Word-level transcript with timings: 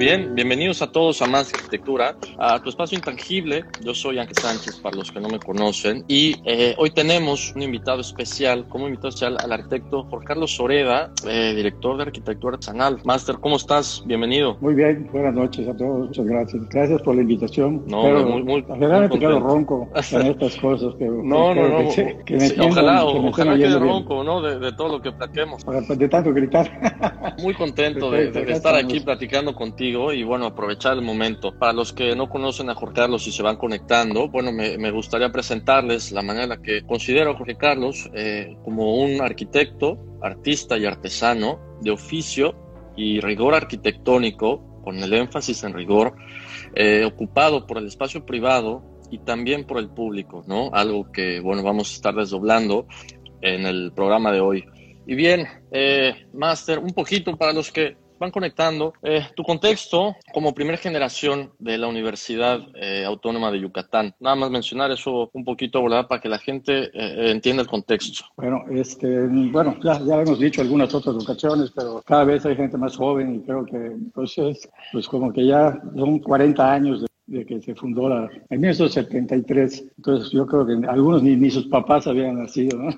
Bien, 0.00 0.34
bienvenidos 0.34 0.80
a 0.80 0.90
todos 0.90 1.20
a 1.20 1.26
Más 1.26 1.52
Arquitectura, 1.52 2.16
a 2.38 2.58
tu 2.62 2.70
espacio 2.70 2.96
intangible. 2.96 3.66
Yo 3.82 3.92
soy 3.92 4.18
Ángel 4.18 4.34
Sánchez, 4.34 4.78
para 4.80 4.96
los 4.96 5.10
que 5.12 5.20
no 5.20 5.28
me 5.28 5.38
conocen, 5.40 6.02
y 6.08 6.36
eh, 6.46 6.74
hoy 6.78 6.88
tenemos 6.90 7.52
un 7.54 7.60
invitado 7.60 8.00
especial, 8.00 8.66
como 8.66 8.86
invitado 8.86 9.10
especial 9.10 9.36
al 9.36 9.52
arquitecto 9.52 10.04
Jorge 10.04 10.24
Carlos 10.24 10.52
Soreda, 10.56 11.10
eh, 11.28 11.52
director 11.54 11.98
de 11.98 12.04
arquitectura 12.04 12.54
artesanal. 12.54 12.98
Máster, 13.04 13.36
¿cómo 13.40 13.56
estás? 13.56 14.02
Bienvenido. 14.06 14.56
Muy 14.62 14.72
bien, 14.74 15.06
buenas 15.12 15.34
noches 15.34 15.68
a 15.68 15.76
todos, 15.76 16.08
muchas 16.08 16.24
gracias. 16.24 16.62
Gracias 16.70 17.02
por 17.02 17.14
la 17.14 17.20
invitación. 17.20 17.84
No, 17.86 18.02
pero, 18.02 18.24
muy, 18.24 18.42
muy, 18.42 18.62
me 18.62 19.10
quedo 19.18 19.38
ronco 19.40 19.90
en 20.12 20.22
estas 20.28 20.56
cosas, 20.56 20.94
pero 20.98 21.12
no, 21.22 21.54
no, 21.54 21.68
no. 21.68 21.90
Que, 21.94 22.16
que 22.24 22.34
me 22.36 22.40
Sí, 22.40 22.54
entiendan, 22.54 22.70
ojalá, 22.86 23.12
que 23.12 23.20
me 23.20 23.28
ojalá 23.28 23.52
quede 23.52 23.64
oyendo 23.64 23.80
bien. 23.80 23.92
ronco, 23.96 24.24
¿no? 24.24 24.40
De, 24.40 24.58
de 24.58 24.72
todo 24.72 24.88
lo 24.88 25.02
que 25.02 25.12
plaquemos. 25.12 25.62
De 25.98 26.08
tanto 26.08 26.32
gritar. 26.32 27.34
Muy 27.42 27.52
contento 27.52 28.10
de, 28.10 28.30
de- 28.30 28.46
de 28.46 28.52
estar 28.52 28.74
aquí 28.74 29.00
platicando 29.00 29.54
contigo 29.54 29.89
y 29.90 30.22
bueno, 30.22 30.46
aprovechar 30.46 30.94
el 30.94 31.02
momento. 31.02 31.52
Para 31.58 31.72
los 31.72 31.92
que 31.92 32.14
no 32.14 32.28
conocen 32.28 32.70
a 32.70 32.74
Jorge 32.74 32.94
Carlos 32.94 33.26
y 33.26 33.32
se 33.32 33.42
van 33.42 33.56
conectando, 33.56 34.28
bueno, 34.28 34.52
me, 34.52 34.78
me 34.78 34.90
gustaría 34.90 35.30
presentarles 35.30 36.12
la 36.12 36.22
manera 36.22 36.58
que 36.62 36.82
considero 36.86 37.32
a 37.32 37.36
Jorge 37.36 37.56
Carlos 37.56 38.08
eh, 38.14 38.56
como 38.64 38.96
un 38.96 39.20
arquitecto, 39.20 39.98
artista 40.22 40.78
y 40.78 40.86
artesano 40.86 41.58
de 41.80 41.90
oficio 41.90 42.54
y 42.96 43.20
rigor 43.20 43.54
arquitectónico, 43.54 44.82
con 44.82 44.98
el 44.98 45.12
énfasis 45.12 45.62
en 45.64 45.74
rigor, 45.74 46.14
eh, 46.74 47.04
ocupado 47.04 47.66
por 47.66 47.78
el 47.78 47.86
espacio 47.86 48.24
privado 48.24 48.82
y 49.10 49.18
también 49.18 49.66
por 49.66 49.78
el 49.78 49.90
público, 49.90 50.44
¿no? 50.46 50.70
Algo 50.72 51.10
que, 51.10 51.40
bueno, 51.40 51.62
vamos 51.62 51.90
a 51.90 51.94
estar 51.94 52.14
desdoblando 52.14 52.86
en 53.42 53.66
el 53.66 53.92
programa 53.92 54.32
de 54.32 54.40
hoy. 54.40 54.64
Y 55.06 55.14
bien, 55.14 55.46
eh, 55.72 56.14
Master, 56.32 56.78
un 56.78 56.90
poquito 56.90 57.36
para 57.36 57.52
los 57.52 57.72
que 57.72 57.96
van 58.20 58.30
conectando, 58.30 58.92
eh, 59.02 59.26
tu 59.34 59.42
contexto 59.42 60.14
como 60.34 60.54
primer 60.54 60.76
generación 60.76 61.52
de 61.58 61.78
la 61.78 61.88
Universidad 61.88 62.60
eh, 62.74 63.04
Autónoma 63.06 63.50
de 63.50 63.60
Yucatán. 63.60 64.14
Nada 64.20 64.36
más 64.36 64.50
mencionar 64.50 64.90
eso 64.90 65.30
un 65.32 65.42
poquito, 65.42 65.82
¿verdad? 65.82 66.06
Para 66.06 66.20
que 66.20 66.28
la 66.28 66.38
gente 66.38 66.90
eh, 66.92 67.30
entienda 67.30 67.62
el 67.62 67.68
contexto. 67.68 68.26
Bueno, 68.36 68.62
este, 68.70 69.26
bueno, 69.26 69.74
ya, 69.82 69.96
hemos 70.20 70.38
dicho 70.38 70.60
algunas 70.60 70.94
otras 70.94 71.16
ocasiones, 71.16 71.72
pero 71.74 72.02
cada 72.04 72.24
vez 72.24 72.44
hay 72.44 72.54
gente 72.56 72.76
más 72.76 72.94
joven 72.94 73.36
y 73.36 73.40
creo 73.40 73.64
que 73.64 73.96
pues 74.12 74.36
es 74.36 74.68
pues 74.92 75.08
como 75.08 75.32
que 75.32 75.46
ya 75.46 75.80
son 75.96 76.18
40 76.18 76.72
años 76.72 77.00
de, 77.00 77.38
de 77.38 77.46
que 77.46 77.62
se 77.62 77.74
fundó 77.74 78.10
la, 78.10 78.28
en 78.50 78.60
1973, 78.60 79.92
entonces 79.96 80.30
yo 80.30 80.46
creo 80.46 80.66
que 80.66 80.86
algunos 80.86 81.22
ni, 81.22 81.36
ni 81.36 81.50
sus 81.50 81.66
papás 81.68 82.06
habían 82.06 82.38
nacido, 82.38 82.76
¿no? 82.76 82.90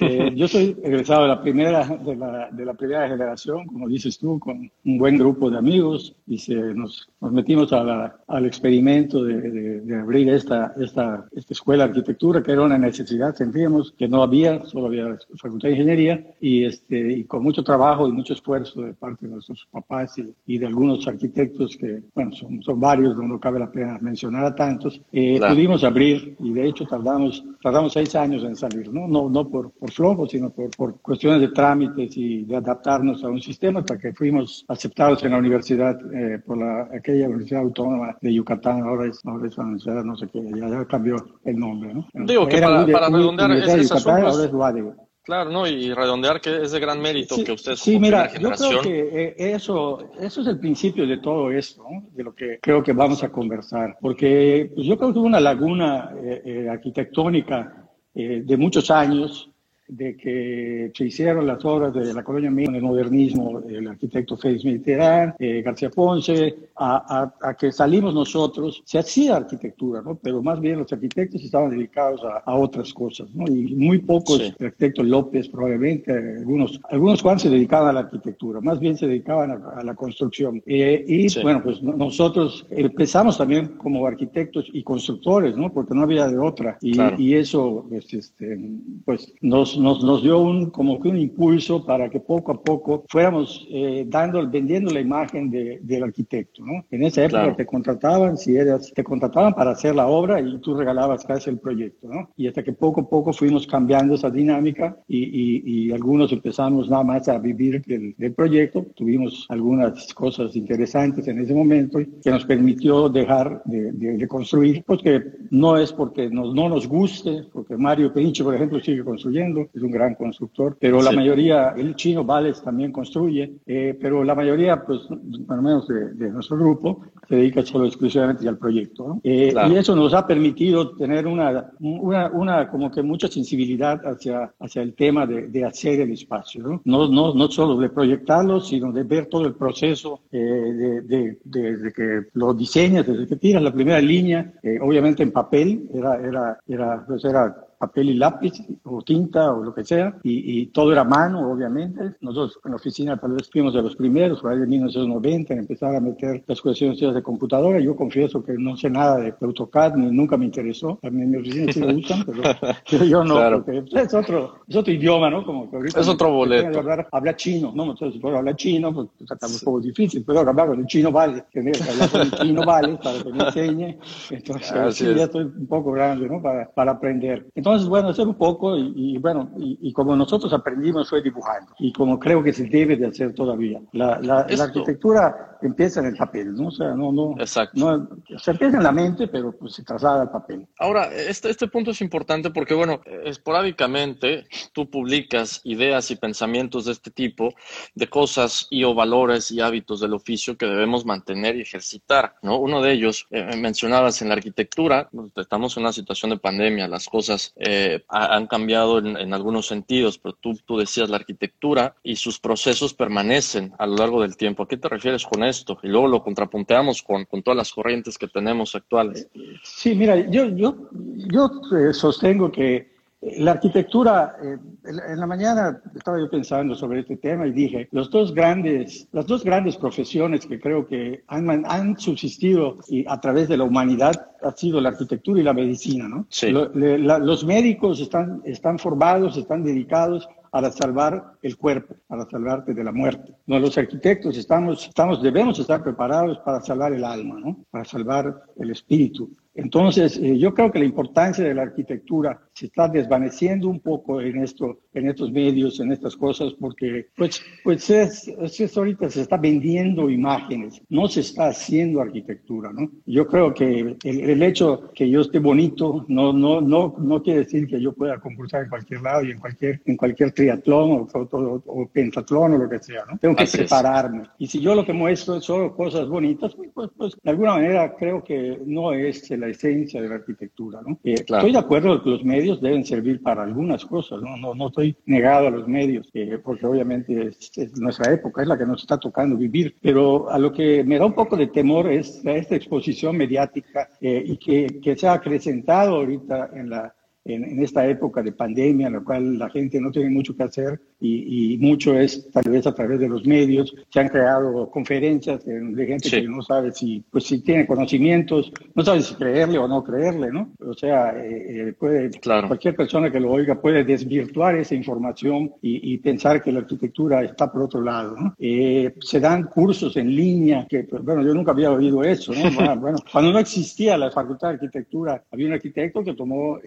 Eh, 0.00 0.32
yo 0.34 0.48
soy 0.48 0.76
egresado 0.82 1.22
de 1.22 1.28
la 1.28 1.42
primera 1.42 1.86
de 1.86 2.16
la, 2.16 2.48
de 2.50 2.64
la 2.64 2.74
primera 2.74 3.08
generación, 3.08 3.66
como 3.66 3.88
dices 3.88 4.18
tú, 4.18 4.38
con 4.38 4.70
un 4.84 4.98
buen 4.98 5.18
grupo 5.18 5.50
de 5.50 5.58
amigos 5.58 6.14
y 6.26 6.38
se, 6.38 6.54
nos, 6.54 7.08
nos 7.20 7.32
metimos 7.32 7.72
a 7.72 7.82
la- 7.84 8.16
al 8.28 8.46
experimento 8.46 9.22
de, 9.24 9.40
de- 9.40 9.80
de 9.80 9.98
abrir 9.98 10.28
esta, 10.30 10.72
esta, 10.80 11.26
esta 11.32 11.52
escuela 11.54 11.84
de 11.84 11.90
arquitectura, 11.90 12.42
que 12.42 12.52
era 12.52 12.62
una 12.62 12.78
necesidad, 12.78 13.34
sentíamos 13.34 13.92
que 13.98 14.08
no 14.08 14.22
había, 14.22 14.64
solo 14.66 14.86
había 14.86 15.18
facultad 15.36 15.68
de 15.68 15.74
ingeniería 15.74 16.24
y, 16.40 16.64
este, 16.64 17.12
y 17.12 17.24
con 17.24 17.42
mucho 17.42 17.62
trabajo 17.62 18.08
y 18.08 18.12
mucho 18.12 18.34
esfuerzo 18.34 18.82
de 18.82 18.94
parte 18.94 19.26
de 19.26 19.32
nuestros 19.34 19.66
papás 19.70 20.16
y, 20.18 20.32
y 20.46 20.58
de 20.58 20.66
algunos 20.66 21.06
arquitectos 21.06 21.76
que, 21.76 22.02
bueno, 22.14 22.32
son, 22.32 22.62
son 22.62 22.80
varios, 22.80 23.16
no 23.16 23.38
cabe 23.40 23.58
la 23.58 23.70
pena 23.70 23.98
mencionar 24.00 24.44
a 24.44 24.54
tantos, 24.54 25.00
eh, 25.12 25.36
Claro. 25.38 25.54
pudimos 25.54 25.84
abrir 25.84 26.36
y 26.40 26.52
de 26.52 26.68
hecho 26.68 26.84
tardamos, 26.86 27.44
tardamos 27.62 27.92
seis 27.92 28.14
años 28.14 28.42
en 28.44 28.56
salir, 28.56 28.92
no, 28.92 29.06
no, 29.08 29.28
no 29.28 29.49
por, 29.50 29.72
por 29.72 29.90
flojo, 29.90 30.26
sino 30.26 30.50
por, 30.50 30.70
por 30.70 31.00
cuestiones 31.00 31.40
de 31.40 31.48
trámites 31.48 32.16
y 32.16 32.44
de 32.44 32.56
adaptarnos 32.56 33.22
a 33.24 33.28
un 33.28 33.40
sistema 33.40 33.82
para 33.82 33.98
que 33.98 34.12
fuimos 34.12 34.64
aceptados 34.68 35.22
en 35.24 35.32
la 35.32 35.38
universidad, 35.38 35.98
eh, 36.14 36.38
por 36.44 36.58
la, 36.58 36.88
aquella 36.96 37.26
Universidad 37.28 37.62
Autónoma 37.62 38.16
de 38.20 38.32
Yucatán, 38.34 38.82
ahora 38.82 39.06
es, 39.08 39.20
ahora 39.24 39.46
es 39.46 39.56
la 39.56 39.64
universidad, 39.64 40.04
no 40.04 40.16
sé 40.16 40.28
qué, 40.32 40.42
ya, 40.54 40.68
ya 40.68 40.84
cambió 40.86 41.16
el 41.44 41.56
nombre, 41.58 41.92
¿no? 41.94 42.06
Digo 42.14 42.46
que 42.46 42.58
para- 42.60 42.84
Uni- 42.84 42.92
para 42.92 43.08
redondear 43.08 43.50
de 43.50 43.58
ese 43.58 43.82
Yucatán, 43.82 43.96
asunto 43.96 44.18
es- 44.18 44.34
ahora 44.34 44.44
es 44.46 44.52
UADG. 44.52 44.94
Claro, 45.22 45.50
¿no? 45.50 45.66
Y 45.66 45.92
redondear 45.92 46.40
que 46.40 46.62
es 46.62 46.72
de 46.72 46.80
gran 46.80 47.00
mérito 47.00 47.34
Sí, 47.36 47.44
que 47.44 47.52
ustedes 47.52 47.78
sí, 47.78 48.00
mira, 48.00 48.32
yo 48.40 48.50
creo 48.52 48.80
que 48.80 49.00
eh, 49.26 49.34
eso, 49.54 49.98
eso 50.18 50.40
es 50.40 50.46
el 50.46 50.58
principio 50.58 51.06
de 51.06 51.18
todo 51.18 51.50
esto, 51.52 51.82
¿no? 51.88 52.08
de 52.16 52.24
lo 52.24 52.34
que 52.34 52.58
creo 52.60 52.82
que 52.82 52.94
vamos 52.94 53.22
a 53.22 53.28
conversar, 53.30 53.96
porque 54.00 54.72
pues, 54.74 54.86
yo 54.86 54.96
creo 54.96 55.12
que 55.12 55.18
hubo 55.18 55.26
una 55.26 55.38
laguna 55.38 56.10
eh, 56.24 56.42
eh, 56.44 56.68
arquitectónica 56.70 57.89
eh, 58.14 58.42
de 58.44 58.56
muchos 58.56 58.90
años 58.90 59.49
de 59.90 60.16
que 60.16 60.90
se 60.94 61.04
hicieron 61.04 61.46
las 61.46 61.64
obras 61.64 61.92
de 61.92 62.14
la 62.14 62.22
colonia 62.22 62.50
Mía, 62.50 62.68
el 62.72 62.82
modernismo, 62.82 63.60
el 63.68 63.88
arquitecto 63.88 64.36
Félix 64.36 64.64
Mediterrán, 64.64 65.34
eh, 65.38 65.62
García 65.62 65.90
Ponce, 65.90 66.56
a, 66.76 67.32
a- 67.42 67.48
a 67.50 67.54
que 67.54 67.72
salimos 67.72 68.14
nosotros, 68.14 68.82
se 68.84 68.98
hacía 68.98 69.36
arquitectura, 69.36 70.00
¿no? 70.02 70.14
pero 70.16 70.42
más 70.42 70.60
bien 70.60 70.78
los 70.78 70.92
arquitectos 70.92 71.42
estaban 71.42 71.70
dedicados 71.70 72.22
a, 72.24 72.38
a 72.38 72.54
otras 72.54 72.92
cosas, 72.94 73.28
¿no? 73.34 73.44
y 73.48 73.74
muy 73.74 73.98
pocos, 73.98 74.38
Sí. 74.38 74.54
el 74.58 74.66
arquitecto 74.66 75.02
López 75.02 75.48
probablemente, 75.48 76.12
algunos, 76.12 76.80
algunos 76.90 77.22
cuantos 77.22 77.42
se 77.42 77.50
dedicaban 77.50 77.88
a 77.88 77.92
la 77.92 78.00
arquitectura, 78.00 78.60
más 78.60 78.78
bien 78.78 78.96
se 78.96 79.06
dedicaban 79.06 79.50
a, 79.50 79.82
la 79.82 79.94
construcción. 79.94 80.62
Eh, 80.66 81.04
y 81.08 81.28
Sí. 81.28 81.40
bueno, 81.42 81.62
pues 81.62 81.82
no- 81.82 81.94
nosotros 81.94 82.66
empezamos 82.70 83.36
también 83.38 83.68
como 83.76 84.06
arquitectos 84.06 84.66
y 84.72 84.82
constructores, 84.82 85.56
¿no? 85.56 85.72
porque 85.72 85.94
no 85.94 86.02
había 86.02 86.28
de 86.28 86.38
otra, 86.38 86.78
y, 86.80 86.92
Claro. 86.92 87.16
y 87.18 87.34
eso 87.34 87.84
pues, 87.88 88.12
este, 88.14 88.58
pues 89.04 89.32
nos, 89.40 89.76
nos, 89.80 90.04
nos 90.04 90.22
dio 90.22 90.38
un, 90.40 90.70
como 90.70 91.00
que 91.00 91.08
un 91.08 91.18
impulso 91.18 91.84
para 91.84 92.08
que 92.10 92.20
poco 92.20 92.52
a 92.52 92.62
poco 92.62 93.04
fuéramos 93.08 93.66
eh, 93.70 94.04
dando, 94.08 94.48
vendiendo 94.48 94.92
la 94.92 95.00
imagen 95.00 95.50
de- 95.50 95.78
del 95.82 96.04
arquitecto. 96.04 96.64
¿no? 96.64 96.84
En 96.90 97.02
esa 97.02 97.22
época 97.24 97.40
Claro. 97.42 97.56
te 97.56 97.66
contrataban, 97.66 98.36
si 98.36 98.56
eras, 98.56 98.92
te 98.94 99.02
contrataban 99.02 99.54
para 99.54 99.70
hacer 99.72 99.94
la 99.94 100.06
obra 100.06 100.40
y 100.40 100.58
tú 100.60 100.74
regalabas 100.74 101.24
casi 101.24 101.50
el 101.50 101.58
proyecto. 101.58 102.08
¿no? 102.08 102.30
Y 102.36 102.46
hasta 102.48 102.62
que 102.62 102.72
poco 102.72 103.00
a 103.02 103.08
poco 103.08 103.32
fuimos 103.32 103.66
cambiando 103.66 104.14
esa 104.14 104.30
dinámica 104.30 104.96
y, 105.08 105.18
y- 105.24 105.62
y 105.88 105.92
algunos 105.92 106.32
empezamos 106.32 106.88
nada 106.90 107.04
más 107.04 107.28
a 107.28 107.38
vivir 107.38 107.82
del, 107.86 108.14
del 108.18 108.32
proyecto. 108.34 108.84
Tuvimos 108.94 109.46
algunas 109.48 110.12
cosas 110.14 110.54
interesantes 110.56 111.26
en 111.28 111.40
ese 111.40 111.54
momento 111.54 111.98
que 112.22 112.30
nos 112.30 112.44
permitió 112.44 113.08
dejar 113.08 113.62
de, 113.64 113.92
de- 113.92 114.16
de 114.18 114.28
construir, 114.28 114.84
porque 114.86 115.22
no 115.50 115.76
es 115.76 115.92
porque 115.92 116.28
nos, 116.28 116.54
no 116.54 116.68
nos 116.68 116.86
guste, 116.86 117.44
porque 117.52 117.76
Mario 117.76 118.12
Perinche, 118.12 118.44
por 118.44 118.54
ejemplo, 118.54 118.80
sigue 118.80 119.04
construyendo, 119.04 119.68
es 119.74 119.82
un 119.82 119.90
gran 119.90 120.14
constructor, 120.14 120.76
pero 120.80 121.02
la 121.02 121.10
Sí. 121.10 121.16
mayoría, 121.16 121.74
el 121.76 121.94
chino 121.96 122.24
Vales 122.24 122.62
también 122.62 122.92
construye, 122.92 123.52
eh, 123.66 123.96
pero 124.00 124.24
la 124.24 124.34
mayoría, 124.34 124.82
pues, 124.84 125.00
lo 125.10 125.62
menos 125.62 125.86
de, 125.88 126.12
de 126.14 126.30
nuestro 126.30 126.56
grupo, 126.56 127.02
se 127.28 127.36
dedica 127.36 127.62
solo 127.62 127.86
exclusivamente 127.86 128.48
al 128.48 128.58
proyecto. 128.58 129.06
¿no? 129.08 129.20
Eh, 129.22 129.50
Claro. 129.52 129.72
Y 129.72 129.76
eso 129.76 129.94
nos 129.94 130.12
ha 130.14 130.26
permitido 130.26 130.96
tener 130.96 131.26
una, 131.26 131.70
una, 131.80 132.28
una 132.30 132.68
como 132.68 132.90
que 132.90 133.02
mucha 133.02 133.28
sensibilidad 133.28 134.00
hacia, 134.06 134.52
hacia 134.58 134.82
el 134.82 134.94
tema 134.94 135.26
de, 135.26 135.48
de 135.48 135.64
hacer 135.64 136.00
el 136.00 136.12
espacio, 136.12 136.62
¿no? 136.62 136.82
No, 136.84 137.08
no, 137.08 137.34
no 137.34 137.48
solo 137.48 137.76
de 137.76 137.88
proyectarlo, 137.88 138.60
sino 138.60 138.92
de 138.92 139.02
ver 139.04 139.26
todo 139.26 139.46
el 139.46 139.54
proceso 139.54 140.20
eh, 140.32 140.38
de, 140.38 141.00
de, 141.02 141.38
de- 141.44 141.76
de 141.76 141.92
que 141.92 142.20
lo 142.34 142.52
diseñas, 142.54 143.06
desde 143.06 143.26
que 143.26 143.36
tiras 143.36 143.62
la 143.62 143.72
primera 143.72 144.00
línea, 144.00 144.52
eh, 144.62 144.78
obviamente 144.80 145.22
en 145.22 145.30
papel, 145.32 145.88
era, 145.94 146.16
era, 146.16 146.58
era, 146.66 147.04
pues 147.06 147.24
era 147.24 147.54
papel 147.80 148.10
y 148.10 148.14
lápiz 148.14 148.52
o 148.84 149.00
tinta 149.00 149.54
o 149.54 149.64
lo 149.64 149.74
que 149.74 149.84
sea, 149.84 150.14
y, 150.22 150.66
todo 150.66 150.92
era 150.92 151.02
mano, 151.02 151.50
obviamente. 151.50 152.16
Nosotros 152.20 152.60
en 152.62 152.72
la 152.72 152.76
oficina 152.76 153.16
tal 153.16 153.32
vez 153.32 153.48
fuimos 153.50 153.72
de 153.72 153.80
los 153.80 153.96
primeros, 153.96 154.42
por 154.42 154.52
ahí 154.52 154.58
de 154.58 154.66
1990, 154.66 155.54
en 155.54 155.60
empezar 155.60 155.96
a 155.96 156.00
meter 156.00 156.44
las 156.46 156.60
cuestiones 156.60 157.00
de 157.00 157.22
computadora. 157.22 157.80
Yo 157.80 157.96
confieso 157.96 158.44
que 158.44 158.52
no 158.52 158.76
sé 158.76 158.90
nada 158.90 159.16
de 159.16 159.34
AutoCAD, 159.40 159.94
ni 159.94 160.10
nunca 160.10 160.36
me 160.36 160.44
interesó. 160.44 160.98
Mí 161.02 161.22
en 161.22 161.30
mi 161.30 161.38
oficina 161.38 161.72
sí 161.72 161.80
me 161.80 161.94
gustan, 161.94 162.24
pero, 162.26 163.04
yo 163.06 163.24
no, 163.24 163.62
porque 163.64 163.82
es 163.92 164.12
otro, 164.12 164.56
es 164.68 164.76
otro 164.76 164.92
idioma, 164.92 165.30
¿no? 165.30 165.42
Como 165.42 165.70
que 165.70 165.76
ahorita 165.76 166.00
es 166.00 166.08
otro 166.08 166.30
boleto. 166.34 166.80
Hablar, 166.80 167.08
habla 167.10 167.34
chino, 167.34 167.72
¿no? 167.74 167.84
Entonces, 167.84 168.12
si 168.12 168.18
puedo 168.18 168.36
hablar 168.36 168.56
chino, 168.56 168.92
pues 168.92 169.08
está 169.20 169.46
un 169.46 169.58
poco 169.64 169.80
difícil, 169.80 170.22
pero 170.26 170.40
hablar 170.40 170.68
con 170.68 170.80
el 170.80 170.86
chino 170.86 171.10
vale, 171.10 171.44
tener 171.50 171.72
que 171.72 171.90
hablar 171.90 172.10
con 172.10 172.20
el 172.20 172.30
chino 172.30 172.62
vale 172.62 172.98
para 173.02 173.22
que 173.22 173.32
me 173.32 173.44
enseñe. 173.44 173.98
Entonces, 174.28 174.94
sí, 174.94 175.06
ya 175.14 175.24
estoy 175.24 175.44
un 175.44 175.66
poco 175.66 175.92
grande, 175.92 176.28
¿no? 176.28 176.42
Para, 176.42 176.70
para 176.70 176.92
aprender. 176.92 177.46
Entonces, 177.54 177.69
bueno, 177.88 178.08
hacer 178.08 178.26
un 178.26 178.34
poco 178.34 178.76
y, 178.76 179.18
bueno, 179.18 179.50
y, 179.56 179.92
como 179.92 180.16
nosotros 180.16 180.52
aprendimos 180.52 181.10
fue 181.10 181.22
dibujando 181.22 181.72
y 181.78 181.92
como 181.92 182.18
creo 182.18 182.42
que 182.42 182.52
se 182.52 182.64
debe 182.64 182.96
de 182.96 183.06
hacer 183.06 183.34
todavía. 183.34 183.80
La, 183.92 184.20
la, 184.20 184.46
la 184.48 184.64
arquitectura 184.64 185.58
empieza 185.62 186.00
en 186.00 186.06
el 186.06 186.16
papel, 186.16 186.54
¿no? 186.54 186.68
O 186.68 186.70
sea, 186.70 186.94
no, 186.94 187.12
no, 187.12 187.34
Exacto. 187.38 187.78
no 187.78 188.08
se 188.38 188.50
empieza 188.50 188.76
en 188.76 188.82
la 188.82 188.92
mente, 188.92 189.28
pero 189.28 189.52
pues 189.52 189.74
se 189.74 189.84
traslada 189.84 190.22
al 190.22 190.30
papel. 190.30 190.66
Ahora, 190.78 191.12
este, 191.12 191.50
este 191.50 191.68
punto 191.68 191.90
es 191.90 192.00
importante 192.00 192.50
porque, 192.50 192.74
bueno, 192.74 193.00
esporádicamente 193.24 194.46
tú 194.72 194.88
publicas 194.88 195.60
ideas 195.64 196.10
y 196.10 196.16
pensamientos 196.16 196.86
de 196.86 196.92
este 196.92 197.10
tipo, 197.10 197.54
de 197.94 198.08
cosas 198.08 198.66
y 198.70 198.84
o 198.84 198.94
valores 198.94 199.50
y 199.50 199.60
hábitos 199.60 200.00
del 200.00 200.14
oficio 200.14 200.56
que 200.56 200.66
debemos 200.66 201.04
mantener 201.04 201.56
y 201.56 201.62
ejercitar, 201.62 202.36
¿no? 202.42 202.58
Uno 202.58 202.80
de 202.82 202.92
ellos, 202.92 203.26
eh, 203.30 203.56
mencionabas 203.56 204.22
en 204.22 204.28
la 204.28 204.34
arquitectura, 204.34 205.08
estamos 205.36 205.76
en 205.76 205.82
una 205.82 205.92
situación 205.92 206.30
de 206.30 206.38
pandemia, 206.38 206.88
las 206.88 207.08
cosas 207.08 207.52
eh, 207.62 208.02
han 208.08 208.46
cambiado 208.46 208.98
en, 208.98 209.18
en, 209.18 209.34
algunos 209.34 209.66
sentidos, 209.66 210.16
pero 210.16 210.34
tú, 210.40 210.58
tú 210.64 210.78
decías 210.78 211.10
la 211.10 211.16
arquitectura 211.16 211.94
y 212.02 212.16
sus 212.16 212.40
procesos 212.40 212.94
permanecen 212.94 213.74
a 213.78 213.86
lo 213.86 213.96
largo 213.96 214.22
del 214.22 214.38
tiempo. 214.38 214.62
¿A 214.62 214.68
qué 214.68 214.78
te 214.78 214.88
refieres 214.88 215.26
con 215.26 215.44
esto? 215.44 215.78
Y 215.82 215.88
luego 215.88 216.08
lo 216.08 216.22
contrapunteamos 216.22 217.02
con, 217.02 217.26
con 217.26 217.42
todas 217.42 217.58
las 217.58 217.70
corrientes 217.70 218.16
que 218.16 218.28
tenemos 218.28 218.74
actuales. 218.74 219.28
Sí, 219.62 219.94
mira, 219.94 220.16
yo, 220.30 220.46
yo, 220.46 220.88
yo 221.30 221.50
eh, 221.76 221.92
sostengo 221.92 222.50
que 222.50 222.90
la 223.22 223.52
arquitectura, 223.52 224.36
eh, 224.42 224.56
en 224.84 225.20
la 225.20 225.26
mañana 225.26 225.82
estaba 225.94 226.18
yo 226.18 226.30
pensando 226.30 226.74
sobre 226.74 227.00
este 227.00 227.18
tema 227.18 227.46
y 227.46 227.52
dije, 227.52 227.88
los 227.92 228.10
dos 228.10 228.32
grandes, 228.32 229.08
las 229.12 229.26
dos 229.26 229.44
grandes 229.44 229.76
profesiones 229.76 230.46
que 230.46 230.58
creo 230.58 230.86
que 230.86 231.22
han, 231.26 231.64
han 231.66 231.98
subsistido 231.98 232.78
y 232.88 233.04
a 233.06 233.20
través 233.20 233.48
de 233.48 233.58
la 233.58 233.64
humanidad 233.64 234.28
ha 234.42 234.52
sido 234.52 234.80
la 234.80 234.90
arquitectura 234.90 235.40
y 235.40 235.44
la 235.44 235.52
medicina, 235.52 236.08
¿no? 236.08 236.26
Sí. 236.30 236.50
los 236.50 237.44
médicos 237.44 238.00
están, 238.00 238.40
están 238.44 238.78
formados, 238.78 239.36
están 239.36 239.64
dedicados 239.64 240.26
para 240.50 240.70
salvar 240.70 241.34
el 241.42 241.56
cuerpo, 241.56 241.94
para 242.08 242.28
salvarte 242.28 242.74
de 242.74 242.84
la 242.84 242.92
muerte. 242.92 243.34
No, 243.46 243.58
los 243.58 243.76
arquitectos 243.78 244.36
estamos, 244.36 244.86
estamos, 244.86 245.22
debemos 245.22 245.58
estar 245.58 245.82
preparados 245.82 246.38
para 246.38 246.60
salvar 246.60 246.92
el 246.92 247.04
alma, 247.04 247.38
¿no? 247.38 247.64
para 247.70 247.84
salvar 247.84 248.42
el 248.56 248.70
espíritu. 248.70 249.30
Entonces, 249.54 250.16
eh, 250.18 250.38
yo 250.38 250.54
creo 250.54 250.70
que 250.70 250.78
la 250.78 250.84
importancia 250.84 251.44
de 251.44 251.54
la 251.54 251.62
arquitectura 251.62 252.40
se 252.60 252.66
está 252.66 252.88
desvaneciendo 252.88 253.68
un 253.68 253.80
poco 253.80 254.20
en, 254.20 254.42
esto, 254.42 254.80
en 254.92 255.08
estos 255.08 255.32
medios, 255.32 255.80
en 255.80 255.92
estas 255.92 256.14
cosas, 256.14 256.52
porque 256.60 257.06
pues, 257.16 257.42
pues 257.64 257.88
es, 257.88 258.28
es, 258.28 258.76
ahorita 258.76 259.08
se 259.08 259.22
está 259.22 259.38
vendiendo 259.38 260.10
imágenes, 260.10 260.82
no 260.90 261.08
se 261.08 261.20
está 261.20 261.48
haciendo 261.48 262.02
arquitectura, 262.02 262.70
¿no? 262.70 262.90
Yo 263.06 263.26
creo 263.26 263.54
que 263.54 263.96
el, 264.04 264.42
hecho 264.42 264.90
que 264.94 265.08
yo 265.08 265.22
esté 265.22 265.38
bonito 265.38 266.04
no, 266.08 266.34
no, 266.34 266.60
no, 266.60 266.94
no 266.98 267.22
quiere 267.22 267.40
decir 267.40 267.66
que 267.66 267.80
yo 267.80 267.94
pueda 267.94 268.20
concursar 268.20 268.64
en 268.64 268.68
cualquier 268.68 269.00
lado 269.00 269.24
y 269.24 269.30
en 269.30 269.38
cualquier, 269.38 269.80
en 269.86 269.96
cualquier 269.96 270.32
triatlón 270.32 270.90
o, 270.90 271.62
o, 271.66 271.88
pentatlón 271.90 272.52
o 272.52 272.58
lo 272.58 272.68
que 272.68 272.80
sea, 272.80 273.06
¿no? 273.10 273.16
Tengo 273.16 273.36
que 273.36 273.46
prepararme. 273.46 274.24
Y 274.36 274.46
si 274.48 274.60
yo 274.60 274.74
lo 274.74 274.84
que 274.84 274.92
muestro 274.92 275.36
es 275.36 275.44
solo 275.44 275.74
cosas 275.74 276.06
bonitas, 276.08 276.54
pues, 276.54 276.70
pues, 276.74 276.90
pues, 276.94 277.16
de 277.22 277.30
alguna 277.30 277.54
manera 277.54 277.94
creo 277.96 278.22
que 278.22 278.60
no 278.66 278.92
es 278.92 279.30
la 279.30 279.48
esencia 279.48 280.02
de 280.02 280.10
la 280.10 280.16
arquitectura, 280.16 280.82
¿no? 280.86 280.98
Eh, 281.04 281.14
estoy 281.14 281.52
de 281.52 281.58
acuerdo 281.58 282.02
que 282.02 282.10
los 282.10 282.22
medios 282.22 282.49
deben 282.58 282.84
servir 282.84 283.22
para 283.22 283.42
algunas 283.42 283.84
cosas, 283.84 284.22
no, 284.22 284.36
no, 284.36 284.54
no 284.54 284.68
estoy 284.68 284.96
negado 285.04 285.48
a 285.48 285.50
los 285.50 285.68
medios, 285.68 286.08
eh, 286.14 286.38
porque 286.42 286.66
obviamente 286.66 287.28
es, 287.28 287.78
nuestra 287.78 288.12
época, 288.12 288.42
es 288.42 288.48
la 288.48 288.56
que 288.56 288.64
nos 288.64 288.80
está 288.82 288.98
tocando 288.98 289.36
vivir, 289.36 289.76
pero 289.82 290.30
a 290.30 290.38
lo 290.38 290.52
que 290.52 290.82
me 290.84 290.98
da 290.98 291.04
un 291.04 291.12
poco 291.12 291.36
de 291.36 291.48
temor 291.48 291.90
es 291.90 292.22
esta 292.24 292.56
exposición 292.56 293.16
mediática 293.16 293.88
eh, 294.00 294.22
y 294.24 294.36
que, 294.38 294.80
que 294.80 294.96
se 294.96 295.06
ha 295.06 295.12
acrecentado 295.12 295.96
ahorita 295.96 296.50
en 296.54 296.70
la 296.70 296.94
en, 297.24 297.62
esta 297.62 297.86
época 297.86 298.22
de 298.22 298.32
pandemia, 298.32 298.86
en 298.86 298.94
la 298.94 299.00
cual 299.00 299.38
la 299.38 299.50
gente 299.50 299.80
no 299.80 299.90
tiene 299.90 300.10
mucho 300.10 300.36
que 300.36 300.44
hacer 300.44 300.80
y, 301.00 301.56
mucho 301.60 301.98
es 301.98 302.30
tal 302.30 302.50
vez 302.50 302.66
a 302.66 302.74
través 302.74 303.00
de 303.00 303.08
los 303.08 303.26
medios. 303.26 303.74
Se 303.90 304.00
han 304.00 304.08
creado 304.08 304.70
conferencias 304.70 305.44
de, 305.44 305.86
gente 305.86 306.10
que 306.10 306.28
no 306.28 306.42
sabe 306.42 306.72
si, 306.72 307.02
pues, 307.10 307.24
si 307.24 307.40
tiene 307.40 307.66
conocimientos, 307.66 308.52
no 308.74 308.84
sabe 308.84 309.02
si 309.02 309.14
creerle 309.14 309.58
o 309.58 309.68
no 309.68 309.82
creerle, 309.82 310.30
¿no? 310.30 310.52
O 310.60 310.74
sea, 310.74 311.10
eh, 311.18 311.68
eh, 311.68 311.74
puede, 311.78 312.10
cualquier 312.20 312.76
persona 312.76 313.10
que 313.10 313.20
lo 313.20 313.30
oiga 313.30 313.60
puede 313.60 313.84
desvirtuar 313.84 314.56
esa 314.56 314.74
información 314.74 315.52
y, 315.62 315.98
pensar 316.00 316.42
que 316.42 316.52
la 316.52 316.60
arquitectura 316.60 317.22
está 317.22 317.52
por 317.52 317.62
otro 317.62 317.82
lado, 317.82 318.16
¿no? 318.16 318.34
Eh, 318.38 318.94
se 319.00 319.20
dan 319.20 319.44
cursos 319.44 319.96
en 319.96 320.14
línea 320.14 320.66
que, 320.68 320.84
pues, 320.84 321.02
bueno, 321.02 321.22
yo 321.22 321.34
nunca 321.34 321.50
había 321.52 321.70
oído 321.70 322.02
eso, 322.02 322.32
¿no? 322.32 322.40
bueno, 322.80 322.98
cuando 323.12 323.32
no 323.32 323.38
existía 323.38 323.98
la 323.98 324.10
Facultad 324.10 324.48
de 324.48 324.54
Arquitectura, 324.54 325.22
había 325.30 325.48
un 325.48 325.52
arquitecto 325.52 326.02
que 326.02 326.14
tomó 326.14 326.58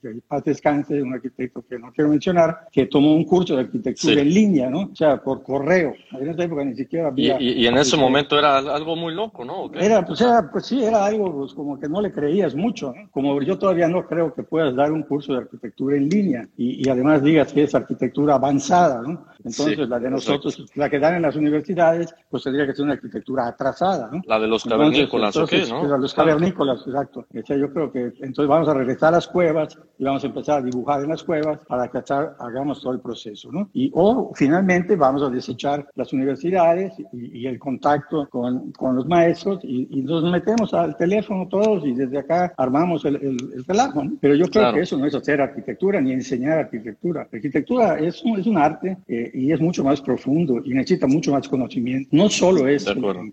que 0.00 0.20
paz 0.26 0.44
descanse, 0.44 1.02
un 1.02 1.14
arquitecto 1.14 1.64
que 1.68 1.78
no 1.78 1.92
quiero 1.92 2.10
mencionar, 2.10 2.68
que 2.70 2.86
tomó 2.86 3.14
un 3.14 3.24
curso 3.24 3.54
de 3.54 3.62
arquitectura 3.62 4.20
en 4.20 4.32
línea, 4.32 4.70
¿no? 4.70 4.90
O 4.92 4.96
sea, 4.96 5.22
por 5.22 5.42
correo. 5.42 5.94
En 6.12 6.28
esa 6.28 6.44
época 6.44 6.64
ni 6.64 6.74
siquiera 6.74 7.08
había... 7.08 7.40
Y, 7.40 7.66
en 7.66 7.76
ese 7.76 7.96
momento 7.96 8.38
era 8.38 8.58
algo 8.58 8.96
muy 8.96 9.14
loco, 9.14 9.44
¿no? 9.44 9.70
Era, 9.74 10.04
pues, 10.04 10.20
era, 10.20 10.50
pues 10.50 10.66
sí, 10.66 10.82
era 10.84 11.06
algo 11.06 11.32
pues, 11.32 11.54
como 11.54 11.78
que 11.78 11.88
no 11.88 12.00
le 12.00 12.12
creías 12.12 12.54
mucho, 12.54 12.92
¿no? 12.94 13.10
Como 13.10 13.40
yo 13.42 13.58
todavía 13.58 13.88
no 13.88 14.06
creo 14.06 14.34
que 14.34 14.42
puedas 14.42 14.74
dar 14.74 14.92
un 14.92 15.02
curso 15.02 15.32
de 15.32 15.38
arquitectura 15.40 15.96
en 15.96 16.08
línea 16.08 16.48
y, 16.56 16.86
y 16.86 16.88
además 16.88 17.22
digas 17.22 17.52
que 17.52 17.64
es 17.64 17.74
arquitectura 17.74 18.34
avanzada, 18.34 19.02
¿no? 19.02 19.26
Entonces, 19.44 19.88
la 19.88 19.98
de 19.98 20.10
nosotros, 20.10 20.64
la 20.74 20.88
que 20.88 20.98
dan 20.98 21.16
en 21.16 21.22
las 21.22 21.36
universidades, 21.36 22.14
pues 22.30 22.42
tendría 22.42 22.66
que 22.66 22.74
ser 22.74 22.84
una 22.84 22.94
arquitectura 22.94 23.46
atrasada, 23.46 24.08
¿no? 24.10 24.22
La 24.26 24.40
de 24.40 24.48
los 24.48 24.64
cavernícolas, 24.64 25.36
¿o 25.36 25.46
qué, 25.46 25.66
no? 25.68 25.86
La 25.86 25.96
de 25.96 25.98
los 25.98 26.14
cavernícolas, 26.14 26.80
exacto. 26.86 27.26
O 27.30 27.46
sea, 27.46 27.56
yo 27.56 27.70
creo 27.70 27.92
que 27.92 28.12
entonces 28.20 28.46
vamos 28.46 28.68
a 28.68 28.74
regresar 28.74 29.08
a 29.08 29.16
las 29.16 29.28
cuevas 29.28 29.73
y 29.98 30.04
vamos 30.04 30.24
a 30.24 30.26
empezar 30.26 30.58
a 30.58 30.62
dibujar 30.62 31.02
en 31.02 31.10
las 31.10 31.22
cuevas 31.22 31.60
para 31.66 31.88
que 31.88 31.98
hagamos 32.38 32.82
todo 32.82 32.92
el 32.92 33.00
proceso, 33.00 33.50
¿no? 33.52 33.70
Y 33.72 33.90
o 33.94 34.32
finalmente 34.34 34.96
vamos 34.96 35.22
a 35.22 35.30
desechar 35.30 35.88
las 35.94 36.12
universidades 36.12 36.92
y, 37.12 37.44
el 37.46 37.58
contacto 37.58 38.26
con, 38.28 38.72
con 38.72 38.96
los 38.96 39.06
maestros 39.06 39.60
y, 39.62 40.02
nos 40.04 40.24
metemos 40.30 40.74
al 40.74 40.96
teléfono 40.96 41.48
todos 41.48 41.86
y 41.86 41.92
desde 41.92 42.18
acá 42.18 42.52
armamos 42.56 43.04
el, 43.04 43.16
el, 43.16 43.64
relajo, 43.66 44.04
¿no? 44.04 44.16
Pero 44.20 44.34
yo 44.34 44.46
creo 44.46 44.72
que 44.72 44.80
eso 44.80 44.98
no 44.98 45.06
es 45.06 45.14
hacer 45.14 45.40
arquitectura 45.40 46.00
ni 46.00 46.12
enseñar 46.12 46.58
arquitectura. 46.58 47.28
arquitectura 47.32 47.98
es 47.98 48.22
un, 48.22 48.38
es 48.38 48.46
un 48.46 48.58
arte 48.58 48.98
eh, 49.08 49.30
y 49.32 49.52
es 49.52 49.60
mucho 49.60 49.84
más 49.84 50.00
profundo 50.00 50.60
y 50.64 50.70
necesita 50.74 51.06
mucho 51.06 51.32
más 51.32 51.48
conocimiento. 51.48 52.08
No 52.12 52.28
solo 52.28 52.68
es 52.68 52.86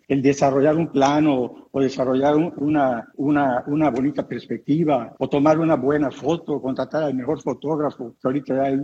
el, 0.08 0.22
desarrollar 0.22 0.76
un 0.76 0.88
plano 0.88 1.68
o 1.72 1.82
desarrollar 1.82 2.36
una, 2.36 3.08
una, 3.16 3.64
una 3.68 3.90
bonita 3.90 4.28
perspectiva 4.28 5.14
o 5.18 5.28
tomar 5.28 5.60
una 5.60 5.76
buena 5.76 6.12
foto, 6.12 6.31
contratar 6.40 7.04
al 7.04 7.14
mejor 7.14 7.42
fotógrafo, 7.42 8.16
que 8.22 8.28
ahorita 8.28 8.64
hay, 8.64 8.80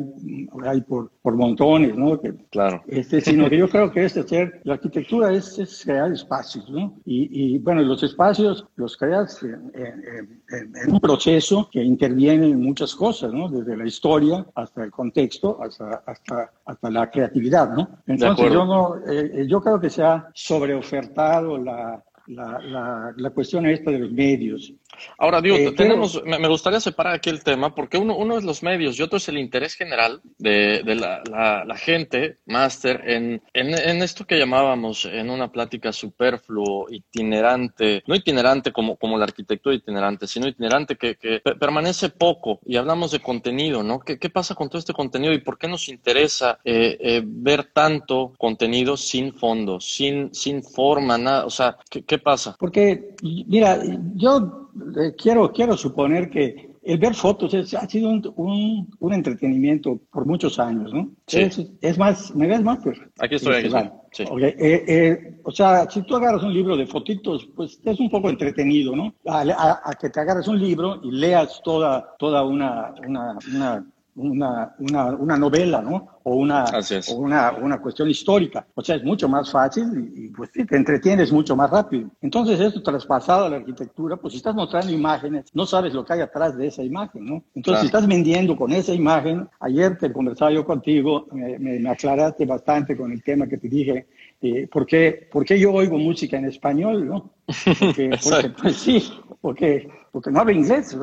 hay 0.66 0.82
por, 0.82 1.12
por 1.22 1.36
montones, 1.36 1.96
¿no? 1.96 2.20
Que, 2.20 2.34
claro. 2.50 2.82
Este, 2.88 3.22
sino 3.22 3.50
que 3.50 3.58
yo 3.58 3.70
creo 3.70 3.92
que 3.92 4.06
es 4.06 4.18
hacer, 4.18 4.62
la 4.64 4.76
arquitectura 4.76 5.32
es, 5.34 5.58
es 5.60 5.84
crear 5.84 6.12
espacios, 6.12 6.70
¿no? 6.70 6.96
Y, 7.06 7.56
y, 7.56 7.60
bueno, 7.60 7.82
los 7.82 8.04
espacios 8.04 8.66
los 8.76 8.98
creas 8.98 9.42
en, 9.44 9.72
en, 9.74 10.94
un 10.94 11.00
proceso 11.00 11.70
que 11.72 11.84
interviene 11.84 12.48
en 12.48 12.62
muchas 12.62 12.96
cosas, 12.96 13.34
¿no? 13.34 13.50
Desde 13.50 13.76
la 13.76 13.86
historia 13.86 14.46
hasta 14.56 14.84
el 14.84 14.92
contexto, 14.92 15.62
hasta, 15.62 16.04
hasta, 16.06 16.52
hasta 16.66 16.90
la 16.90 17.10
creatividad, 17.10 17.74
¿no? 17.74 17.90
Entonces 18.08 18.52
yo 18.52 18.66
no, 18.66 18.96
eh, 19.08 19.46
yo 19.48 19.62
creo 19.62 19.80
que 19.80 19.90
se 19.90 20.04
ha 20.04 20.30
sobreofertado 20.34 21.58
la, 21.58 22.04
la, 22.28 22.60
la, 22.62 23.14
la, 23.16 23.30
cuestión 23.30 23.66
esta 23.66 23.92
de 23.92 24.00
los 24.00 24.12
medios. 24.12 24.74
Ahora, 25.18 25.42
digo, 25.42 25.56
eh, 25.56 25.72
tenemos, 25.72 26.22
me, 26.26 26.48
gustaría 26.48 26.80
separar 26.80 27.16
aquí 27.16 27.30
el 27.30 27.44
tema 27.44 27.74
porque 27.74 27.98
uno, 27.98 28.16
uno 28.16 28.38
es 28.38 28.44
los 28.44 28.64
medios 28.64 28.98
y 28.98 29.04
otro 29.04 29.18
es 29.18 29.28
el 29.30 29.38
interés 29.38 29.76
general 29.76 30.22
de, 30.38 30.82
de 30.84 30.96
la, 30.96 31.22
la, 31.24 31.78
gente, 31.78 32.40
máster, 32.46 33.02
en, 33.06 33.42
en, 33.54 33.78
en, 33.78 34.02
esto 34.02 34.26
que 34.26 34.38
llamábamos 34.38 35.06
en 35.06 35.30
una 35.30 35.52
plática 35.52 35.92
superfluo, 35.92 36.88
itinerante, 36.90 38.04
no 38.08 38.16
itinerante 38.16 38.72
como, 38.72 38.98
como 38.98 39.18
la 39.18 39.26
arquitectura 39.26 39.76
itinerante, 39.76 40.28
sino 40.28 40.48
itinerante 40.48 40.96
que, 40.96 41.16
que 41.16 41.42
permanece 41.60 42.10
poco 42.10 42.60
y 42.66 42.76
hablamos 42.78 43.12
de 43.12 43.20
contenido, 43.20 43.84
¿no? 43.84 44.00
¿Qué, 44.00 44.18
¿Qué, 44.18 44.30
pasa 44.30 44.56
con 44.56 44.70
todo 44.70 44.80
este 44.80 44.94
contenido 44.94 45.34
y 45.34 45.40
por 45.40 45.58
qué 45.58 45.68
nos 45.68 45.88
interesa 45.90 46.60
eh, 46.64 46.98
eh, 47.00 47.22
ver 47.26 47.66
tanto 47.74 48.34
contenido 48.38 48.98
sin 48.98 49.34
fondo, 49.34 49.80
sin, 49.80 50.34
sin 50.34 50.64
forma, 50.64 51.18
nada? 51.18 51.46
O 51.46 51.50
sea, 51.50 51.78
¿qué, 51.90 52.04
¿qué 52.04 52.17
pasa? 52.20 52.56
Porque, 52.60 53.16
mira, 53.22 53.80
yo 54.16 54.70
eh, 55.00 55.14
quiero, 55.18 55.52
quiero 55.52 55.76
suponer 55.78 56.30
que 56.30 56.68
el 56.88 56.98
ver 56.98 57.14
fotos 57.14 57.54
ha 57.74 57.88
sido 57.88 58.10
un, 58.10 58.88
un, 59.00 59.14
entretenimiento 59.14 60.00
por 60.10 60.26
muchos 60.26 60.58
años, 60.58 60.94
¿no? 60.94 61.10
Sí. 61.28 61.50
Es, 61.82 61.98
más, 61.98 62.34
¿me 62.34 62.48
ves, 62.48 62.64
más? 62.64 62.80
Aquí 63.20 63.36
estoy, 63.36 63.56
aquí 63.56 63.68
estoy. 63.68 63.90
Sí. 64.14 64.24
Eh, 64.24 64.86
eh, 64.88 65.40
o 65.44 65.52
sea, 65.52 65.90
si 65.90 66.02
tú 66.04 66.16
agarras 66.16 66.44
un 66.44 66.54
libro 66.54 66.78
de 66.78 66.88
fotitos, 66.88 67.50
pues 67.56 67.82
es 67.84 68.00
un 68.00 68.10
poco 68.10 68.30
entretenido, 68.30 68.96
¿no? 68.96 69.14
A, 69.26 69.94
que 70.00 70.10
te 70.10 70.22
agarres 70.22 70.48
un 70.48 70.60
libro 70.60 71.02
y 71.04 71.12
leas 71.12 71.62
toda, 71.62 72.16
toda 72.18 72.46
una, 72.46 72.94
una, 73.06 73.38
una 73.54 73.86
una, 74.18 74.76
una, 74.80 75.06
una, 75.16 75.38
novela, 75.38 75.82
¿no? 75.82 76.20
O, 76.24 76.36
una, 76.36 76.66
o 76.66 77.16
una, 77.16 77.52
una, 77.52 77.80
cuestión 77.80 78.10
histórica. 78.10 78.66
O 78.74 78.82
sea, 78.82 78.96
es 78.96 79.04
mucho 79.04 79.30
más 79.30 79.52
fácil 79.52 80.12
y, 80.16 80.30
pues 80.30 80.50
sí, 80.54 80.66
te 80.66 80.76
entretienes 80.76 81.32
mucho 81.32 81.56
más 81.56 81.70
rápido. 81.70 82.10
Entonces, 82.22 82.60
esto 82.60 82.82
traspasado 82.82 83.46
a 83.46 83.50
la 83.50 83.58
arquitectura, 83.58 84.18
pues 84.18 84.34
si 84.34 84.38
estás 84.38 84.56
mostrando 84.56 84.92
imágenes, 84.92 85.46
no 85.54 85.66
sabes 85.66 85.94
lo 85.94 86.04
que 86.04 86.14
hay 86.14 86.22
atrás 86.22 86.58
de 86.58 86.68
esa 86.68 86.84
imagen, 86.84 87.26
¿no? 87.26 87.44
Entonces, 87.54 87.82
si 87.82 87.86
estás 87.86 88.08
vendiendo 88.08 88.58
con 88.58 88.72
esa 88.72 88.94
imagen, 88.94 89.48
ayer 89.60 89.98
te 89.98 90.12
conversaba 90.12 90.52
yo 90.52 90.66
contigo, 90.66 91.28
me, 91.32 91.60
me, 91.60 91.90
aclaraste 91.90 92.46
bastante 92.46 92.98
con 92.98 93.12
el 93.12 93.24
tema 93.24 93.48
que 93.48 93.58
te 93.58 93.70
dije, 93.70 94.08
eh, 94.42 94.68
¿por, 94.68 94.86
qué, 94.86 95.28
¿por, 95.32 95.46
qué, 95.46 95.60
yo 95.60 95.72
oigo 95.74 95.98
música 95.98 96.38
en 96.38 96.46
español, 96.46 97.08
no? 97.08 97.34
Porque, 97.80 98.10
porque 98.22 98.50
pues 98.62 98.76
sí, 98.78 99.08
porque 99.42 99.88
porque 100.18 100.32
no 100.32 100.40
hablo 100.40 100.52
inglés. 100.52 100.98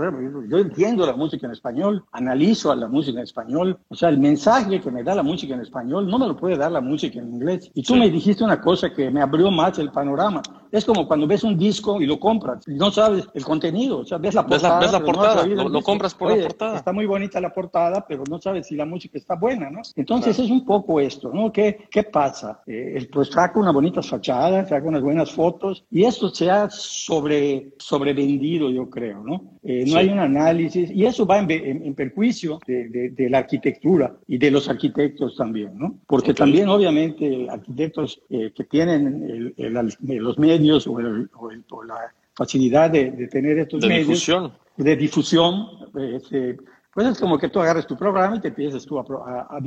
Yo 0.48 0.58
entiendo 0.58 1.06
la 1.06 1.14
música 1.14 1.46
en 1.46 1.52
español, 1.52 2.04
analizo 2.10 2.72
a 2.72 2.74
la 2.74 2.88
música 2.88 3.20
en 3.20 3.22
español. 3.22 3.78
O 3.86 3.94
sea, 3.94 4.08
el 4.08 4.18
mensaje 4.18 4.80
que 4.80 4.90
me 4.90 5.04
da 5.04 5.14
la 5.14 5.22
música 5.22 5.54
en 5.54 5.60
español 5.60 6.08
no 6.08 6.18
me 6.18 6.26
lo 6.26 6.36
puede 6.36 6.56
dar 6.56 6.72
la 6.72 6.80
música 6.80 7.20
en 7.20 7.34
inglés. 7.34 7.70
Y 7.74 7.84
tú 7.84 7.94
me 7.94 8.10
dijiste 8.10 8.42
una 8.42 8.60
cosa 8.60 8.92
que 8.92 9.12
me 9.12 9.22
abrió 9.22 9.52
más 9.52 9.78
el 9.78 9.92
panorama. 9.92 10.42
Es 10.74 10.84
como 10.84 11.06
cuando 11.06 11.28
ves 11.28 11.44
un 11.44 11.56
disco 11.56 12.02
y 12.02 12.06
lo 12.06 12.18
compras 12.18 12.66
y 12.66 12.74
no 12.74 12.90
sabes 12.90 13.28
el 13.32 13.44
contenido. 13.44 13.98
O 13.98 14.04
sea, 14.04 14.18
ves 14.18 14.34
la 14.34 14.44
portada. 14.44 14.80
Ves 14.80 14.90
la, 14.90 15.04
portada, 15.04 15.46
lo, 15.46 15.82
compras 15.82 16.16
por 16.16 16.36
la 16.36 16.42
portada. 16.48 16.78
Está 16.78 16.92
muy 16.92 17.06
bonita 17.06 17.40
la 17.40 17.54
portada, 17.54 18.04
pero 18.04 18.24
no 18.28 18.40
sabes 18.40 18.66
si 18.66 18.74
la 18.74 18.84
música 18.84 19.16
está 19.16 19.36
buena, 19.36 19.70
¿no? 19.70 19.82
Entonces 19.94 20.36
es 20.36 20.50
un 20.50 20.64
poco 20.64 20.98
esto, 20.98 21.30
¿no? 21.32 21.52
¿Qué, 21.52 21.86
qué 21.88 22.02
pasa? 22.02 22.60
Eh, 22.66 23.08
pues 23.12 23.28
saca 23.28 23.60
unas 23.60 23.72
bonitas 23.72 24.08
fachadas, 24.08 24.68
saca 24.68 24.88
unas 24.88 25.02
buenas 25.02 25.30
fotos 25.30 25.84
y 25.92 26.02
esto 26.02 26.30
se 26.30 26.50
ha 26.50 26.68
sobre, 26.68 27.74
sobrevendido, 27.78 28.68
yo 28.68 28.90
creo, 28.90 29.22
¿no? 29.22 29.58
Eh, 29.62 29.84
no 29.86 29.98
hay 29.98 30.08
un 30.08 30.18
análisis 30.18 30.90
y 30.90 31.04
eso 31.04 31.24
va 31.24 31.38
en, 31.38 31.94
perjuicio 31.94 32.58
de, 32.66 33.10
de, 33.10 33.30
la 33.30 33.38
arquitectura 33.38 34.16
y 34.26 34.38
de 34.38 34.50
los 34.50 34.68
arquitectos 34.68 35.36
también, 35.36 35.78
¿no? 35.78 36.00
Porque 36.08 36.34
también, 36.34 36.68
obviamente, 36.68 37.46
arquitectos 37.48 38.20
eh, 38.28 38.52
que 38.52 38.64
tienen 38.64 39.54
los 39.56 40.36
medios 40.36 40.63
o, 40.70 41.82
la 41.84 42.12
facilidad 42.34 42.90
de, 42.90 43.28
tener 43.28 43.58
estos 43.58 43.80
de 43.80 43.88
medios 43.88 44.08
difusión. 44.08 44.52
de 44.76 44.96
difusión, 44.96 45.66
este, 46.14 46.56
pues 46.92 47.08
es 47.08 47.20
como 47.20 47.38
que 47.38 47.48
tú 47.48 47.60
agarres 47.60 47.86
tu 47.86 47.96
programa 47.96 48.36
y 48.36 48.40
te 48.40 48.48
empiezas 48.48 48.84
tú 48.84 48.98
a, 48.98 49.02
a, 49.02 49.58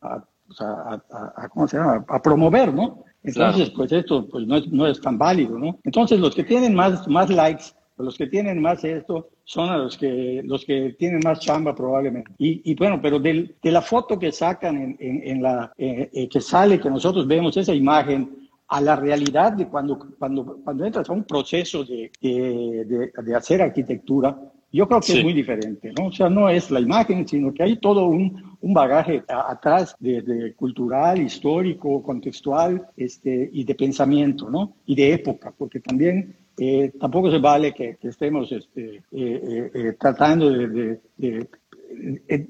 a, 0.00 1.02
a, 1.36 1.48
¿cómo 1.48 1.68
se 1.68 1.76
llama? 1.76 2.04
a 2.08 2.22
promover, 2.22 2.72
¿no? 2.72 3.04
Entonces, 3.22 3.70
pues 3.70 3.90
esto 3.90 4.28
pues 4.28 4.46
no, 4.46 4.56
es, 4.56 4.68
no 4.68 4.86
es 4.86 5.00
tan 5.00 5.18
válido, 5.18 5.58
¿no? 5.58 5.78
Entonces, 5.82 6.20
los 6.20 6.34
que 6.34 6.44
tienen 6.44 6.74
más, 6.74 7.08
más 7.08 7.28
likes, 7.28 7.64
los 7.98 8.16
que 8.16 8.26
tienen 8.28 8.60
más 8.60 8.84
esto, 8.84 9.28
son 9.44 9.68
a 9.70 9.78
los 9.78 9.96
que, 9.96 10.42
los 10.44 10.64
que 10.64 10.94
tienen 10.98 11.20
más 11.24 11.40
chamba 11.40 11.74
probablemente. 11.74 12.32
Y, 12.38 12.70
y 12.70 12.74
bueno, 12.74 13.00
pero 13.00 13.18
de 13.18 13.54
la 13.62 13.82
foto 13.82 14.18
que 14.18 14.30
sacan 14.30 14.76
en, 14.76 14.96
en, 15.00 15.42
la, 15.42 15.72
eh, 15.78 16.08
eh, 16.12 16.28
que 16.28 16.40
sale, 16.40 16.80
que 16.80 16.90
nosotros 16.90 17.26
vemos 17.26 17.56
esa 17.56 17.74
imagen, 17.74 18.45
a 18.68 18.80
la 18.80 18.96
realidad 18.96 19.52
de 19.52 19.68
cuando, 19.68 19.98
cuando, 20.18 20.58
cuando 20.64 20.84
entras 20.84 21.08
a 21.08 21.12
un 21.12 21.24
proceso 21.24 21.84
de, 21.84 22.10
de, 22.20 23.12
de 23.22 23.34
hacer 23.34 23.62
arquitectura, 23.62 24.36
yo 24.72 24.86
creo 24.88 25.00
que 25.00 25.12
es 25.12 25.24
muy 25.24 25.32
diferente, 25.32 25.92
¿no? 25.96 26.08
O 26.08 26.12
sea, 26.12 26.28
no 26.28 26.48
es 26.48 26.70
la 26.70 26.80
imagen, 26.80 27.26
sino 27.26 27.54
que 27.54 27.62
hay 27.62 27.76
todo 27.76 28.06
un, 28.06 28.55
un 28.60 28.74
bagaje 28.74 29.22
atrás 29.28 29.96
de, 29.98 30.54
cultural, 30.56 31.20
histórico, 31.20 32.02
contextual 32.02 32.86
este, 32.96 33.50
y 33.52 33.64
de 33.64 33.74
pensamiento, 33.74 34.50
¿no? 34.50 34.74
Y 34.86 34.94
de 34.94 35.12
época, 35.12 35.52
porque 35.56 35.80
también 35.80 36.36
eh, 36.58 36.92
tampoco 36.98 37.30
se 37.30 37.38
vale 37.38 37.72
que, 37.72 37.98
estemos 38.02 38.50
este, 38.50 39.02
eh, 39.12 39.70
eh, 39.74 39.96
tratando 39.98 40.50
de, 40.50 41.00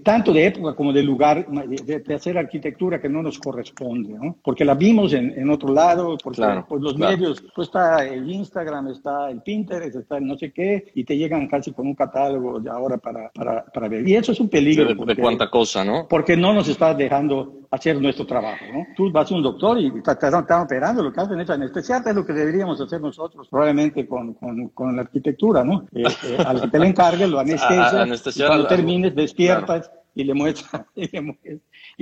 tanto 0.02 0.32
de 0.32 0.46
época 0.46 0.74
como 0.74 0.92
de 0.92 1.02
lugar, 1.02 1.46
de, 1.48 2.14
hacer 2.14 2.38
arquitectura 2.38 3.00
que 3.00 3.08
no 3.08 3.22
nos 3.22 3.38
corresponde, 3.38 4.14
¿no? 4.14 4.36
Porque 4.42 4.64
la 4.64 4.74
vimos 4.74 5.12
en, 5.12 5.38
en 5.38 5.50
otro 5.50 5.72
lado, 5.72 6.16
porque 6.22 6.42
pues, 6.68 6.82
los 6.82 6.96
medios, 6.96 7.44
pues 7.54 7.68
está 7.68 8.06
el 8.06 8.30
Instagram, 8.30 8.88
está 8.88 9.30
el 9.30 9.42
Pinterest, 9.42 9.96
está 9.96 10.18
el 10.18 10.26
no 10.26 10.36
sé 10.36 10.52
qué, 10.52 10.90
y 10.94 11.04
te 11.04 11.16
llegan 11.16 11.48
casi 11.48 11.72
con 11.72 11.86
un 11.86 11.94
catálogo 11.94 12.60
de 12.60 12.70
ahora 12.70 12.96
para, 12.96 13.30
para, 13.30 13.64
para 13.64 13.88
ver. 13.88 14.08
Y 14.08 14.14
eso 14.14 14.32
es 14.32 14.40
un 14.40 14.48
peligro. 14.48 14.94
de, 14.94 15.16
cuánta 15.16 15.50
cosa, 15.50 15.84
¿no? 15.84 16.05
Porque 16.08 16.36
no 16.36 16.52
nos 16.52 16.68
está 16.68 16.94
dejando 16.94 17.56
hacer 17.70 18.00
nuestro 18.00 18.26
trabajo, 18.26 18.64
¿no? 18.72 18.86
Tú 18.96 19.10
vas 19.10 19.30
a 19.30 19.34
un 19.34 19.42
doctor 19.42 19.78
y 19.78 19.90
te 20.02 20.10
están 20.12 20.62
operando, 20.62 21.02
lo 21.02 21.12
que 21.12 21.20
hacen 21.20 21.40
es 21.40 21.50
anestesiarte, 21.50 22.10
es 22.10 22.16
lo 22.16 22.24
que 22.24 22.32
deberíamos 22.32 22.80
hacer 22.80 23.00
nosotros, 23.00 23.48
probablemente 23.48 24.06
con, 24.06 24.34
con, 24.34 24.68
con 24.68 24.96
la 24.96 25.02
arquitectura, 25.02 25.64
¿no? 25.64 25.86
Eh, 25.92 26.04
eh, 26.24 26.38
al 26.44 26.60
que 26.60 26.68
te 26.68 26.78
le 26.78 26.86
encargue, 26.86 27.26
lo 27.26 27.38
anestesia, 27.40 28.46
cuando 28.46 28.66
termines 28.66 29.14
despiertas 29.14 29.90
y 30.16 30.24
le 30.24 30.32
muestras, 30.32 30.86
y 30.94 31.06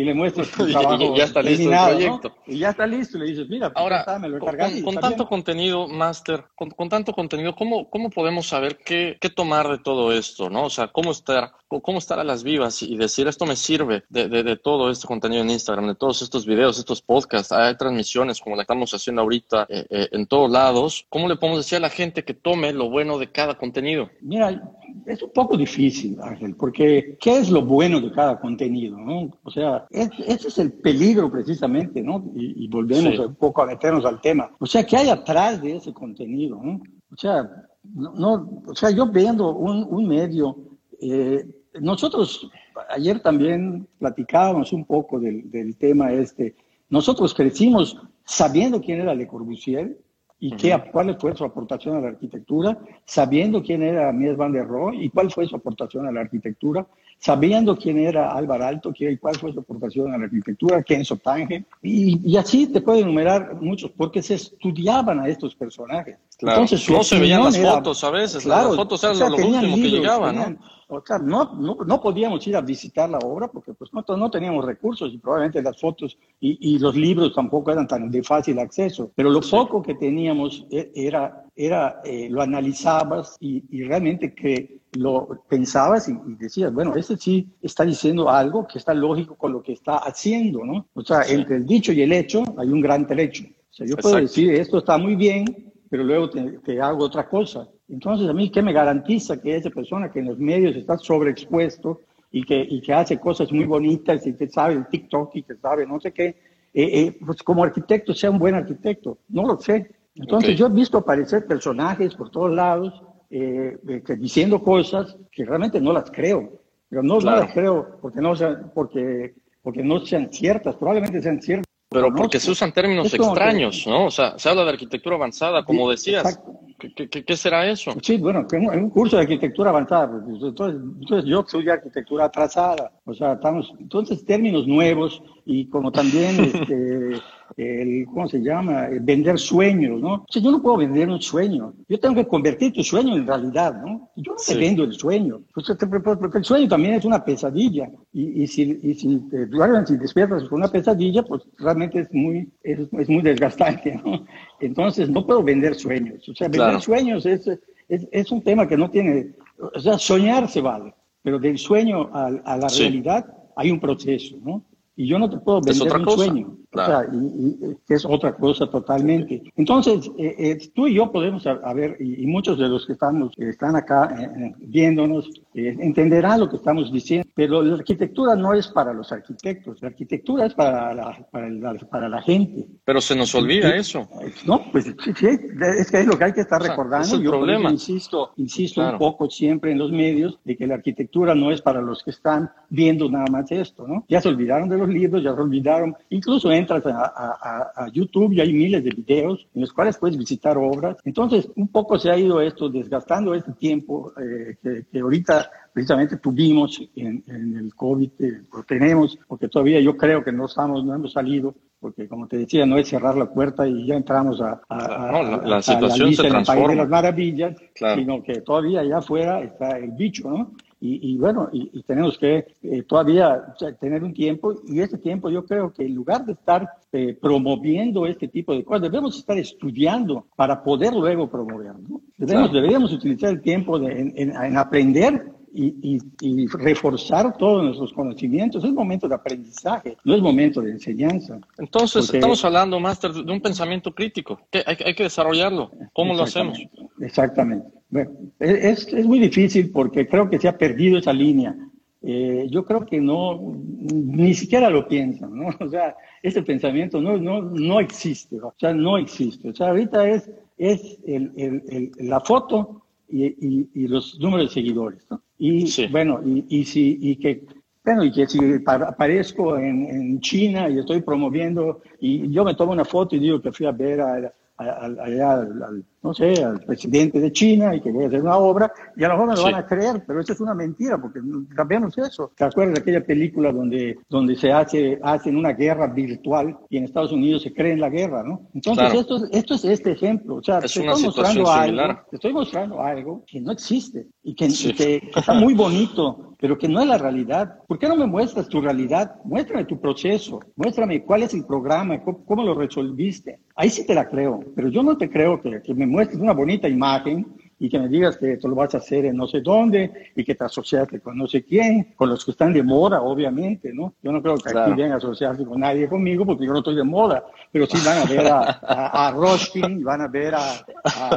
le 0.05 0.15
muestras 0.15 0.49
y 0.57 0.63
le 0.63 0.73
trabajo 0.73 1.03
y 1.03 1.19
ya 1.19 1.25
está 1.25 1.43
listo 1.43 1.73
el 1.73 1.79
proyecto. 1.89 2.37
Y 2.47 2.59
ya 2.59 2.71
está 2.71 2.87
listo, 2.87 3.19
y 3.19 3.21
le 3.21 3.27
dices, 3.27 3.49
mira, 3.49 3.73
pues, 3.73 3.83
ahora, 3.83 4.19
me 4.21 4.29
lo 4.29 4.39
con, 4.39 4.57
con 4.83 4.95
tanto 4.95 5.27
contenido, 5.27 5.89
Master, 5.89 6.45
con, 6.55 6.71
con, 6.71 6.89
tanto 6.89 7.13
contenido, 7.13 7.57
¿cómo, 7.57 7.91
cómo 7.91 8.11
podemos 8.11 8.47
saber 8.47 8.79
qué, 8.79 9.19
qué, 9.21 9.31
tomar 9.31 9.69
de 9.69 9.79
todo 9.79 10.13
esto, 10.13 10.49
no? 10.49 10.67
O 10.67 10.71
sea, 10.71 10.93
cómo 10.93 11.11
estar, 11.11 11.51
cómo 11.67 11.99
estar 11.99 12.21
a 12.21 12.25
las 12.25 12.45
vivas 12.45 12.83
y 12.83 12.97
decir, 12.97 13.27
esto 13.27 13.47
me 13.47 13.57
sirve 13.57 14.05
de, 14.09 14.29
de, 14.29 14.45
de 14.45 14.57
todo 14.57 14.93
este 14.93 15.09
contenido 15.09 15.43
en 15.43 15.51
Instagram, 15.51 15.89
de 15.89 15.97
todos 15.97 16.23
estos 16.23 16.47
videos, 16.47 16.79
estos 16.79 17.03
podcasts, 17.03 17.51
hay 17.51 17.77
transmisiones 17.77 18.39
como 18.39 18.55
la 18.55 18.61
que 18.63 18.67
estamos 18.67 18.95
haciendo 18.95 19.23
ahorita 19.23 19.67
eh, 19.69 19.87
eh, 19.91 20.09
en 20.13 20.27
todos 20.27 20.49
lados. 20.49 21.05
¿Cómo 21.09 21.29
le 21.29 21.35
podemos 21.35 21.59
decir 21.59 21.79
a 21.79 21.81
la 21.81 21.91
gente 21.91 22.23
que 22.25 22.35
tome 22.35 22.73
lo 22.73 22.91
bueno 22.91 23.19
de 23.19 23.33
cada 23.33 23.59
contenido? 23.59 24.09
Mira, 24.21 24.63
es 25.07 25.23
un 25.23 25.31
poco 25.31 25.57
difícil, 25.57 26.17
Ángel, 26.23 26.55
porque 26.55 27.17
¿qué 27.21 27.39
es 27.39 27.51
lo 27.51 27.63
bueno 27.63 28.04
de 28.05 28.13
cada 28.13 28.39
contenido? 28.41 28.99
¿no? 28.99 29.31
O 29.43 29.51
sea, 29.51 29.87
ese 29.91 30.49
es 30.49 30.59
el 30.59 30.73
peligro 30.73 31.31
precisamente, 31.31 32.03
¿no? 32.03 32.25
Y, 32.35 32.69
volvemos 32.69 33.19
un 33.19 33.35
poco 33.35 33.63
a 33.63 33.67
meternos 33.67 34.05
al 34.05 34.21
tema. 34.21 34.51
O 34.59 34.67
sea, 34.67 34.85
¿qué 34.85 34.97
hay 34.97 35.09
atrás 35.09 35.63
de 35.63 35.77
ese 35.77 35.93
contenido? 35.93 36.61
¿no? 36.63 36.81
O 37.13 37.17
sea, 37.17 37.49
no, 37.93 38.63
o 38.67 38.75
sea, 38.75 38.91
yo 38.91 39.07
viendo 39.07 39.55
un, 39.55 39.87
un 39.89 40.09
medio, 40.09 40.57
eh, 41.01 41.47
nosotros 41.81 42.51
ayer 42.91 43.21
también 43.21 43.87
platicábamos 43.99 44.73
un 44.73 44.85
poco 44.85 45.21
del, 45.21 45.51
del, 45.51 45.77
tema 45.77 46.13
este. 46.13 46.57
Nosotros 46.89 47.35
crecimos 47.35 47.97
sabiendo 48.25 48.81
quién 48.81 49.01
era 49.01 49.15
Le 49.15 49.27
Corbusier, 49.27 49.99
y 50.45 50.51
qué, 50.51 50.79
cuál 50.93 51.17
fue 51.19 51.35
su 51.35 51.43
aportación 51.43 51.97
a 51.97 52.01
la 52.01 52.09
arquitectura, 52.09 52.77
sabiendo 53.07 53.63
quién 53.63 53.83
era 53.83 54.13
Mies 54.13 54.37
van 54.37 54.53
der 54.53 54.67
Rohe 54.67 55.03
y 55.03 55.09
cuál 55.09 55.33
fue 55.33 55.47
su 55.47 55.57
aportación 55.57 56.07
a 56.07 56.13
la 56.13 56.21
arquitectura, 56.21 56.87
sabiendo 57.19 57.75
quién 57.79 57.97
era 57.99 58.31
Álvaro 58.31 58.67
Alto 58.67 58.93
y 58.95 59.17
cuál 59.17 59.37
fue 59.37 59.55
su 59.55 59.61
aportación 59.61 60.13
a 60.13 60.19
la 60.19 60.25
arquitectura, 60.25 60.83
Kenzo 60.83 61.17
Tange, 61.17 61.65
y, 61.83 62.31
y 62.31 62.37
así 62.37 62.67
te 62.67 62.83
puedo 62.83 62.99
enumerar 62.99 63.55
muchos, 63.59 63.91
porque 63.97 64.23
se 64.23 64.35
estudiaban 64.35 65.19
a 65.19 65.29
estos 65.29 65.55
personajes. 65.55 66.19
Claro. 66.37 66.61
Entonces, 66.61 66.91
no 66.91 67.03
se 67.03 67.19
veían 67.19 67.43
las 67.43 67.59
fotos 67.59 68.05
a 68.05 68.11
veces, 68.11 68.45
las 68.45 68.77
fotos 68.77 69.03
eran 69.03 69.19
lo 69.19 69.37
último 69.37 69.77
que 69.77 69.91
llegaban, 69.91 70.37
¿no? 70.37 70.57
O 70.89 71.03
sea, 71.05 71.19
no, 71.19 71.55
no, 71.55 71.77
no, 71.87 72.01
podíamos 72.01 72.47
ir 72.47 72.57
a 72.57 72.61
visitar 72.61 73.09
la 73.09 73.19
obra 73.19 73.49
porque 73.49 73.73
pues, 73.75 73.91
no, 73.93 74.05
no 74.17 74.31
teníamos 74.31 74.65
recursos 74.65 75.13
y 75.13 75.19
probablemente 75.19 75.63
las 75.63 75.81
fotos 75.81 76.19
y, 76.41 76.75
y, 76.75 76.79
los 76.79 76.95
libros 76.95 77.35
tampoco 77.35 77.71
eran 77.71 77.87
tan 77.87 78.11
de 78.11 78.23
fácil 78.23 78.59
acceso. 78.59 79.11
Pero 79.15 79.31
lo 79.31 79.41
poco 79.41 79.83
que 79.83 79.95
teníamos 79.95 80.67
e, 80.71 80.91
era, 80.95 81.45
era 81.57 82.01
eh, 82.05 82.29
lo 82.31 82.43
analizabas 82.43 83.37
y, 83.41 83.65
y, 83.71 83.85
realmente 83.85 84.35
que 84.35 84.81
lo 84.93 85.45
pensabas 85.49 86.09
y, 86.09 86.17
decías, 86.39 86.73
bueno, 86.73 86.95
este 86.97 87.17
sí 87.17 87.49
está 87.63 87.85
diciendo 87.85 88.29
algo 88.29 88.67
que 88.67 88.79
está 88.79 88.93
lógico 88.93 89.37
con 89.37 89.53
lo 89.53 89.63
que 89.63 89.73
está 89.73 89.99
haciendo, 89.99 90.65
¿no? 90.65 90.87
O 90.95 91.03
sea, 91.03 91.23
entre 91.23 91.57
el 91.57 91.67
dicho 91.67 91.93
y 91.93 92.03
el 92.03 92.13
hecho 92.13 92.43
hay 92.59 92.69
un 92.69 92.81
gran 92.81 93.07
trecho. 93.07 93.45
O 93.45 93.75
sea, 93.75 93.87
yo 93.87 93.97
puedo 93.97 94.17
decir, 94.17 94.53
esto 94.55 94.79
está 94.79 94.99
muy 94.99 95.17
bien, 95.17 95.73
pero 95.89 96.05
luego 96.05 96.31
te, 96.31 96.43
te 96.59 96.81
hago 96.81 97.05
otra 97.05 97.29
cosa. 97.29 97.69
Entonces, 97.89 98.29
a 98.29 98.33
mí, 98.33 98.51
¿qué 98.51 98.63
me 98.63 98.73
garantiza 98.73 99.41
que 99.41 99.57
esa 99.57 99.71
persona 99.71 100.11
que 100.11 100.21
en 100.21 100.27
los 100.27 100.39
medios 100.39 100.75
está 100.77 100.97
sobreexpuesto 100.97 102.01
y 102.31 102.45
que, 102.45 102.67
y 102.69 102.81
que 102.81 102.93
hace 102.93 103.19
cosas 103.19 103.53
muy 103.53 103.65
bonitas 103.65 104.27
y 104.27 104.35
que 104.35 104.49
sabe 104.49 104.75
el 104.75 104.87
TikTok 104.87 105.37
y 105.37 105.43
que 105.43 105.57
sabe 105.57 105.87
no 105.87 106.01
sé 106.01 106.13
qué, 106.13 106.27
eh, 106.27 106.35
eh, 106.75 107.19
pues 107.25 107.43
como 107.43 107.63
arquitecto 107.63 108.15
sea 108.15 108.31
un 108.31 108.39
buen 108.39 108.55
arquitecto? 108.55 109.19
No 109.29 109.47
lo 109.47 109.59
sé. 109.59 109.91
Entonces, 110.15 110.57
yo 110.57 110.67
he 110.67 110.71
visto 110.71 110.99
aparecer 110.99 111.47
personajes 111.47 112.15
por 112.15 112.31
todos 112.31 112.53
lados 112.53 113.03
eh, 113.31 113.79
que, 114.07 114.17
diciendo 114.17 114.63
cosas 114.63 115.17
que 115.31 115.45
realmente 115.45 115.81
no 115.81 115.93
las 115.93 116.11
creo. 116.11 116.61
Pero 116.89 117.03
no, 117.03 117.19
no 117.19 117.37
las 117.37 117.53
creo 117.53 117.99
porque 118.01 118.21
no, 118.21 118.35
sean, 118.37 118.71
porque, 118.75 119.35
porque 119.63 119.83
no 119.83 120.01
sean 120.01 120.33
ciertas, 120.33 120.77
probablemente 120.77 121.21
sean 121.21 121.43
ciertas 121.43 121.74
Pero 121.95 122.13
porque 122.13 122.41
se 122.41 122.51
usan 122.51 122.73
términos 122.73 123.15
extraños, 123.15 123.87
¿no? 123.87 124.07
O 124.07 124.11
sea, 124.11 124.37
se 124.37 124.49
habla 124.49 124.65
de 124.65 124.71
arquitectura 124.71 125.15
avanzada, 125.15 125.65
como 125.65 125.89
decías. 125.89 126.41
¿Qué, 126.77 127.37
será 127.37 127.67
eso? 127.71 127.95
Sí, 128.03 128.17
bueno, 128.17 128.47
en 128.51 128.67
un 128.67 128.91
curso 128.91 129.17
de 129.17 129.23
arquitectura 129.23 129.71
avanzada. 129.71 130.11
Pues, 130.11 130.43
entonces, 130.43 130.81
entonces 131.01 131.31
yo 131.31 131.45
soy 131.47 131.65
de 131.65 131.73
arquitectura 131.73 132.25
atrasada. 132.25 132.91
O 133.05 133.15
sea, 133.15 133.35
estamos, 133.35 133.73
entonces 133.79 134.25
términos 134.25 134.67
nuevos 134.67 135.23
y 135.47 135.69
como 135.69 135.93
también 135.93 136.45
este, 136.55 137.23
el, 137.57 138.07
¿cómo 138.07 138.29
se 138.29 138.41
llama? 138.41 138.89
vender 139.01 139.39
sueños, 139.39 140.01
¿no? 140.01 140.15
O 140.15 140.27
sea, 140.29 140.43
yo 140.43 140.51
no 140.51 140.63
puedo 140.63 140.79
vender 140.79 141.09
un 141.09 141.21
sueño. 141.21 141.75
Yo 141.89 142.01
tengo 142.01 142.15
que 142.15 142.27
convertir 142.27 142.73
tu 142.73 142.83
sueño 142.83 143.17
en 143.17 143.27
realidad, 143.27 143.81
¿no? 143.85 144.11
Yo 144.17 144.33
no 144.33 144.39
te 144.47 144.55
vendo 144.57 144.85
el 144.85 144.93
sueño. 144.93 145.41
Porque 145.53 146.39
el 146.39 146.45
sueño 146.45 146.69
también 146.69 146.95
es 146.95 147.05
una 147.05 147.25
pesadilla. 147.25 147.91
Y, 148.13 148.43
y 148.43 148.47
si, 148.47 148.79
y 148.83 148.95
si, 148.95 149.19
te, 149.31 149.49
si 149.87 149.97
despiertas 149.97 150.45
con 150.45 150.59
una 150.59 150.69
pesadilla, 150.69 151.23
pues 151.23 151.43
realmente 151.59 152.01
es 152.01 152.13
muy, 152.13 152.49
es, 152.63 152.81
es, 152.93 153.09
muy 153.09 153.23
desgastante, 153.23 154.01
¿no? 154.05 154.25
Entonces, 154.61 155.09
no 155.09 155.27
puedo 155.27 155.43
vender 155.43 155.75
sueños. 155.75 156.29
O 156.29 156.35
sea, 156.35 156.49
vender 156.49 156.81
sueños 156.81 157.27
es, 157.27 157.47
es, 157.89 158.09
es, 158.11 158.33
un 158.33 158.43
tema 158.43 158.67
que 158.67 158.77
no 158.77 158.91
tiene... 158.91 159.33
O 159.59 159.79
sea, 159.79 159.99
soñar 159.99 160.49
se 160.49 160.61
vale, 160.61 160.95
pero 161.23 161.39
del 161.39 161.59
sueño 161.59 162.11
a, 162.13 162.27
a 162.27 162.57
la 162.57 162.69
realidad 162.69 163.27
hay 163.57 163.71
un 163.71 163.81
proceso, 163.81 164.37
¿no? 164.43 164.65
Y 164.97 165.07
yo 165.07 165.19
no 165.19 165.29
te 165.29 165.39
puedo 165.39 165.61
vender 165.61 165.93
un 165.93 166.11
sueño. 166.11 166.57
O 166.75 166.85
sea, 166.85 167.07
y, 167.13 167.77
que 167.87 167.95
es 167.95 168.05
otra 168.05 168.35
cosa 168.35 168.69
totalmente. 168.69 169.43
Entonces, 169.57 170.11
eh, 170.19 170.35
eh, 170.39 170.71
tú 170.75 170.87
y 170.87 170.95
yo 170.95 171.11
podemos, 171.11 171.47
a, 171.47 171.73
ver, 171.73 171.97
y, 172.01 172.27
muchos 172.27 172.59
de 172.59 172.69
los 172.69 172.87
que 172.87 172.95
estamos, 172.95 173.33
están 173.39 173.77
acá 173.77 174.15
eh, 174.19 174.55
viéndonos, 174.59 175.31
entenderán 175.55 176.41
lo 176.41 176.51
que 176.51 176.57
estamos 176.57 176.93
diciendo, 176.93 177.29
pero 177.35 177.63
la 177.63 177.77
arquitectura 177.77 178.35
no 178.35 178.55
es 178.55 178.69
para 178.69 178.93
los 178.93 179.13
arquitectos, 179.13 179.81
la 179.81 179.89
arquitectura 179.89 180.47
es 180.47 180.55
para 180.55 180.93
la, 180.93 181.27
para 181.31 181.49
la, 181.49 181.75
para 181.75 182.09
la 182.09 182.21
gente. 182.23 182.67
Pero 182.85 183.01
se 183.01 183.15
nos 183.15 183.35
olvida 183.35 183.75
eso. 183.77 184.09
No, 184.47 184.71
pues 184.73 184.85
sí, 184.85 185.27
es 185.27 185.91
que 185.91 186.01
es 186.01 186.07
lo 186.07 186.19
que 186.19 186.25
hay 186.25 186.33
que 186.33 186.41
estar 186.41 186.61
recordando. 186.61 187.07
Es 187.07 187.13
el 187.13 187.23
yo 187.23 187.31
problema. 187.31 187.71
insisto, 187.71 188.33
insisto 188.37 188.81
un 188.81 188.99
poco 188.99 189.31
siempre 189.31 189.71
en 189.71 189.79
los 189.79 189.93
medios 189.93 190.41
de 190.45 190.57
que 190.57 190.67
la 190.67 190.75
arquitectura 190.75 191.35
no 191.35 191.53
es 191.53 191.63
para 191.63 191.81
los 191.81 192.03
que 192.03 192.11
están 192.11 192.51
viendo 192.69 193.09
nada 193.09 193.27
más 193.31 193.51
esto, 193.53 193.87
¿no? 193.87 194.05
Ya 194.09 194.21
se 194.21 194.29
olvidaron 194.29 194.69
de 194.69 194.77
los 194.77 194.89
libros, 194.89 195.23
ya 195.23 195.35
se 195.35 195.41
olvidaron, 195.41 195.95
incluso 196.11 196.51
en 196.51 196.65
entras 196.65 196.85
a, 196.87 197.89
YouTube 197.93 198.33
y 198.33 198.41
hay 198.41 198.53
miles 198.53 198.83
de 198.83 198.91
videos 198.91 199.47
en 199.55 199.61
los 199.61 199.73
cuales 199.73 199.99
puedes 199.99 200.17
visitar 200.17 200.57
obras. 200.57 200.97
Entonces, 201.05 201.49
un 201.57 201.69
poco 201.69 201.99
se 201.99 202.11
ha 202.11 202.17
ido 202.17 202.41
esto 202.41 202.69
desgastando 202.69 203.35
este 203.35 203.53
tiempo 203.53 204.13
eh, 204.19 204.85
que, 204.91 204.99
ahorita 204.99 205.44
precisamente 205.75 206.17
tuvimos 206.19 206.81
en, 206.95 207.23
el 207.27 207.75
COVID, 207.75 208.11
eh, 208.21 208.43
lo 208.51 208.63
tenemos, 208.63 209.19
porque 209.27 209.49
todavía 209.49 209.81
yo 209.81 209.97
creo 209.97 210.23
que 210.23 210.33
no 210.33 210.47
estamos, 210.47 210.85
no 210.85 210.95
hemos 210.95 211.13
salido, 211.13 211.53
porque 211.81 212.09
como 212.09 212.29
te 212.29 212.39
decía, 212.39 212.65
no 212.65 212.79
es 212.79 212.89
cerrar 212.89 213.17
la 213.17 213.31
puerta 213.31 213.67
y 213.67 213.85
ya 213.85 213.97
entramos 213.97 214.41
a, 214.41 214.63
la, 214.71 215.61
situación 215.61 216.15
se 216.15 216.29
transforma. 216.29 216.69
de 216.69 216.77
las 216.77 216.89
maravillas, 216.89 217.57
sino 217.75 218.23
que 218.23 218.41
todavía 218.41 218.81
allá 218.81 218.99
afuera 218.99 219.43
está 219.43 219.77
el 219.77 219.91
bicho, 219.91 220.31
¿no? 220.31 220.53
Y, 220.87 221.17
bueno, 221.17 221.49
y, 221.51 221.83
tenemos 221.85 222.19
que 222.19 222.47
eh, 222.63 222.83
todavía 222.83 223.43
tener 223.81 224.05
un 224.05 224.13
tiempo 224.13 224.55
y 224.69 224.81
ese 224.81 224.99
tiempo 224.99 225.31
yo 225.31 225.47
creo 225.47 225.73
que 225.73 225.87
en 225.87 225.95
lugar 225.95 226.27
de 226.27 226.33
estar 226.33 226.69
eh, 226.93 227.17
promoviendo 227.19 228.07
este 228.07 228.29
tipo 228.29 228.53
de 228.53 228.63
cosas, 228.63 228.83
debemos 228.83 229.17
estar 229.17 229.39
estudiando 229.39 230.27
para 230.37 230.63
poder 230.63 230.93
luego 230.93 231.31
promoverlo. 231.31 232.03
Debemos, 232.19 232.53
Deberíamos 232.53 232.93
utilizar 232.93 233.31
el 233.31 233.41
tiempo 233.41 233.81
en, 233.81 234.37
aprender 234.59 235.33
y, 235.55 236.49
reforzar 236.49 237.37
todos 237.37 237.63
nuestros 237.63 237.93
conocimientos. 237.93 238.65
Es 238.65 238.73
momento 238.73 239.09
de 239.09 239.15
aprendizaje, 239.15 239.97
no 240.05 240.15
es 240.15 240.21
momento 240.21 240.61
de 240.61 240.73
enseñanza. 240.73 241.39
Entonces, 241.59 242.13
estamos 242.13 242.45
hablando, 242.45 242.81
Máster, 242.81 243.13
de 243.13 243.33
un 243.33 243.41
pensamiento 243.41 243.95
crítico. 243.95 244.41
Que 244.51 244.63
hay, 244.67 244.77
hay, 244.85 244.95
que 244.95 245.05
desarrollarlo. 245.05 245.71
¿Cómo 245.93 246.15
lo 246.15 246.25
hacemos? 246.25 246.59
Exactamente. 247.01 247.69
Bueno, 247.91 248.11
es, 248.41 248.89
es, 248.93 249.07
muy 249.07 249.21
difícil 249.21 249.71
porque 249.71 250.09
creo 250.09 250.29
que 250.29 250.39
se 250.39 250.49
ha 250.49 250.59
perdido 250.59 250.99
esa 250.99 251.13
línea. 251.13 251.55
Eh, 252.03 252.49
yo 252.51 252.65
creo 252.65 252.85
que 252.85 253.01
no, 253.01 253.57
ni 253.63 254.35
siquiera 254.35 254.69
lo 254.69 254.89
piensan, 254.89 255.35
¿no? 255.35 255.49
O 255.61 255.69
sea, 255.69 255.95
ese 256.23 256.43
pensamiento 256.43 257.01
no, 257.01 257.17
no, 257.17 257.41
no 257.41 257.81
existe, 257.81 258.37
o 258.41 258.53
sea, 258.59 258.75
no 258.75 258.99
existe. 258.99 259.49
O 259.49 259.55
sea, 259.55 259.69
ahorita 259.69 260.09
es, 260.09 260.31
es 260.59 260.99
el, 261.07 261.33
el, 261.37 261.93
la 261.99 262.21
foto 262.21 262.84
y, 263.09 263.27
y, 263.27 263.71
y, 263.75 263.89
los 263.89 264.19
números 264.19 264.49
de 264.49 264.55
seguidores, 264.55 265.07
¿no? 265.11 265.23
Y 265.39 265.89
bueno, 265.89 266.21
y, 266.25 266.45
y, 266.49 266.65
si, 266.65 266.99
y 267.01 267.17
que 267.17 267.45
bueno, 267.85 268.03
y 268.05 268.13
que 268.13 268.27
si 268.27 268.39
aparezco 268.67 269.59
en, 269.59 269.85
en, 269.85 270.21
China 270.21 270.71
y 270.71 270.79
estoy 270.79 271.03
promoviendo, 271.03 271.83
y 272.01 272.31
yo 272.31 272.45
me 272.45 272.55
tomo 272.55 272.73
una 272.73 272.85
foto 272.85 273.15
y 273.15 273.19
digo 273.19 273.43
que 273.43 273.53
fui 273.53 273.67
a 273.67 273.73
ver 273.73 274.01
a, 274.01 274.33
allá 274.57 275.33
al, 275.35 275.85
no 276.05 276.13
sé, 276.13 276.45
al 276.45 276.61
presidente 276.61 277.19
de 277.19 277.33
China 277.33 277.75
y 277.75 277.81
que 277.81 277.91
voy 277.91 278.05
a 278.05 278.09
hacer 278.09 278.21
una 278.21 278.37
obra, 278.37 278.71
y 278.95 279.03
a 279.05 279.09
lo 279.09 279.15
mejor 279.15 279.29
me 279.31 279.37
lo 279.37 279.43
van 279.43 279.55
a 279.55 279.67
creer, 279.67 280.05
pero 280.07 280.21
eso 280.21 280.35
es 280.35 280.41
una 280.41 280.55
mentira, 280.55 280.99
porque 281.01 281.19
cambiamos 281.57 281.97
eso. 281.97 282.31
¿Te 282.37 282.45
acuerdas 282.45 282.75
de 282.75 282.81
aquella 282.83 283.05
película 283.05 283.51
donde, 283.51 283.99
donde 284.11 284.37
se 284.37 284.53
hace 284.53 285.01
hacen 285.03 285.37
una 285.37 285.53
guerra 285.53 285.87
virtual 285.87 286.59
y 286.69 286.77
en 286.77 286.85
Estados 286.85 287.13
Unidos 287.13 287.43
se 287.43 287.55
cree 287.55 287.73
en 287.73 287.81
la 287.81 287.89
guerra, 287.89 288.23
¿no? 288.23 288.43
Entonces, 288.53 288.93
esto, 288.95 289.17
esto 289.33 289.55
es 289.55 289.65
este 289.65 289.93
ejemplo. 289.93 290.37
O 290.37 290.43
sea, 290.43 290.61
te 290.61 290.67
estoy, 290.67 290.85
mostrando 290.87 291.51
algo, 291.51 292.01
te 292.11 292.17
estoy 292.17 292.33
mostrando 292.35 292.81
algo 292.83 293.25
que 293.27 293.41
no 293.41 293.53
existe 293.53 294.07
y 294.23 294.35
que, 294.35 294.49
que 294.77 295.11
está 295.15 295.33
muy 295.33 295.55
bonito, 295.55 296.35
pero 296.39 296.59
que 296.59 296.69
no 296.69 296.81
es 296.81 296.87
la 296.87 296.99
realidad. 296.99 297.59
¿Por 297.67 297.79
qué 297.79 297.89
no 297.89 297.97
me 297.97 298.07
muestras 298.07 298.49
tu 298.49 298.61
realidad? 298.61 299.17
Muéstrame 299.25 299.65
tu 299.65 299.81
proceso, 299.81 300.41
muéstrame 300.57 301.03
cuál 301.03 301.23
es 301.23 301.33
el 301.35 301.47
programa, 301.47 302.03
cómo, 302.03 302.43
lo 302.43 302.55
resolviste. 302.55 303.41
Ahí 303.57 303.71
sí 303.71 303.87
te 303.87 303.95
la 303.95 304.09
creo, 304.09 304.41
pero 304.55 304.69
yo 304.69 304.83
no 304.83 304.97
te 304.97 305.09
creo 305.09 305.41
que, 305.41 305.63
que 305.63 305.75
me 305.75 305.87
muestres 305.95 306.21
una 306.21 306.33
bonita 306.33 306.69
imagen 306.69 307.37
y 307.61 307.69
que 307.69 307.79
me 307.79 307.89
digas 307.89 308.17
que 308.17 308.37
tú 308.37 308.49
lo 308.49 308.57
vas 308.57 308.75
a 308.75 308.79
hacer 308.79 309.05
en 309.05 309.17
no 309.17 309.29
sé 309.29 309.41
dónde 309.41 310.11
y 310.17 310.25
que 310.25 310.35
te 310.35 310.45
asociaste 310.45 311.01
con 311.01 311.17
no 311.17 311.29
sé 311.29 311.45
quién, 311.45 311.95
con 311.95 312.09
los 312.09 312.25
que 312.25 312.33
están 312.33 312.53
de 312.53 312.63
moda, 312.63 313.01
obviamente, 313.01 313.73
¿no? 313.73 313.95
Yo 314.03 314.11
no 314.11 314.21
creo 314.21 314.37
que 314.37 314.51
aquí 314.51 314.71
vengan 314.73 314.93
a 314.93 314.97
asociarse 314.97 315.45
con 315.45 315.61
nadie 315.61 315.89
conmigo 315.89 316.27
porque 316.27 316.45
yo 316.45 316.53
no 316.53 316.59
estoy 316.59 316.75
de 316.75 316.83
moda, 316.83 317.25
pero 317.53 317.67
sí 317.67 317.79
van 317.87 317.99
a 317.99 318.05
ver 318.05 318.27
a, 318.27 318.41
a, 318.61 319.09
a 319.09 319.13
van 319.13 320.01
a 320.01 320.09
ver 320.09 320.35
a, 320.35 320.67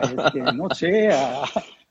este, 0.04 0.40
no 0.54 0.70
sé, 0.70 1.10
a, 1.12 1.42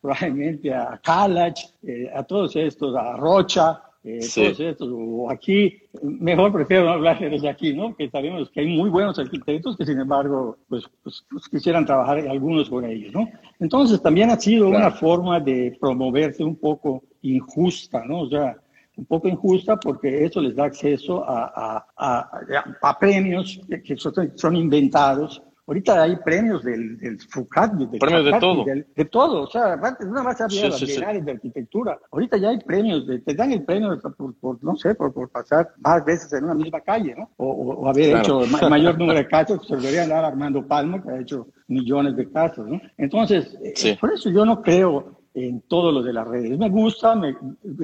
probablemente 0.01 0.73
a 0.73 1.01
Kalach, 1.03 1.59
eh, 1.83 2.09
a 2.15 2.23
todos 2.23 2.55
estos, 2.55 2.95
a 2.95 3.17
Rocha, 3.17 3.83
eh, 4.07 4.21
todos 4.33 4.61
estos, 4.61 4.89
o 4.93 5.29
aquí, 5.29 5.83
mejor 6.01 6.53
prefiero 6.53 6.85
no 6.85 6.91
hablar 6.91 7.19
de 7.19 7.49
aquí, 7.49 7.75
¿no? 7.75 7.97
Que 7.97 8.09
sabemos 8.09 8.49
que 8.51 8.61
hay 8.61 8.69
muy 8.69 8.89
buenos 8.89 9.19
arquitectos 9.19 9.77
que 9.77 9.85
sin 9.85 9.99
embargo, 9.99 10.59
pues, 10.69 10.85
pues, 11.03 11.27
pues 11.29 11.49
quisieran 11.49 11.85
trabajar 11.85 12.19
algunos 12.19 12.71
con 12.71 12.85
ellos, 12.85 13.13
¿no? 13.13 13.29
Entonces 13.59 14.01
también 14.01 14.31
ha 14.31 14.39
sido 14.39 14.69
una 14.69 14.93
forma 14.93 15.41
de 15.41 15.77
promoverse 15.81 16.45
un 16.45 16.55
poco 16.55 17.03
injusta, 17.23 18.05
¿no? 18.05 18.21
O 18.21 18.29
sea, 18.29 18.57
un 18.97 19.07
poco 19.07 19.27
injusta 19.27 19.77
porque 19.77 20.25
eso 20.25 20.41
les 20.41 20.55
da 20.55 20.67
acceso 20.67 21.29
a, 21.29 21.85
a, 21.97 22.31
a, 22.81 22.99
premios 23.01 23.61
que, 23.69 23.97
son 23.97 24.55
inventados 24.55 25.43
Ahorita 25.67 26.01
hay 26.01 26.17
premios 26.17 26.63
del, 26.63 26.97
del 26.99 27.19
FUCAT, 27.19 27.73
del 27.73 27.99
premios 27.99 28.25
de 28.25 28.39
todo. 28.39 28.65
de 28.65 29.05
todo. 29.07 29.43
O 29.43 29.51
sea, 29.51 29.73
antes 29.73 30.07
nada 30.07 30.23
más 30.23 30.41
había 30.41 30.71
sí, 30.71 30.87
sí, 30.87 31.01
de 31.01 31.31
arquitectura. 31.33 31.99
Ahorita 32.13 32.37
ya 32.37 32.51
hay 32.51 32.59
premios, 32.59 33.05
de, 33.07 33.19
te 33.19 33.35
dan 33.35 33.51
el 33.51 33.65
premio 33.65 34.01
por, 34.41 34.63
no 34.63 34.77
sé, 34.77 34.95
por, 34.95 35.13
por, 35.13 35.29
pasar 35.29 35.71
más 35.79 36.05
veces 36.05 36.33
en 36.35 36.45
una 36.45 36.55
misma 36.55 36.81
calle, 36.83 37.17
¿no? 37.17 37.31
O, 37.37 37.49
o, 37.49 37.89
haber 37.89 38.17
hecho 38.17 38.45
el 38.45 38.51
mayor 38.71 38.97
número 38.97 39.19
de 39.19 39.27
casos 39.27 39.61
que 39.61 39.67
se 39.67 39.77
deberían 39.77 40.09
dar 40.09 40.25
Armando 40.25 40.65
Palma, 40.65 41.03
que 41.03 41.11
ha 41.11 41.21
hecho 41.21 41.49
millones 41.67 42.15
de 42.15 42.31
casos, 42.31 42.69
¿no? 42.69 42.81
Entonces, 42.97 43.59
eh, 43.65 43.99
por 44.01 44.13
eso 44.13 44.31
yo 44.31 44.45
no 44.45 44.63
creo 44.63 45.17
en 45.35 45.63
todo 45.63 45.91
lo 45.91 46.03
de 46.03 46.13
las 46.13 46.29
redes. 46.29 46.57
Me 46.57 46.71
gusta, 46.71 47.17
me 47.17 47.35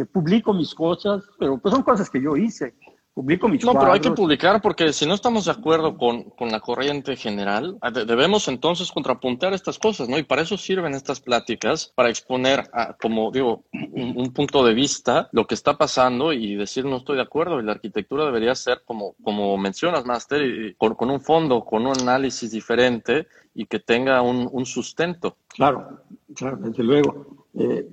publico 0.07 0.55
mis 0.55 0.73
cosas, 0.73 1.25
pero 1.37 1.59
pues 1.59 1.75
son 1.75 1.83
cosas 1.83 2.09
que 2.09 2.23
yo 2.23 2.37
hice. 2.37 2.75
Publico 3.15 3.47
mis 3.47 3.63
No, 3.63 3.75
pero 3.75 3.93
hay 3.93 4.01
que 4.01 4.11
publicar 4.11 4.63
porque 4.63 4.91
si 4.95 5.05
no 5.05 5.13
estamos 5.13 5.45
de 5.45 5.51
acuerdo 5.51 5.99
con, 5.99 6.31
con 6.31 6.51
la 6.51 6.61
corriente 6.61 7.15
general, 7.15 7.79
debemos 8.07 8.49
entonces 8.49 8.91
contrapuntar 8.91 9.53
estas 9.53 9.79
cosas, 9.79 10.09
¿no? 10.09 10.17
Y 10.17 10.23
para 10.23 10.41
eso 10.41 10.57
sirven 10.57 10.95
estas 10.95 11.21
pláticas, 11.21 11.93
para 11.95 12.09
exponer, 12.09 12.71
como 13.03 13.31
digo, 13.31 13.65
un, 13.73 14.33
punto 14.33 14.65
de 14.65 14.73
vista, 14.73 15.29
lo 15.33 15.47
que 15.47 15.55
está 15.55 15.77
pasando 15.77 16.33
y 16.33 16.55
decir 16.55 16.87
no 16.87 16.97
estoy 16.97 17.17
de 17.17 17.23
acuerdo. 17.23 17.61
Y 17.61 17.65
la 17.65 17.73
arquitectura 17.73 18.25
debería 18.25 18.55
ser, 18.55 18.81
como, 18.87 19.15
como 19.23 19.59
mencionas, 19.59 20.07
Master, 20.07 20.43
y, 20.43 20.75
con, 20.75 20.95
con, 20.95 21.11
un 21.11 21.21
fondo, 21.21 21.67
con 21.67 21.87
un 21.87 21.93
análisis 22.01 22.51
diferente 22.51 23.27
y 23.55 23.67
que 23.67 23.79
tenga 23.79 24.23
un, 24.23 24.49
un 24.51 24.65
sustento. 24.65 25.37
Claro, 25.49 26.01
claro, 26.35 26.57
desde 26.57 26.83
luego. 26.83 27.45
Eh, 27.59 27.87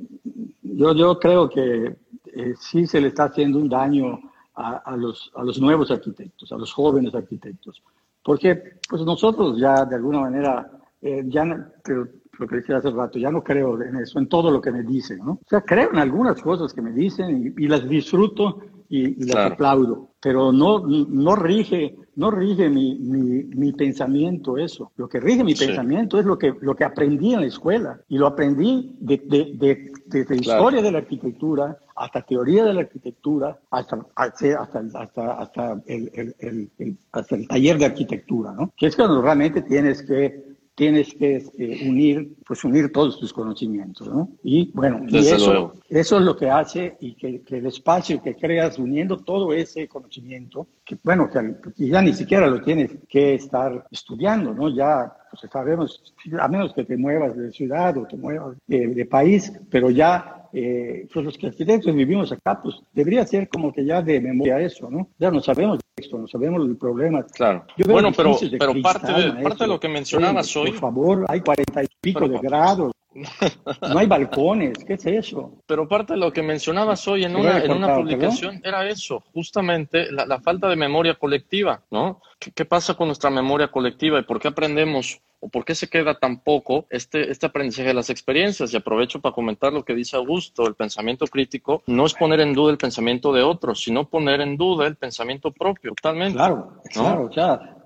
yo, 0.62 0.96
yo 0.96 1.20
creo 1.20 1.50
que 1.50 1.98
eh, 2.34 2.54
sí 2.58 2.88
se 2.88 3.02
le 3.02 3.10
está 3.10 3.26
haciendo 3.26 3.60
un 3.60 3.68
daño 3.68 4.22
a, 4.60 4.98
los, 4.98 5.32
a 5.36 5.44
los 5.44 5.60
nuevos 5.60 5.90
arquitectos, 5.90 6.52
a 6.52 6.58
los 6.58 6.74
jóvenes 6.74 7.16
arquitectos. 7.16 7.82
Porque 8.24 8.78
pues 8.90 9.02
nosotros 9.04 9.58
ya 9.58 9.86
de 9.86 9.96
alguna 9.96 10.20
manera, 10.20 10.70
eh, 11.02 11.24
ya 11.28 11.46
lo 11.46 12.48
que 12.48 12.56
decía 12.58 12.78
hace 12.78 12.92
rato, 12.92 13.18
ya 13.18 13.32
no 13.32 13.44
creo 13.44 13.82
en 13.82 13.96
eso, 13.96 14.20
en 14.20 14.28
todo 14.28 14.52
lo 14.52 14.62
que 14.62 14.72
me 14.72 14.84
dicen, 14.84 15.20
¿no? 15.20 15.32
O 15.32 15.50
sea, 15.50 15.62
creo 15.62 15.92
en 15.92 16.00
algunas 16.00 16.42
cosas 16.42 16.74
que 16.74 16.82
me 16.82 16.92
dicen 16.92 17.54
y, 17.58 17.68
las 17.68 17.88
disfruto 17.88 18.62
y, 18.90 19.24
les 19.24 19.36
aplaudo, 19.36 20.10
pero 20.22 20.52
no, 20.52 20.86
no 20.86 21.36
rige, 21.36 21.96
no 22.16 22.30
rige 22.32 22.70
mi, 22.70 22.96
mi, 22.96 23.72
pensamiento 23.74 24.58
eso. 24.58 24.92
Lo 24.98 25.08
que 25.08 25.20
rige 25.20 25.44
mi 25.44 25.56
pensamiento 25.56 26.20
es 26.20 26.26
lo 26.26 26.38
que, 26.38 26.54
lo 26.60 26.76
que 26.76 26.84
aprendí 26.84 27.34
en 27.34 27.42
la 27.42 27.48
escuela 27.48 28.02
y 28.10 28.18
lo 28.18 28.28
aprendí 28.28 28.96
de, 29.00 29.18
de, 29.18 30.36
historia 30.36 30.82
de 30.82 30.92
la 30.92 30.98
arquitectura 30.98 31.78
hasta 32.00 32.22
teoría 32.22 32.66
de 32.66 32.74
la 32.74 32.82
arquitectura, 32.82 33.60
hasta, 33.72 34.06
hasta, 34.16 34.62
hasta, 34.62 35.32
hasta, 35.34 35.82
el, 35.86 36.12
el, 36.40 36.70
el, 36.78 36.98
hasta 37.12 37.36
el 37.36 37.48
taller 37.48 37.78
de 37.78 37.86
arquitectura, 37.86 38.54
¿no? 38.54 38.72
Que 38.76 38.88
es 38.88 38.96
cuando 38.96 39.22
realmente 39.22 39.62
tienes 39.62 40.02
que 40.02 40.50
tienes 40.80 41.14
que 41.14 41.36
este, 41.36 41.90
unir, 41.90 42.38
pues 42.48 42.64
unir 42.64 42.90
todos 42.94 43.20
tus 43.20 43.34
conocimientos, 43.34 44.08
¿no? 44.08 44.30
Y 44.42 44.72
bueno, 44.72 45.06
eso, 45.12 45.74
eso 45.90 46.18
es 46.20 46.24
lo 46.24 46.38
que 46.38 46.50
hace 46.50 46.96
y 47.02 47.16
que, 47.16 47.44
el 47.50 47.66
espacio 47.66 48.24
que 48.24 48.38
creas 48.38 48.80
uniendo 48.80 49.18
todo 49.18 49.52
ese 49.52 49.90
conocimiento, 49.90 50.68
que 50.86 50.98
bueno, 51.04 51.30
que, 51.30 51.54
ya 51.86 52.02
ni 52.02 52.14
siquiera 52.14 52.48
lo 52.48 52.62
tienes 52.62 52.92
que 53.10 53.34
estar 53.34 53.88
estudiando, 53.92 54.54
¿no? 54.54 54.70
Ya 54.70 55.14
pues 55.30 55.52
sabemos, 55.52 56.14
a 56.40 56.48
menos 56.48 56.74
que 56.74 56.86
te 56.86 56.96
muevas 56.96 57.36
de 57.36 57.52
ciudad 57.52 57.98
o 57.98 58.08
te 58.08 58.16
muevas 58.16 58.56
de, 58.66 59.06
país, 59.06 59.52
pero 59.70 59.90
ya 59.90 60.39
eh, 60.54 61.08
pues 61.14 61.26
los 61.26 61.38
que 61.38 61.48
arquitectos 61.48 61.94
vivimos 61.94 62.32
acá, 62.32 62.60
pues 62.62 62.76
debería 62.94 63.26
ser 63.26 63.48
como 63.50 63.72
que 63.72 63.86
ya 63.86 64.02
de 64.02 64.20
memoria 64.20 64.60
eso, 64.60 64.90
¿no? 64.90 65.10
Ya 65.18 65.32
no 65.32 65.42
sabemos 65.42 65.80
esto, 65.96 66.18
no 66.18 66.28
sabemos 66.28 66.68
los 66.68 66.78
problemas. 66.78 67.32
Claro. 67.32 67.66
bueno, 67.88 68.12
pero, 68.16 68.38
pero 68.58 68.74
parte, 68.82 69.12
de, 69.12 69.44
parte 69.44 69.64
de 69.64 69.68
lo 69.68 69.80
que 69.80 69.90
mencionabas 69.90 70.56
hoy. 70.56 70.72
Por 70.72 70.80
favor, 70.80 71.26
hay 71.28 71.42
cuarenta 71.42 71.84
y 71.84 71.88
pico 72.02 72.28
de 72.28 72.40
grados. 72.40 72.92
No 73.14 73.98
hay 73.98 74.06
balcones, 74.06 74.84
¿qué 74.86 74.94
es 74.94 75.06
eso? 75.06 75.54
Pero 75.66 75.88
parte 75.88 76.14
de 76.14 76.20
lo 76.20 76.32
que 76.32 76.44
mencionabas 76.44 77.08
hoy 77.08 77.24
en 77.24 77.36
una, 77.36 77.64
en 77.64 77.72
una 77.72 77.96
publicación 77.96 78.62
era 78.64 78.88
eso, 78.88 79.24
justamente 79.34 80.12
la, 80.12 80.40
falta 80.40 80.70
de 80.70 80.76
memoria 80.76 81.16
colectiva, 81.16 81.82
¿no? 81.90 82.22
¿Qué, 82.38 82.66
pasa 82.66 82.94
con 82.94 83.08
nuestra 83.08 83.30
memoria 83.30 83.70
colectiva 83.70 84.20
y 84.20 84.24
por 84.24 84.40
qué 84.40 84.50
aprendemos 84.50 85.22
o 85.40 85.50
por 85.50 85.66
qué 85.66 85.74
se 85.74 85.90
queda 85.90 86.20
tan 86.20 86.42
poco 86.42 86.86
este, 86.90 87.32
este 87.32 87.48
aprendizaje 87.48 87.88
de 87.88 87.94
las 87.96 88.12
experiencias? 88.12 88.74
Y 88.74 88.78
aprovecho 88.78 89.20
para 89.20 89.34
comentar 89.34 89.74
lo 89.74 89.84
que 89.84 89.96
dice 89.96 90.16
Augusto, 90.16 90.68
el 90.68 90.76
pensamiento 90.76 91.26
crítico 91.26 91.82
no 91.88 92.06
es 92.06 92.14
poner 92.14 92.40
en 92.42 92.54
duda 92.54 92.72
el 92.72 92.78
pensamiento 92.78 93.34
de 93.34 93.42
otros, 93.42 93.82
sino 93.82 94.08
poner 94.08 94.42
en 94.42 94.56
duda 94.56 94.86
el 94.86 94.96
pensamiento 94.96 95.52
propio, 95.52 95.94
totalmente. 95.96 96.36
Claro, 96.36 96.82
claro, 96.92 97.30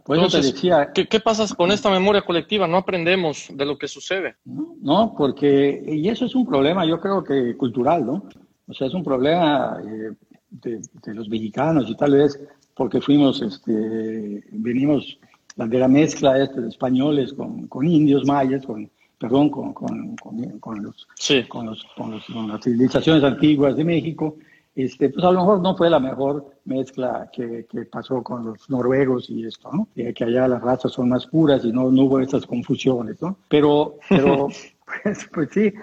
claro. 0.04 0.22
Pues 0.22 0.32
te 0.32 0.42
decía, 0.42 0.92
¿qué, 0.94 1.08
¿qué, 1.08 1.20
pasa 1.20 1.54
con 1.56 1.72
esta 1.72 1.90
memoria 1.90 2.22
colectiva? 2.22 2.68
No 2.68 2.78
aprendemos 2.78 3.48
de 3.54 3.66
lo 3.66 3.78
que 3.78 3.88
sucede. 3.88 4.36
No, 4.46 5.14
porque, 5.18 5.84
y 5.88 6.10
eso 6.10 6.26
es 6.26 6.36
un 6.36 6.46
problema, 6.46 6.86
yo 6.86 7.00
creo 7.00 7.24
que 7.24 7.56
cultural, 7.58 8.06
¿no? 8.06 8.24
O 8.68 8.74
sea, 8.74 8.88
es 8.88 8.94
un 8.94 9.04
problema 9.04 9.78
eh, 9.86 10.14
de, 10.50 11.14
los 11.14 11.28
mexicanos 11.30 11.90
y 11.90 11.96
tal 11.96 12.14
vez 12.14 12.40
porque 12.76 13.02
fuimos, 13.02 13.42
este, 13.42 14.44
venimos 14.52 15.18
de 15.56 15.80
la 15.80 15.88
mezcla 15.88 16.42
este, 16.42 16.62
de 16.62 16.70
españoles 16.70 17.34
con, 17.34 17.68
con 17.68 17.88
indios 17.88 18.26
mayas, 18.26 18.66
con, 18.66 18.90
perdón, 19.20 19.50
con, 19.50 19.74
con, 19.74 20.16
con 20.16 20.84
los, 20.84 21.08
con, 21.48 21.66
los, 21.68 21.86
con 21.96 22.48
las 22.48 22.64
civilizaciones 22.64 23.24
antiguas 23.24 23.76
de 23.76 23.84
México 23.84 24.38
este, 24.76 25.10
pues 25.10 25.24
a 25.24 25.32
lo 25.32 25.40
mejor 25.40 25.62
no 25.62 25.76
fue 25.76 25.90
la 25.90 26.00
mejor 26.00 26.52
mezcla 26.66 27.30
que, 27.32 27.66
que 27.70 27.86
pasó 27.86 28.24
con 28.24 28.46
los 28.46 28.70
noruegos 28.70 29.30
y 29.30 29.46
esto, 29.46 29.72
¿no? 29.72 29.88
que 29.94 30.24
allá 30.24 30.48
las 30.48 30.62
razas 30.62 30.92
son 30.92 31.10
más 31.10 31.28
puras 31.28 31.64
y 31.64 31.72
no, 31.72 31.92
no 31.92 32.04
hubo 32.04 32.20
esas 32.20 32.46
confusiones, 32.46 33.22
¿no? 33.22 33.38
Pero, 33.50 33.98
pero 34.10 34.48
pues, 35.04 35.30
pues 35.32 35.50
sí, 35.52 35.74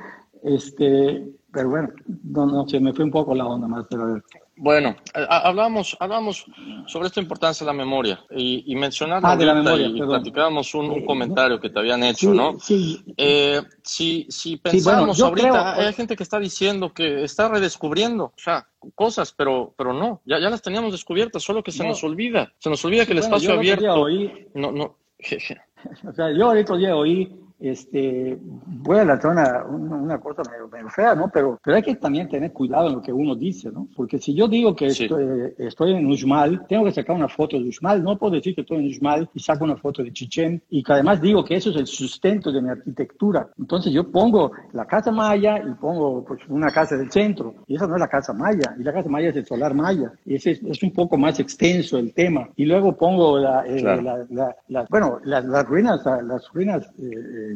este, 0.42 1.24
pero 1.52 1.70
bueno, 1.70 1.90
no, 2.24 2.46
no, 2.46 2.68
se 2.68 2.80
me 2.80 2.92
fue 2.92 3.04
un 3.04 3.10
poco 3.10 3.34
la 3.34 3.46
onda 3.46 3.68
más, 3.68 3.86
pero 3.88 4.20
bueno, 4.62 4.94
eh, 5.14 5.26
hablamos, 5.26 5.96
hablamos 5.98 6.44
sobre 6.86 7.06
esta 7.06 7.18
importancia 7.18 7.64
de 7.64 7.72
la 7.72 7.76
memoria 7.76 8.22
y, 8.30 8.70
y 8.70 8.76
mencionar 8.76 9.22
ah, 9.24 9.34
la 9.34 9.54
memoria, 9.54 9.86
y 9.86 9.98
platicábamos 9.98 10.74
un, 10.74 10.92
eh, 10.92 11.04
comentario 11.06 11.58
que 11.58 11.70
te 11.70 11.78
habían 11.78 12.02
hecho, 12.02 12.34
¿no? 12.34 12.60
Sí. 12.60 13.02
Eh, 13.16 13.62
si, 13.82 14.26
si 14.28 14.58
pensamos 14.58 15.18
ahorita, 15.18 15.76
hay 15.76 15.94
gente 15.94 16.14
que 16.14 16.22
está 16.22 16.38
diciendo 16.38 16.92
que 16.92 17.24
está 17.24 17.48
redescubriendo, 17.48 18.24
o 18.24 18.32
sea, 18.36 18.68
cosas, 18.94 19.32
pero, 19.32 19.72
pero 19.78 19.94
no, 19.94 20.20
ya, 20.26 20.38
ya 20.38 20.50
las 20.50 20.60
teníamos 20.60 20.92
descubiertas, 20.92 21.42
solo 21.42 21.62
que 21.62 21.72
se 21.72 21.86
nos 21.86 22.04
olvida, 22.04 22.52
se 22.58 22.68
nos 22.68 22.84
olvida 22.84 23.06
que 23.06 23.12
el 23.12 23.20
espacio 23.20 23.54
abierto. 23.54 24.06
no, 24.54 24.72
no. 24.72 24.96
o 26.06 26.12
sea, 26.12 26.30
yo 26.36 26.46
ahorita 26.48 26.78
ya 26.78 26.96
oí 26.96 27.34
este, 27.60 28.38
voy 28.40 28.98
a 28.98 29.04
lanzar 29.04 29.32
una, 29.32 29.64
una, 29.64 30.18
cosa 30.18 30.42
medio, 30.50 30.88
fea, 30.88 31.14
¿no? 31.14 31.30
Pero, 31.32 31.60
pero 31.62 31.76
hay 31.76 31.82
que 31.82 31.94
también 31.96 32.28
tener 32.28 32.52
cuidado 32.52 32.88
en 32.88 32.94
lo 32.94 33.02
que 33.02 33.12
uno 33.12 33.34
dice, 33.34 33.70
¿no? 33.70 33.86
Porque 33.94 34.18
si 34.18 34.34
yo 34.34 34.48
digo 34.48 34.74
que 34.74 34.86
estoy, 34.86 35.52
estoy, 35.58 35.92
en 35.92 36.10
Uxmal, 36.10 36.66
tengo 36.68 36.84
que 36.84 36.92
sacar 36.92 37.14
una 37.14 37.28
foto 37.28 37.58
de 37.58 37.68
Uxmal, 37.68 38.02
no 38.02 38.18
puedo 38.18 38.34
decir 38.34 38.54
que 38.54 38.62
estoy 38.62 38.78
en 38.78 38.86
Uxmal 38.86 39.28
y 39.34 39.40
saco 39.40 39.64
una 39.64 39.76
foto 39.76 40.02
de 40.02 40.12
Chichén 40.12 40.62
y 40.70 40.82
que 40.82 40.92
además 40.92 41.20
digo 41.20 41.44
que 41.44 41.56
eso 41.56 41.70
es 41.70 41.76
el 41.76 41.86
sustento 41.86 42.50
de 42.50 42.62
mi 42.62 42.70
arquitectura. 42.70 43.48
Entonces 43.58 43.92
yo 43.92 44.10
pongo 44.10 44.52
la 44.72 44.86
casa 44.86 45.12
maya 45.12 45.58
y 45.58 45.74
pongo 45.74 46.24
pues, 46.24 46.40
una 46.48 46.70
casa 46.70 46.96
del 46.96 47.10
centro 47.10 47.54
y 47.66 47.76
esa 47.76 47.86
no 47.86 47.94
es 47.94 48.00
la 48.00 48.08
casa 48.08 48.32
maya 48.32 48.74
y 48.78 48.82
la 48.82 48.92
casa 48.92 49.08
maya 49.08 49.28
es 49.28 49.36
el 49.36 49.46
solar 49.46 49.74
maya 49.74 50.12
y 50.24 50.36
ese 50.36 50.52
es, 50.52 50.82
un 50.82 50.92
poco 50.92 51.18
más 51.18 51.38
extenso 51.38 51.98
el 51.98 52.14
tema. 52.14 52.48
Y 52.56 52.64
luego 52.64 52.96
pongo 52.96 53.38
la, 53.38 53.66
eh, 53.66 53.82
la, 53.82 54.86
bueno, 54.88 55.20
las, 55.24 55.44
ruinas, 55.66 56.02
las 56.04 56.50
ruinas 56.52 56.90
eh, 56.98 57.49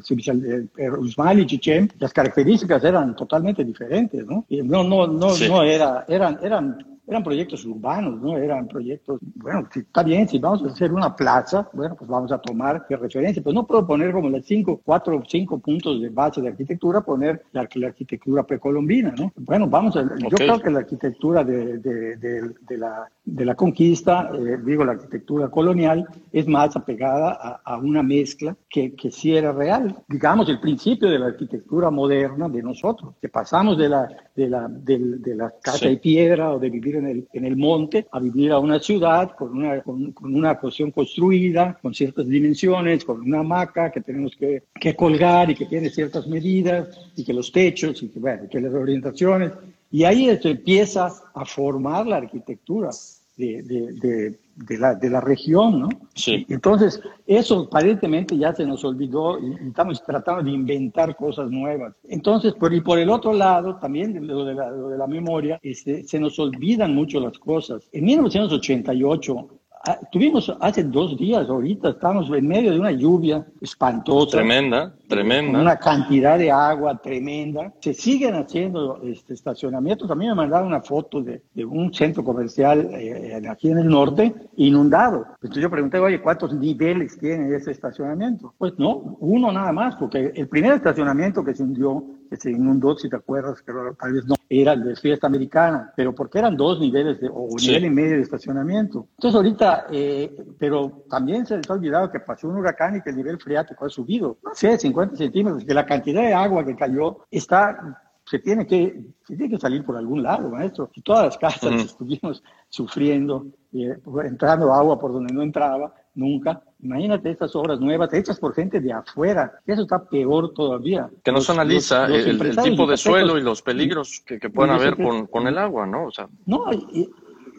Usmal 0.98 1.40
y 1.40 1.46
Chichen, 1.46 1.90
las 1.98 2.12
características 2.12 2.82
eran 2.84 3.14
totalmente 3.14 3.64
diferentes, 3.64 4.24
¿no? 4.26 4.46
no, 4.48 4.84
no, 4.84 5.06
no, 5.06 5.36
no 5.36 5.62
era, 5.62 6.04
eran, 6.08 6.38
eran 6.42 6.94
eran 7.06 7.22
proyectos 7.22 7.64
urbanos, 7.64 8.20
¿no? 8.20 8.36
Eran 8.36 8.66
proyectos, 8.66 9.20
bueno, 9.34 9.68
si 9.72 9.80
está 9.80 10.02
bien, 10.02 10.28
si 10.28 10.38
vamos 10.38 10.62
a 10.62 10.68
hacer 10.68 10.92
una 10.92 11.14
plaza, 11.14 11.68
bueno, 11.72 11.94
pues 11.96 12.08
vamos 12.08 12.32
a 12.32 12.38
tomar 12.38 12.86
de 12.88 12.96
referencia, 12.96 13.42
pues 13.42 13.54
no 13.54 13.66
puedo 13.66 13.86
poner 13.86 14.12
como 14.12 14.30
las 14.30 14.44
cinco, 14.44 14.80
cuatro 14.84 15.16
o 15.16 15.22
cinco 15.26 15.58
puntos 15.58 16.00
de 16.00 16.08
base 16.08 16.40
de 16.40 16.48
arquitectura, 16.48 17.02
poner 17.02 17.42
la, 17.52 17.62
arquitectura 17.62 18.42
precolombina, 18.44 19.14
¿no? 19.18 19.32
Bueno, 19.36 19.68
vamos 19.68 19.96
a, 19.96 20.02
yo 20.02 20.28
creo 20.30 20.60
que 20.60 20.70
la 20.70 20.80
arquitectura 20.80 21.44
de, 21.44 21.78
de, 21.78 22.16
de, 22.16 22.78
la, 22.78 23.08
de 23.24 23.44
la 23.44 23.54
conquista, 23.54 24.30
eh, 24.34 24.58
digo, 24.64 24.84
la 24.84 24.92
arquitectura 24.92 25.48
colonial, 25.48 26.06
es 26.32 26.46
más 26.46 26.74
apegada 26.76 27.60
a, 27.64 27.78
una 27.78 28.02
mezcla 28.02 28.56
que, 28.68 28.94
que 28.94 29.10
sí 29.10 29.36
era 29.36 29.52
real. 29.52 29.96
Digamos, 30.08 30.48
el 30.48 30.60
principio 30.60 31.10
de 31.10 31.18
la 31.18 31.26
arquitectura 31.26 31.90
moderna 31.90 32.48
de 32.48 32.62
nosotros, 32.62 33.14
que 33.20 33.28
pasamos 33.28 33.76
de 33.76 33.88
la, 33.88 34.08
de 34.34 34.48
la, 34.48 34.68
de, 34.68 35.34
la 35.34 35.52
casa 35.62 35.88
de 35.88 35.96
piedra 35.96 36.52
o 36.52 36.58
de 36.58 36.70
vivir 36.70 36.93
en 36.98 37.06
el, 37.06 37.28
en 37.32 37.44
el 37.44 37.56
monte 37.56 38.06
a 38.10 38.20
vivir 38.20 38.52
a 38.52 38.58
una 38.58 38.78
ciudad 38.78 39.34
con 39.36 39.56
una, 39.56 39.82
con, 39.82 40.14
una 40.20 40.58
cuestión 40.58 40.90
construida, 40.90 41.78
con 41.80 41.94
ciertas 41.94 42.26
dimensiones, 42.26 43.04
con 43.04 43.20
una 43.20 43.40
hamaca 43.40 43.90
que 43.90 44.00
tenemos 44.00 44.34
que, 44.36 44.64
que, 44.80 44.94
colgar 44.94 45.50
y 45.50 45.54
que 45.54 45.66
tiene 45.66 45.90
ciertas 45.90 46.26
medidas 46.26 46.88
y 47.16 47.24
que 47.24 47.32
los 47.32 47.50
techos 47.52 48.02
y 48.02 48.08
que, 48.08 48.18
bueno, 48.18 48.48
que 48.50 48.60
las 48.60 48.74
orientaciones. 48.74 49.52
Y 49.90 50.04
ahí 50.04 50.28
empieza 50.28 51.12
a 51.34 51.44
formar 51.44 52.06
la 52.06 52.16
arquitectura 52.16 52.90
de, 53.36 53.62
de, 53.62 54.38
de, 54.56 54.78
la, 54.78 54.94
de 54.94 55.10
la 55.10 55.20
región, 55.20 55.80
¿no? 55.80 55.88
Sí. 56.14 56.46
Entonces, 56.48 57.00
eso 57.26 57.66
aparentemente 57.70 58.36
ya 58.36 58.54
se 58.54 58.64
nos 58.64 58.84
olvidó 58.84 59.38
y, 59.38 59.54
estamos 59.68 60.02
tratando 60.04 60.42
de 60.44 60.50
inventar 60.50 61.16
cosas 61.16 61.50
nuevas. 61.50 61.94
Entonces, 62.04 62.54
por, 62.54 62.72
y 62.72 62.80
por 62.80 62.98
el 62.98 63.10
otro 63.10 63.32
lado, 63.32 63.76
también 63.76 64.26
lo 64.26 64.44
de 64.44 64.54
la, 64.54 64.70
lo 64.70 64.88
de 64.88 64.98
la 64.98 65.06
memoria, 65.06 65.58
este, 65.62 66.04
se 66.04 66.20
nos 66.20 66.38
olvidan 66.38 66.94
mucho 66.94 67.20
las 67.20 67.38
cosas. 67.38 67.88
En 67.92 68.04
1988, 68.04 69.48
Ah, 69.86 69.98
tuvimos 70.10 70.50
hace 70.60 70.82
dos 70.82 71.14
días, 71.18 71.46
ahorita 71.46 71.90
estamos 71.90 72.30
en 72.30 72.48
medio 72.48 72.72
de 72.72 72.80
una 72.80 72.90
lluvia 72.90 73.46
espantosa. 73.60 74.38
Tremenda, 74.38 74.94
tremenda. 75.14 75.60
Una 75.60 75.76
cantidad 75.76 76.38
de 76.38 76.50
agua 76.50 77.00
tremenda. 77.02 77.72
Se 77.80 77.94
siguen 77.94 78.34
haciendo 78.34 79.00
este, 79.02 79.34
estacionamientos. 79.34 80.10
A 80.10 80.14
mí 80.14 80.26
me 80.26 80.34
mandaron 80.34 80.68
una 80.68 80.82
foto 80.82 81.22
de, 81.22 81.42
de 81.54 81.64
un 81.64 81.92
centro 81.92 82.24
comercial 82.24 82.88
eh, 82.92 83.42
aquí 83.48 83.70
en 83.70 83.78
el 83.78 83.88
norte 83.88 84.34
inundado. 84.56 85.26
Entonces 85.42 85.62
yo 85.62 85.70
pregunté, 85.70 85.98
oye, 85.98 86.20
¿cuántos 86.20 86.54
niveles 86.54 87.18
tiene 87.18 87.54
ese 87.54 87.70
estacionamiento? 87.70 88.54
Pues 88.58 88.78
no, 88.78 89.16
uno 89.20 89.52
nada 89.52 89.72
más, 89.72 89.96
porque 89.96 90.32
el 90.34 90.48
primer 90.48 90.74
estacionamiento 90.74 91.44
que 91.44 91.54
se 91.54 91.62
hundió 91.62 92.04
que 92.30 92.36
se 92.36 92.50
inundó, 92.50 92.96
si 92.96 93.08
te 93.08 93.16
acuerdas, 93.16 93.62
pero 93.64 93.94
tal 93.94 94.12
vez 94.12 94.24
no, 94.26 94.34
era 94.48 94.72
el 94.72 94.84
de 94.84 94.96
fiesta 94.96 95.26
americana, 95.26 95.92
pero 95.96 96.14
porque 96.14 96.38
eran 96.38 96.56
dos 96.56 96.80
niveles 96.80 97.20
de, 97.20 97.28
o 97.28 97.42
un 97.42 97.56
nivel 97.56 97.84
y 97.86 97.90
medio 97.90 98.16
de 98.16 98.22
estacionamiento. 98.22 99.08
Entonces 99.16 99.36
ahorita, 99.36 99.86
eh, 99.90 100.34
pero 100.58 101.04
también 101.08 101.46
se 101.46 101.56
les 101.56 101.68
ha 101.68 101.74
olvidado 101.74 102.10
que 102.10 102.20
pasó 102.20 102.48
un 102.48 102.56
huracán 102.56 102.96
y 102.96 103.02
que 103.02 103.10
el 103.10 103.16
nivel 103.16 103.38
freático 103.38 103.84
ha 103.84 103.88
subido, 103.88 104.38
no 104.42 104.54
sé, 104.54 104.78
50 104.78 105.03
centímetros, 105.14 105.64
que 105.64 105.74
la 105.74 105.86
cantidad 105.86 106.22
de 106.22 106.34
agua 106.34 106.64
que 106.64 106.76
cayó 106.76 107.26
está 107.30 108.00
se 108.26 108.38
tiene 108.38 108.66
que, 108.66 109.02
se 109.26 109.36
tiene 109.36 109.50
que 109.50 109.60
salir 109.60 109.84
por 109.84 109.96
algún 109.96 110.22
lado, 110.22 110.48
maestro. 110.50 110.90
Y 110.94 111.02
todas 111.02 111.26
las 111.26 111.38
casas 111.38 111.72
estuvimos 111.74 112.42
sufriendo, 112.68 113.46
eh, 113.72 113.98
entrando 114.24 114.72
agua 114.72 114.98
por 114.98 115.12
donde 115.12 115.32
no 115.32 115.42
entraba 115.42 115.94
nunca. 116.14 116.62
Imagínate 116.80 117.30
estas 117.30 117.54
obras 117.54 117.80
nuevas 117.80 118.12
hechas 118.14 118.38
por 118.38 118.54
gente 118.54 118.80
de 118.80 118.92
afuera. 118.92 119.52
Eso 119.66 119.82
está 119.82 120.02
peor 120.08 120.54
todavía. 120.54 121.10
Que 121.22 121.32
no 121.32 121.40
se 121.40 121.52
analiza 121.52 122.06
el, 122.06 122.38
tipo 122.62 122.86
de 122.86 122.96
suelo 122.96 123.36
y 123.36 123.42
los 123.42 123.62
peligros 123.62 124.22
que, 124.24 124.38
que 124.38 124.48
pueden 124.48 124.72
haber 124.72 124.96
con, 124.96 125.26
con, 125.26 125.46
el 125.46 125.58
agua, 125.58 125.86
¿no? 125.86 126.06
O 126.06 126.10
sea. 126.10 126.28
No, 126.46 126.72
y, 126.72 127.10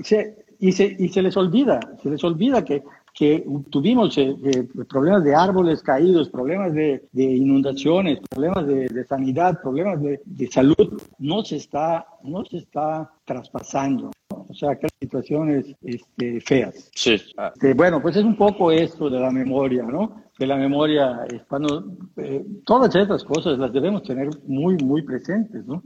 se, 0.04 0.46
y, 0.60 0.72
se, 0.72 0.96
y 0.98 1.10
se 1.10 1.22
les 1.22 1.38
olvida, 1.38 1.80
se 2.02 2.10
les 2.10 2.24
olvida 2.24 2.64
que 2.64 2.84
que 3.16 3.46
tuvimos 3.70 4.18
eh, 4.18 4.36
eh, 4.44 4.68
problemas 4.90 5.24
de 5.24 5.34
árboles 5.34 5.82
caídos, 5.82 6.30
problemas 6.30 6.74
de, 6.74 7.02
inundaciones, 7.14 8.20
problemas 8.30 8.68
de, 8.68 9.06
sanidad, 9.06 9.62
problemas 9.62 10.02
de, 10.02 10.52
salud, 10.52 11.02
no 11.18 11.44
se 11.46 11.56
está, 11.56 12.06
no 12.24 12.44
se 12.44 12.58
está 12.58 13.10
traspasando. 13.24 14.12
O 14.28 14.54
sea, 14.54 14.76
que 14.76 14.88
situaciones 15.00 15.66
este, 15.82 16.42
feas. 16.42 16.92
Sí. 16.94 17.14
Este, 17.14 17.74
bueno, 17.74 18.02
pues 18.02 18.18
es 18.18 18.26
un 18.26 18.36
poco 18.36 18.70
esto 18.70 19.10
de 19.10 19.20
la 19.20 19.32
memoria, 19.32 19.84
¿no? 19.84 20.24
Que 20.38 20.46
la 20.46 20.58
memoria, 20.58 21.26
cuando 21.48 21.86
eh, 22.18 22.46
todas 22.66 22.94
estas 22.94 23.24
cosas 23.24 23.58
las 23.58 23.72
debemos 23.72 24.04
tener 24.04 24.30
muy, 24.46 24.76
muy 24.84 25.04
presentes, 25.04 25.66
¿no? 25.66 25.82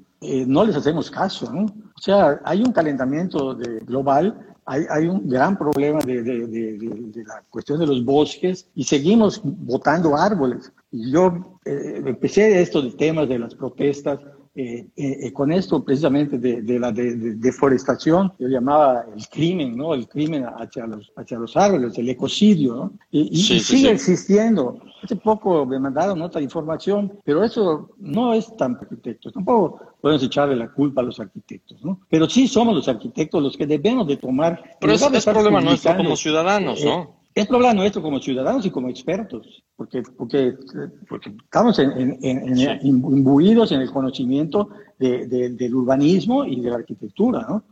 no 0.48 0.66
les 0.66 0.76
hacemos 0.76 1.12
caso, 1.12 1.54
¿no? 1.54 1.66
O 1.66 2.02
sea, 2.02 2.42
hay 2.44 2.62
un 2.62 2.72
calentamiento 2.72 3.56
global 3.86 4.36
hay, 4.70 5.08
un 5.08 5.28
gran 5.28 5.58
problema 5.58 6.00
de, 6.00 7.24
la 7.26 7.44
cuestión 7.50 7.80
de 7.80 7.88
los 7.88 8.06
bosques 8.06 8.68
y 8.76 8.84
seguimos 8.84 9.42
botando 9.44 10.16
árboles. 10.16 10.72
Yo 10.92 11.60
eh, 11.66 12.04
empecé 12.06 12.62
esto 12.62 12.82
de 12.82 12.92
temas 12.92 13.28
de 13.28 13.40
las 13.40 13.56
protestas 13.56 14.20
eh, 14.56 14.88
eh, 14.96 15.32
con 15.32 15.52
esto 15.52 15.84
precisamente 15.84 16.38
de, 16.38 16.80
la 16.80 16.92
deforestación, 16.92 18.34
yo 18.40 18.48
llamaba 18.48 19.06
el 19.16 19.28
crimen, 19.30 19.78
¿no? 19.78 19.94
El 19.94 20.08
crimen 20.08 20.46
hacia 20.46 20.88
los, 20.88 21.12
hacia 21.16 21.38
los 21.38 21.56
árboles, 21.56 21.98
el 21.98 22.10
ecocidio, 22.10 22.76
¿no? 22.76 22.94
Y, 23.12 23.60
sigue 23.60 23.92
existiendo. 23.92 24.80
Hace 25.04 25.16
poco 25.16 25.66
me 25.66 25.80
mandaron 25.80 26.22
otra 26.22 26.42
información, 26.42 27.20
pero 27.24 27.44
eso 27.44 27.92
no 28.00 28.34
es 28.34 28.56
tan 28.58 28.76
arquitectos. 28.76 29.34
Tampoco 29.34 29.80
podemos 30.02 30.24
echarle 30.24 30.56
la 30.56 30.72
culpa 30.72 31.02
a 31.02 31.06
los 31.06 31.20
arquitectos, 31.20 31.84
¿no? 31.84 32.02
Pero 32.10 32.28
sí 32.28 32.48
somos 32.48 32.76
los 32.76 32.88
arquitectos 32.88 33.42
los 33.42 33.56
que 33.56 33.68
debemos 33.68 34.08
de 34.08 34.18
tomar... 34.18 34.62
Pero 34.80 34.94
ese 34.94 35.16
es 35.16 35.26
problema 35.26 35.62
nuestro 35.62 35.96
como 35.96 36.16
ciudadanos, 36.16 36.84
¿no? 36.84 37.19
Es 37.36 37.48
problema 37.48 37.74
nuestro 37.74 38.02
como 38.02 38.20
ciudadanos 38.20 38.66
y 38.66 38.72
como 38.72 38.90
expertos, 38.90 39.64
porque, 39.76 40.02
porque, 40.18 40.58
porque 41.08 41.30
estamos 41.30 41.78
en, 41.80 42.18
imbuidos 42.82 43.72
en 43.72 43.82
el 43.82 43.92
conocimiento 43.92 44.70
del 44.98 45.76
urbanismo 45.76 46.44
y 46.46 46.60
de 46.60 46.70
la 46.70 46.78
arquitectura, 46.78 47.46
¿no? 47.48 47.64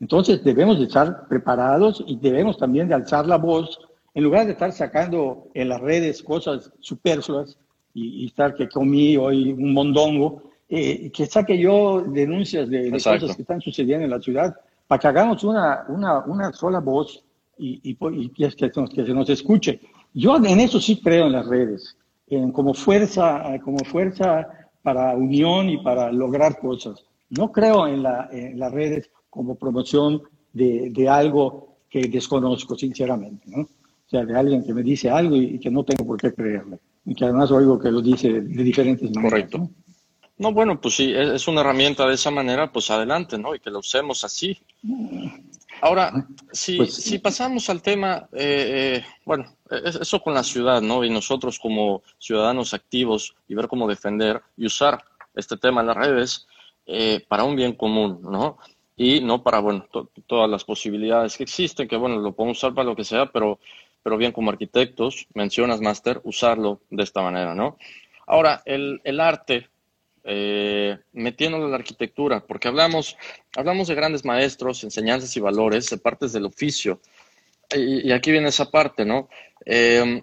Entonces 0.00 0.42
debemos 0.42 0.78
de 0.78 0.86
estar 0.86 1.28
preparados 1.28 2.02
y 2.08 2.16
debemos 2.16 2.58
también 2.58 2.88
de 2.88 2.94
alzar 2.94 3.24
la 3.26 3.36
voz, 3.36 3.78
en 4.14 4.24
lugar 4.24 4.46
de 4.46 4.52
estar 4.52 4.72
sacando 4.72 5.46
en 5.54 5.68
las 5.68 5.80
redes 5.80 6.22
cosas 6.24 6.72
superfluas 6.80 7.56
y, 7.94 8.26
estar 8.26 8.54
que 8.56 8.68
comí 8.68 9.16
hoy 9.16 9.52
un 9.52 9.72
mondongo, 9.72 10.42
eh, 10.68 11.12
que 11.12 11.26
saque 11.26 11.56
yo 11.56 12.02
denuncias 12.02 12.68
de, 12.68 12.90
de 12.90 12.90
cosas 12.90 13.36
que 13.36 13.42
están 13.42 13.60
sucediendo 13.60 14.04
en 14.04 14.10
la 14.10 14.20
ciudad, 14.20 14.56
para 14.88 14.98
que 14.98 15.06
hagamos 15.06 15.44
una, 15.44 15.84
una, 15.88 16.18
una 16.24 16.52
sola 16.52 16.80
voz 16.80 17.22
y, 17.62 17.80
y, 17.90 18.28
que, 18.30 18.50
que, 18.50 19.04
se 19.06 19.14
nos 19.14 19.30
escuche. 19.30 19.80
Yo 20.12 20.36
en 20.36 20.60
eso 20.60 20.80
sí 20.80 21.00
creo 21.00 21.26
en 21.26 21.32
las 21.32 21.46
redes, 21.46 21.96
en, 22.26 22.50
como, 22.50 22.74
fuerza, 22.74 23.44
como 23.64 23.78
fuerza 23.84 24.48
para 24.82 25.16
unión 25.16 25.70
y 25.70 25.78
para 25.78 26.10
lograr 26.10 26.58
cosas. 26.58 27.04
No 27.30 27.52
creo 27.52 27.86
en, 27.86 28.02
la, 28.02 28.28
en 28.32 28.58
las 28.58 28.72
redes 28.72 29.10
como 29.30 29.54
promoción 29.54 30.22
de, 30.52 30.90
de, 30.90 31.08
algo 31.08 31.76
que 31.88 32.02
desconozco, 32.08 32.76
sinceramente. 32.76 33.44
¿no? 33.46 33.62
O 33.62 34.10
sea, 34.10 34.24
de 34.24 34.36
alguien 34.36 34.64
que 34.64 34.74
me 34.74 34.82
dice 34.82 35.08
algo 35.08 35.36
y, 35.36 35.58
que 35.58 35.70
no 35.70 35.84
tengo 35.84 36.04
por 36.04 36.20
qué 36.20 36.34
creerle. 36.34 36.78
Y 37.06 37.14
que 37.14 37.24
además 37.24 37.50
oigo 37.50 37.78
que 37.78 37.90
lo 37.90 38.02
dice 38.02 38.28
de 38.28 38.64
diferentes 38.64 39.10
maneras. 39.10 39.30
Correcto. 39.30 39.70
¿no? 40.38 40.52
bueno, 40.52 40.80
pues 40.80 40.96
sí, 40.96 41.12
es 41.14 41.46
una 41.46 41.60
herramienta 41.60 42.06
de 42.06 42.14
esa 42.14 42.30
manera, 42.30 42.72
pues 42.72 42.90
adelante, 42.90 43.38
¿no? 43.38 43.54
Y 43.54 43.60
que 43.60 43.70
lo 43.70 43.78
usemos 43.78 44.24
así. 44.24 44.58
Ahora, 45.84 46.12
si, 46.52 46.76
pues, 46.76 46.94
si 46.94 47.18
pasamos 47.18 47.68
al 47.68 47.82
tema, 47.82 48.28
eh, 48.34 49.00
eh, 49.02 49.04
bueno, 49.24 49.56
eso 49.68 50.22
con 50.22 50.32
la 50.32 50.44
ciudad, 50.44 50.80
¿no? 50.80 51.02
Y 51.02 51.10
nosotros 51.10 51.58
como 51.58 52.04
ciudadanos 52.18 52.72
activos 52.72 53.34
y 53.48 53.56
ver 53.56 53.66
cómo 53.66 53.88
defender 53.88 54.40
y 54.56 54.66
usar 54.66 55.02
este 55.34 55.56
tema 55.56 55.80
en 55.80 55.88
las 55.88 55.96
redes 55.96 56.46
eh, 56.86 57.24
para 57.26 57.42
un 57.42 57.56
bien 57.56 57.72
común, 57.72 58.20
¿no? 58.22 58.58
Y 58.96 59.22
no 59.22 59.42
para, 59.42 59.58
bueno, 59.58 59.84
todas 60.28 60.48
las 60.48 60.62
posibilidades 60.62 61.36
que 61.36 61.42
existen, 61.42 61.88
que, 61.88 61.96
bueno, 61.96 62.20
lo 62.20 62.32
podemos 62.32 62.58
usar 62.58 62.74
para 62.74 62.88
lo 62.88 62.94
que 62.94 63.02
sea, 63.02 63.26
pero, 63.32 63.58
pero 64.04 64.16
bien 64.16 64.30
como 64.30 64.52
arquitectos, 64.52 65.26
mencionas, 65.34 65.80
Master, 65.80 66.20
usarlo 66.22 66.80
de 66.90 67.02
esta 67.02 67.22
manera, 67.22 67.56
¿no? 67.56 67.76
Ahora, 68.28 68.62
el, 68.66 69.00
el 69.02 69.18
arte 69.18 69.68
eh, 70.24 70.98
metiéndolo 71.12 71.64
en 71.64 71.70
la 71.70 71.76
arquitectura, 71.76 72.40
porque 72.46 72.68
hablamos, 72.68 73.16
hablamos 73.56 73.88
de 73.88 73.94
grandes 73.94 74.24
maestros, 74.24 74.84
enseñanzas 74.84 75.36
y 75.36 75.40
valores, 75.40 75.90
de 75.90 75.98
partes 75.98 76.32
del 76.32 76.46
oficio. 76.46 77.00
Y, 77.74 78.12
aquí 78.12 78.30
viene 78.30 78.48
esa 78.48 78.70
parte, 78.70 79.04
¿no? 79.04 79.28
Em, 79.64 80.22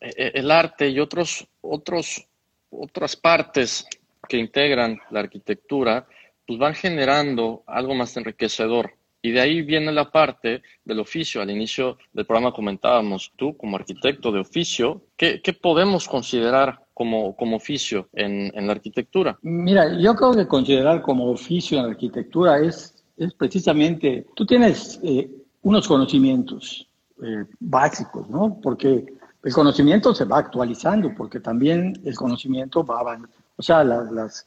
e, 0.00 0.08
e, 0.16 0.32
el 0.34 0.50
arte 0.50 0.88
y 0.88 1.00
otros, 1.00 1.46
otros, 1.62 2.26
otras 2.70 3.16
partes 3.16 3.86
que 4.28 4.36
integran 4.36 4.98
la 5.10 5.20
arquitectura, 5.20 6.06
pues 6.46 6.58
van 6.58 6.74
generando 6.74 7.64
algo 7.66 7.94
más 7.94 8.16
enriquecedor. 8.16 8.94
Y 9.22 9.32
de 9.32 9.40
ahí 9.40 9.62
viene 9.62 9.92
la 9.92 10.10
parte 10.10 10.62
del 10.84 11.00
oficio. 11.00 11.42
Al 11.42 11.50
inicio 11.50 11.98
del 12.12 12.26
programa 12.26 12.52
comentábamos, 12.52 13.32
tú 13.36 13.56
como 13.56 13.76
arquitecto 13.76 14.32
de 14.32 14.40
oficio, 14.40 15.02
¿qué, 15.16 15.40
qué 15.42 15.52
podemos 15.52 16.08
considerar 16.08 16.80
como, 16.94 17.36
como 17.36 17.56
oficio 17.56 18.08
en, 18.12 18.50
en, 18.54 18.66
la 18.66 18.72
arquitectura? 18.72 19.38
Mira, 19.42 19.98
yo 19.98 20.14
creo 20.14 20.32
que 20.34 20.46
considerar 20.46 21.02
como 21.02 21.30
oficio 21.30 21.78
en 21.78 21.84
la 21.84 21.90
arquitectura 21.90 22.58
es, 22.58 23.02
es 23.16 23.32
precisamente, 23.34 24.26
tú 24.34 24.46
tienes 24.46 25.00
eh, 25.02 25.30
unos 25.62 25.86
conocimientos 25.86 26.86
eh, 27.22 27.44
básicos, 27.58 28.28
¿no? 28.28 28.58
Porque 28.62 29.06
el 29.42 29.52
conocimiento 29.52 30.14
se 30.14 30.24
va 30.24 30.38
actualizando, 30.38 31.14
porque 31.14 31.40
también 31.40 32.00
el 32.04 32.14
conocimiento 32.14 32.84
va 32.84 33.00
avanzando. 33.00 33.36
O 33.56 33.62
sea, 33.62 33.84
las, 33.84 34.10
las 34.10 34.46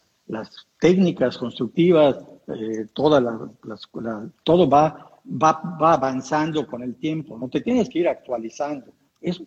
técnicas 0.79 1.37
constructivas, 1.37 2.17
eh, 2.47 2.85
las, 2.95 3.89
todo 4.43 4.69
va, 4.69 5.19
va, 5.25 5.77
va 5.81 5.93
avanzando 5.93 6.65
con 6.67 6.83
el 6.83 6.95
tiempo, 6.95 7.37
no 7.37 7.49
te 7.49 7.61
tienes 7.61 7.89
que 7.89 7.99
ir 7.99 8.07
actualizando 8.07 8.93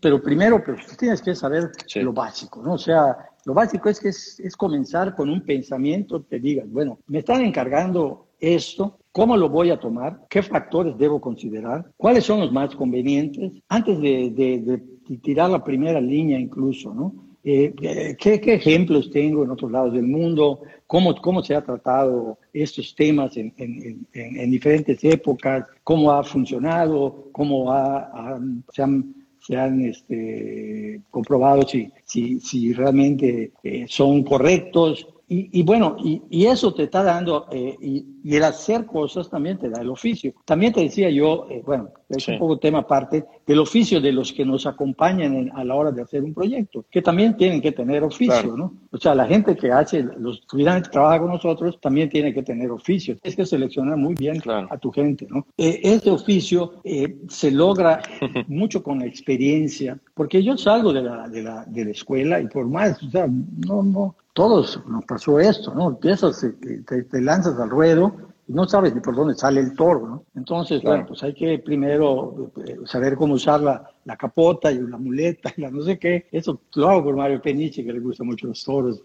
pero 0.01 0.23
primero 0.23 0.63
pues, 0.65 0.97
tienes 0.97 1.21
que 1.21 1.35
saber 1.35 1.71
lo 1.97 2.13
básico, 2.13 2.63
¿no? 2.63 2.75
O 2.75 2.79
sea, 2.79 3.17
lo 3.45 3.55
básico 3.55 3.89
es 3.89 4.01
que 4.01 4.09
es, 4.09 4.57
comenzar 4.57 5.15
con 5.15 5.29
un 5.29 5.43
pensamiento 5.43 6.27
que 6.27 6.39
digas, 6.39 6.71
bueno, 6.71 6.99
me 7.07 7.19
están 7.19 7.43
encargando 7.43 8.29
esto, 8.41 8.99
¿cómo 9.13 9.37
lo 9.37 9.49
voy 9.49 9.71
a 9.71 9.79
tomar? 9.79 10.27
¿Qué 10.29 10.43
factores 10.43 10.97
debo 10.97 11.21
considerar? 11.21 11.91
¿Cuáles 11.97 12.25
son 12.25 12.41
los 12.41 12.53
más 12.53 12.75
convenientes? 12.75 13.53
Antes 13.69 14.01
de, 14.01 14.83
tirar 15.23 15.51
la 15.51 15.63
primera 15.63 16.01
línea 16.01 16.39
incluso, 16.39 16.93
¿no? 16.93 17.15
Eh, 17.49 17.73
eh, 17.81 18.17
¿qué, 18.19 18.55
ejemplos 18.55 19.09
tengo 19.09 19.45
en 19.45 19.51
otros 19.53 19.71
lados 19.71 19.93
del 19.93 20.03
mundo? 20.03 20.63
¿Cómo, 20.89 21.15
cómo 21.23 21.45
se 21.45 21.55
ha 21.55 21.65
tratado 21.65 22.39
estos 22.53 22.93
temas 22.97 23.37
en, 23.37 23.55
en, 23.57 24.51
diferentes 24.51 25.03
épocas? 25.05 25.65
¿Cómo 25.85 26.11
ha 26.11 26.25
funcionado? 26.25 27.29
¿Cómo 27.31 27.73
ha, 27.73 28.41
se 28.73 28.83
han 28.83 29.15
se 29.47 29.57
han 29.57 29.85
este, 29.85 31.01
comprobado 31.11 31.63
si, 31.63 31.93
si, 32.05 32.41
si 32.41 32.73
realmente 32.73 33.53
eh, 33.63 33.87
son 33.89 34.25
correctos. 34.25 35.07
Y, 35.29 35.65
bueno, 35.65 35.97
y, 35.99 36.47
eso 36.47 36.73
te 36.73 36.85
está 36.85 37.03
dando, 37.03 37.49
eh, 37.51 37.77
y, 37.81 38.37
el 38.37 38.45
hacer 38.45 38.87
cosas 38.87 39.29
también 39.29 39.59
te 39.59 39.69
da 39.69 39.81
el 39.81 39.91
oficio. 39.91 40.33
También 40.45 40.73
te 40.73 40.83
decía 40.83 41.11
yo, 41.11 41.49
eh, 41.51 41.63
bueno, 41.67 41.91
es 42.09 42.29
un 42.29 42.39
poco 42.39 42.59
tema 42.59 42.79
aparte, 42.79 43.25
del 43.47 43.59
oficio 43.59 44.01
de 44.01 44.13
los 44.13 44.33
que 44.33 44.45
nos 44.45 44.67
acompañan 44.67 45.51
a 45.55 45.65
la 45.65 45.75
hora 45.75 45.91
de 45.91 46.03
hacer 46.03 46.23
un 46.23 46.35
proyecto, 46.35 46.85
que 46.91 47.03
también 47.03 47.37
tienen 47.37 47.61
que 47.61 47.73
tener 47.73 48.03
oficio, 48.05 48.57
¿no? 48.57 48.73
O 48.91 48.99
sea, 48.99 49.15
la 49.15 49.27
gente 49.27 49.57
que 49.57 49.73
hace, 49.73 50.03
los 50.03 50.41
estudiantes 50.41 50.89
que 50.89 50.93
trabaja 50.93 51.21
con 51.21 51.31
nosotros, 51.31 51.79
también 51.81 52.09
tiene 52.09 52.33
que 52.33 52.43
tener 52.43 52.71
oficio. 52.71 53.17
Es 53.23 53.35
que 53.35 53.45
seleccionar 53.45 53.97
muy 53.97 54.15
bien 54.15 54.41
a 54.47 54.79
tu 54.79 54.91
gente, 54.91 55.27
¿no? 55.29 55.47
Eh, 55.57 55.81
este 55.83 56.11
oficio 56.11 56.75
eh, 56.85 57.17
se 57.29 57.51
logra 57.51 58.01
mucho 58.47 58.83
con 58.83 59.01
la 59.01 59.07
experiencia, 59.07 59.99
porque 60.15 60.43
yo 60.43 60.57
salgo 60.57 60.93
de 60.93 61.03
la, 61.03 61.29
de 61.29 61.43
la, 61.43 61.65
de 61.65 61.85
la 61.85 61.91
escuela 61.91 62.41
y 62.41 62.47
por 62.47 62.67
más, 62.67 63.03
o 63.03 63.11
sea, 63.11 63.27
no, 63.27 63.83
no, 63.83 64.15
todos 64.33 64.81
nos 64.87 65.05
pasó 65.05 65.41
esto, 65.41 65.75
¿no? 65.75 65.89
Empiezas, 65.89 66.47
te, 66.87 67.03
te 67.03 67.21
lanzas 67.21 67.59
al 67.59 67.71
ruedo 67.71 68.15
no 68.49 68.69
sabes 68.69 68.95
ni 68.95 69.01
por 69.01 69.17
dónde 69.17 69.35
sale 69.35 69.61
el 69.61 69.75
toro, 69.75 70.07
¿no? 70.07 70.25
Entonces, 70.35 70.83
bueno, 70.83 71.05
pues 71.07 71.23
hay 71.23 71.35
que 71.35 71.59
primero 71.59 72.53
eh, 72.65 72.77
saber 72.85 73.17
cómo 73.17 73.35
usar 73.35 73.61
la, 73.61 73.91
la, 74.05 74.17
capota 74.17 74.71
y 74.71 74.79
la 74.79 74.99
muleta 74.99 75.53
y 75.57 75.63
la 75.63 75.71
no 75.71 75.83
sé 75.83 75.99
qué. 75.99 76.27
Eso 76.31 76.61
lo 76.75 76.89
hago 76.89 77.05
por 77.05 77.17
Mario 77.17 77.43
Peniche, 77.43 77.85
que 77.85 77.93
le 77.93 78.01
gusta 78.01 78.25
mucho 78.25 78.47
los 78.47 78.63
toros, 78.63 79.03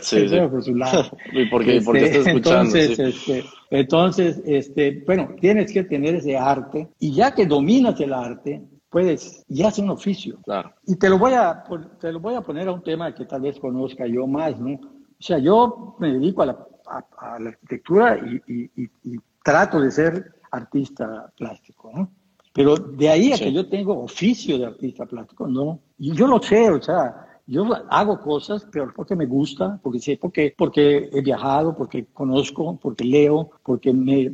sí, 0.00 0.26
por 0.50 0.62
su 0.62 0.74
lado. 0.74 1.04
¿Y 1.32 1.46
por 1.46 1.64
qué, 1.64 1.80
porque 1.84 2.04
está 2.06 2.18
este, 2.18 2.30
escuchando? 2.30 2.76
Entonces, 2.76 2.98
este, 2.98 3.44
entonces 3.70 4.42
este, 4.44 5.04
bueno, 5.06 5.34
tienes 5.40 5.72
que 5.72 5.84
tener 5.84 6.14
ese 6.14 6.36
arte 6.36 6.88
y 6.98 7.12
ya 7.12 7.34
que 7.34 7.46
dominas 7.46 8.00
el 8.00 8.12
arte, 8.12 8.62
puedes, 8.88 9.44
ya 9.48 9.68
es 9.68 9.78
un 9.78 9.90
oficio. 9.90 10.38
Claro. 10.44 10.72
Y 10.86 10.96
te 10.96 11.10
lo, 11.10 11.18
voy 11.18 11.34
a, 11.34 11.62
te 12.00 12.10
lo 12.10 12.20
voy 12.20 12.34
a 12.34 12.40
poner 12.40 12.68
a 12.68 12.72
un 12.72 12.82
tema 12.82 13.14
que 13.14 13.26
tal 13.26 13.42
vez 13.42 13.58
conozca 13.58 14.06
yo 14.06 14.26
más, 14.26 14.58
¿no? 14.58 14.74
O 14.74 15.22
sea, 15.22 15.38
yo 15.38 15.96
me 15.98 16.12
dedico 16.12 16.42
a 16.42 16.46
la 16.46 16.58
a, 16.90 17.38
la 17.38 17.50
arquitectura 17.50 18.18
y, 18.46 18.90
trato 19.44 19.80
de 19.80 19.90
ser 19.90 20.34
artista 20.50 21.32
plástico, 21.36 21.90
¿no? 21.94 22.10
Pero 22.52 22.76
de 22.76 23.08
ahí 23.08 23.32
a 23.32 23.38
que 23.38 23.52
yo 23.52 23.68
tengo 23.68 24.02
oficio 24.02 24.58
de 24.58 24.66
artista 24.66 25.06
plástico, 25.06 25.46
no. 25.46 25.80
Y 25.98 26.12
yo 26.12 26.26
lo 26.26 26.42
sé, 26.42 26.70
o 26.70 26.82
sea, 26.82 27.27
yo 27.48 27.66
hago 27.88 28.20
cosas, 28.20 28.66
pero 28.70 28.92
porque 28.94 29.16
me 29.16 29.24
gusta, 29.24 29.80
porque 29.82 29.98
sé, 30.00 30.18
porque, 30.20 30.54
porque 30.56 31.08
he 31.10 31.22
viajado, 31.22 31.74
porque 31.74 32.06
conozco, 32.12 32.78
porque 32.80 33.04
leo, 33.04 33.50
porque 33.64 33.92
me, 33.94 34.32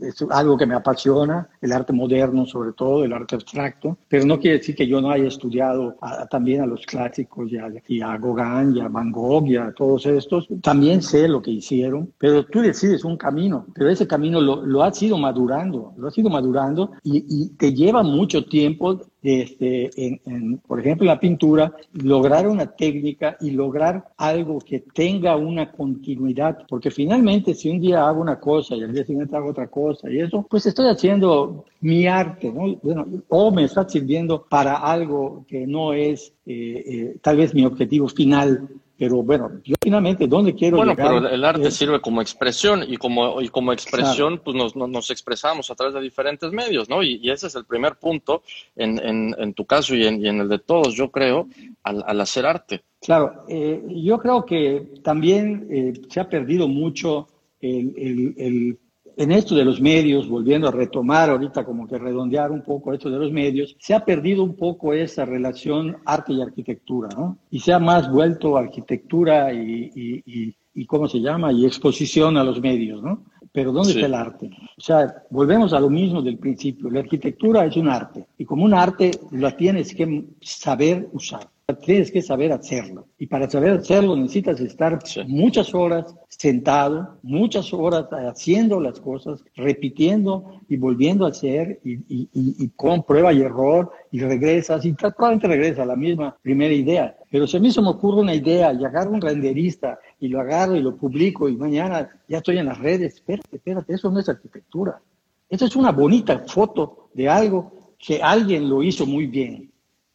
es 0.00 0.24
algo 0.30 0.56
que 0.56 0.64
me 0.66 0.74
apasiona, 0.74 1.46
el 1.60 1.72
arte 1.72 1.92
moderno 1.92 2.46
sobre 2.46 2.72
todo, 2.72 3.04
el 3.04 3.12
arte 3.12 3.34
abstracto, 3.34 3.98
pero 4.08 4.24
no 4.24 4.40
quiere 4.40 4.58
decir 4.58 4.74
que 4.74 4.86
yo 4.86 5.00
no 5.02 5.10
haya 5.10 5.28
estudiado 5.28 5.96
también 6.30 6.62
a 6.62 6.66
los 6.66 6.86
clásicos 6.86 7.52
y 7.52 7.58
a, 7.58 7.70
y 7.86 8.00
a 8.00 8.16
Gauguin 8.16 8.74
y 8.74 8.80
a 8.80 8.88
Van 8.88 9.12
Gogh 9.12 9.46
y 9.46 9.56
a 9.56 9.72
todos 9.72 10.06
estos. 10.06 10.48
También 10.62 11.02
sé 11.02 11.28
lo 11.28 11.42
que 11.42 11.50
hicieron, 11.50 12.12
pero 12.16 12.46
tú 12.46 12.60
decides 12.60 13.04
un 13.04 13.18
camino, 13.18 13.66
pero 13.74 13.90
ese 13.90 14.06
camino 14.06 14.40
lo, 14.40 14.64
lo 14.64 14.82
has 14.82 15.02
ido 15.02 15.18
madurando, 15.18 15.92
lo 15.98 16.08
has 16.08 16.16
ido 16.16 16.30
madurando 16.30 16.92
y, 17.02 17.26
y 17.28 17.48
te 17.50 17.74
lleva 17.74 18.02
mucho 18.02 18.46
tiempo 18.46 19.00
este, 19.24 19.90
en, 19.96 20.58
por 20.58 20.78
ejemplo, 20.80 21.04
en 21.04 21.08
la 21.08 21.18
pintura, 21.18 21.74
lograr 21.94 22.46
una 22.46 22.66
técnica 22.66 23.38
y 23.40 23.52
lograr 23.52 24.04
algo 24.18 24.58
que 24.58 24.80
tenga 24.80 25.34
una 25.36 25.72
continuidad, 25.72 26.58
porque 26.68 26.90
finalmente 26.90 27.54
si 27.54 27.70
un 27.70 27.80
día 27.80 28.06
hago 28.06 28.20
una 28.20 28.38
cosa 28.38 28.76
y 28.76 28.82
al 28.82 28.92
día 28.92 29.04
siguiente 29.06 29.34
hago 29.34 29.48
otra 29.48 29.68
cosa 29.68 30.10
y 30.10 30.20
eso, 30.20 30.46
pues 30.48 30.66
estoy 30.66 30.88
haciendo 30.88 31.64
mi 31.80 32.06
arte, 32.06 32.52
¿no? 32.52 32.76
Bueno, 32.82 33.06
o 33.28 33.50
me 33.50 33.64
está 33.64 33.88
sirviendo 33.88 34.44
para 34.46 34.76
algo 34.76 35.46
que 35.48 35.66
no 35.66 35.94
es 35.94 36.34
eh, 36.44 36.84
eh, 36.86 37.16
tal 37.22 37.38
vez 37.38 37.54
mi 37.54 37.64
objetivo 37.64 38.08
final 38.08 38.68
pero 38.96 39.22
bueno, 39.22 39.50
yo 39.64 39.74
finalmente, 39.82 40.26
¿dónde 40.26 40.54
quiero 40.54 40.76
bueno, 40.76 40.92
llegar? 40.92 41.12
Bueno, 41.12 41.22
pero 41.22 41.34
el 41.34 41.44
arte 41.44 41.70
sirve 41.70 42.00
como 42.00 42.22
expresión 42.22 42.84
y 42.86 42.96
como, 42.96 43.40
y 43.40 43.48
como 43.48 43.72
expresión, 43.72 44.40
pues 44.44 44.56
nos, 44.56 44.76
nos, 44.76 45.10
expresamos 45.10 45.70
a 45.70 45.74
través 45.74 45.94
de 45.94 46.00
diferentes 46.00 46.52
medios, 46.52 46.88
¿no? 46.88 47.02
Y, 47.02 47.28
ese 47.30 47.48
es 47.48 47.56
el 47.56 47.64
primer 47.64 47.96
punto 47.96 48.42
en, 48.76 48.98
en, 49.00 49.34
en 49.38 49.54
tu 49.54 49.64
caso 49.64 49.94
y 49.96 50.06
en, 50.06 50.24
y 50.24 50.28
en, 50.28 50.40
el 50.40 50.48
de 50.48 50.60
todos, 50.60 50.94
yo 50.94 51.10
creo, 51.10 51.48
al, 51.82 52.04
al 52.06 52.20
hacer 52.20 52.46
arte. 52.46 52.84
Claro, 53.00 53.44
eh, 53.48 53.82
yo 53.88 54.18
creo 54.18 54.44
que 54.46 54.94
también 55.02 55.66
eh, 55.70 55.92
se 56.08 56.20
ha 56.20 56.28
perdido 56.28 56.68
mucho 56.68 57.26
el, 57.60 57.94
el, 57.96 58.34
el 58.38 58.78
en 59.16 59.32
esto 59.32 59.54
de 59.54 59.64
los 59.64 59.80
medios, 59.80 60.28
volviendo 60.28 60.68
a 60.68 60.72
retomar 60.72 61.30
ahorita 61.30 61.64
como 61.64 61.86
que 61.86 61.98
redondear 61.98 62.50
un 62.50 62.62
poco 62.62 62.92
esto 62.92 63.10
de 63.10 63.18
los 63.18 63.32
medios, 63.32 63.76
se 63.78 63.94
ha 63.94 64.04
perdido 64.04 64.42
un 64.42 64.56
poco 64.56 64.92
esa 64.92 65.24
relación 65.24 65.96
arte 66.04 66.32
y 66.32 66.42
arquitectura, 66.42 67.08
¿no? 67.16 67.38
Y 67.50 67.60
se 67.60 67.72
ha 67.72 67.78
más 67.78 68.10
vuelto 68.10 68.56
arquitectura 68.56 69.52
y, 69.52 69.90
y, 69.94 70.54
y, 70.74 70.86
¿cómo 70.86 71.08
se 71.08 71.20
llama? 71.20 71.52
Y 71.52 71.64
exposición 71.64 72.36
a 72.36 72.44
los 72.44 72.60
medios, 72.60 73.02
¿no? 73.02 73.24
Pero 73.52 73.70
¿dónde 73.70 73.92
está 73.92 74.06
el 74.06 74.14
arte? 74.14 74.50
O 74.76 74.80
sea, 74.80 75.22
volvemos 75.30 75.72
a 75.72 75.80
lo 75.80 75.88
mismo 75.88 76.20
del 76.20 76.38
principio. 76.38 76.90
La 76.90 77.00
arquitectura 77.00 77.64
es 77.64 77.76
un 77.76 77.88
arte 77.88 78.26
y 78.36 78.44
como 78.44 78.64
un 78.64 78.74
arte 78.74 79.12
la 79.30 79.56
tienes 79.56 79.94
que 79.94 80.24
saber 80.40 81.08
usar. 81.12 81.48
Tienes 81.78 82.10
que 82.10 82.22
saber 82.22 82.52
hacerlo. 82.52 83.06
Y 83.18 83.26
para 83.26 83.48
saber 83.48 83.72
hacerlo 83.72 84.16
necesitas 84.16 84.60
estar 84.60 84.98
muchas 85.26 85.74
horas 85.74 86.14
sentado, 86.28 87.18
muchas 87.22 87.72
horas 87.72 88.06
haciendo 88.10 88.80
las 88.80 89.00
cosas, 89.00 89.44
repitiendo 89.54 90.60
y 90.68 90.76
volviendo 90.76 91.26
a 91.26 91.30
hacer 91.30 91.80
y, 91.84 92.68
con 92.76 93.02
prueba 93.02 93.32
y 93.32 93.42
error 93.42 93.92
y 94.10 94.20
regresas 94.20 94.84
y 94.84 94.92
probablemente 94.92 95.48
regresa 95.48 95.82
a 95.82 95.86
la 95.86 95.96
misma 95.96 96.36
primera 96.42 96.74
idea. 96.74 97.16
Pero 97.30 97.46
si 97.46 97.56
a 97.56 97.60
mí 97.60 97.70
se 97.70 97.82
me 97.82 97.90
ocurre 97.90 98.22
una 98.22 98.34
idea 98.34 98.72
y 98.72 98.84
agarro 98.84 99.12
un 99.12 99.20
renderista 99.20 99.98
y 100.20 100.28
lo 100.28 100.40
agarro 100.40 100.76
y 100.76 100.82
lo 100.82 100.96
publico 100.96 101.48
y 101.48 101.56
mañana 101.56 102.08
ya 102.28 102.38
estoy 102.38 102.58
en 102.58 102.66
las 102.66 102.78
redes, 102.78 103.14
espérate, 103.14 103.56
espérate, 103.56 103.94
eso 103.94 104.10
no 104.10 104.20
es 104.20 104.28
arquitectura. 104.28 105.00
Eso 105.48 105.66
es 105.66 105.76
una 105.76 105.92
bonita 105.92 106.38
foto 106.46 107.10
de 107.14 107.28
algo 107.28 107.72
que 107.98 108.22
alguien 108.22 108.68
lo 108.68 108.82
hizo 108.82 109.06
muy 109.06 109.26
bien 109.26 109.73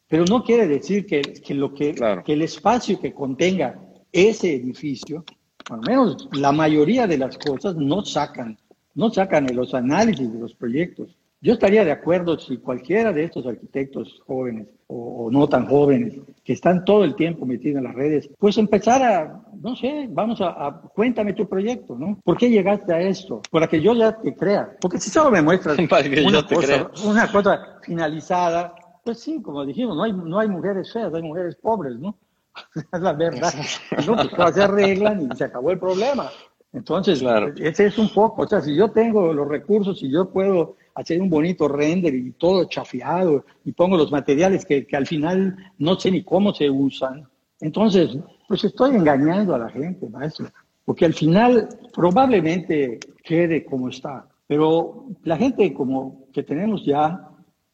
pero 0.10 0.26
no 0.26 0.44
quiere 0.44 0.68
decir 0.68 1.06
que, 1.06 1.22
que 1.22 1.54
lo 1.54 1.74
que, 1.74 1.96
que, 2.26 2.34
el 2.34 2.42
espacio 2.42 3.00
que 3.00 3.14
contenga 3.14 3.80
ese 4.12 4.56
edificio, 4.56 5.24
al 5.70 5.82
menos 5.82 6.28
la 6.34 6.52
mayoría 6.52 7.06
de 7.06 7.20
las 7.20 7.38
cosas 7.38 7.76
no 7.76 8.04
sacan, 8.04 8.58
no 8.96 9.12
sacan 9.12 9.48
los 9.54 9.74
análisis 9.76 10.34
de 10.34 10.40
los 10.40 10.56
proyectos. 10.56 11.16
Yo 11.42 11.54
estaría 11.54 11.86
de 11.86 11.92
acuerdo 11.92 12.38
si 12.38 12.58
cualquiera 12.58 13.14
de 13.14 13.24
estos 13.24 13.46
arquitectos 13.46 14.20
jóvenes 14.26 14.68
o, 14.88 15.30
no 15.32 15.48
tan 15.48 15.68
jóvenes 15.68 16.16
que 16.44 16.54
están 16.54 16.84
todo 16.84 17.04
el 17.04 17.16
tiempo 17.16 17.46
metidos 17.46 17.78
en 17.78 17.84
las 17.84 17.94
redes, 17.94 18.30
pues 18.40 18.58
empezar 18.58 19.04
a, 19.04 19.44
no 19.62 19.76
sé, 19.76 20.08
vamos 20.10 20.42
a, 20.42 20.82
cuéntame 20.96 21.34
tu 21.34 21.48
proyecto, 21.48 21.96
¿no? 21.96 22.20
¿Por 22.24 22.36
qué 22.36 22.50
llegaste 22.50 22.92
a 22.92 23.00
esto? 23.00 23.44
Para 23.52 23.68
que 23.68 23.80
yo 23.80 23.94
ya 23.94 24.20
te 24.20 24.36
crea. 24.36 24.76
Porque 24.82 25.00
si 25.00 25.12
solo 25.12 25.30
me 25.30 25.44
muestras 25.44 25.78
una, 26.26 26.44
cosa, 26.48 26.92
una 27.06 27.32
cosa 27.32 27.80
finalizada, 27.84 28.74
pues 29.10 29.22
sí, 29.22 29.42
como 29.42 29.66
dijimos, 29.66 29.98
no 29.98 30.04
hay, 30.04 30.14
no 30.14 30.38
hay 30.38 30.48
mujeres 30.48 30.94
feas, 30.94 31.12
hay 31.12 31.24
mujeres 31.24 31.56
pobres, 31.56 31.98
¿no? 31.98 32.16
es 32.94 33.02
la 33.02 33.14
verdad. 33.14 33.52
No, 34.06 34.16
pues 34.16 34.54
se 34.54 34.62
arreglan 34.62 35.22
y 35.32 35.36
se 35.36 35.46
acabó 35.46 35.72
el 35.72 35.80
problema. 35.80 36.30
Entonces, 36.74 37.24
ese 37.58 37.88
es 37.88 37.98
un 37.98 38.14
poco, 38.14 38.44
o 38.44 38.48
sea, 38.48 38.62
si 38.62 38.76
yo 38.76 38.92
tengo 38.92 39.34
los 39.34 39.48
recursos, 39.48 39.98
si 39.98 40.12
yo 40.12 40.30
puedo 40.30 40.76
hacer 40.94 41.20
un 41.20 41.28
bonito 41.28 41.68
render 41.68 42.14
y 42.14 42.34
todo 42.34 42.66
chafiado 42.66 43.46
y 43.66 43.72
pongo 43.72 43.98
los 43.98 44.12
materiales 44.12 44.64
que, 44.64 44.86
que 44.86 44.96
al 44.96 45.08
final 45.08 45.58
no 45.80 46.00
sé 46.00 46.12
ni 46.12 46.24
cómo 46.24 46.54
se 46.54 46.70
usan, 46.70 47.28
entonces, 47.62 48.16
pues 48.48 48.64
estoy 48.64 48.96
engañando 48.96 49.56
a 49.56 49.58
la 49.58 49.70
gente, 49.70 50.08
maestro, 50.08 50.50
porque 50.86 51.06
al 51.06 51.16
final 51.16 51.68
probablemente 51.96 53.00
quede 53.24 53.66
como 53.66 53.90
está, 53.90 54.28
pero 54.46 55.08
la 55.24 55.36
gente 55.36 55.74
como 55.74 56.28
que 56.32 56.44
tenemos 56.44 56.86
ya 56.86 57.26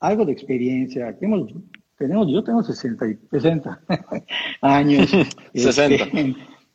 algo 0.05 0.25
de 0.25 0.31
experiencia. 0.31 1.15
Hemos, 1.21 1.53
tenemos, 1.97 2.27
yo 2.31 2.43
tengo 2.43 2.63
60, 2.63 3.05
60 3.31 3.79
años. 4.61 5.09
60. 5.53 6.05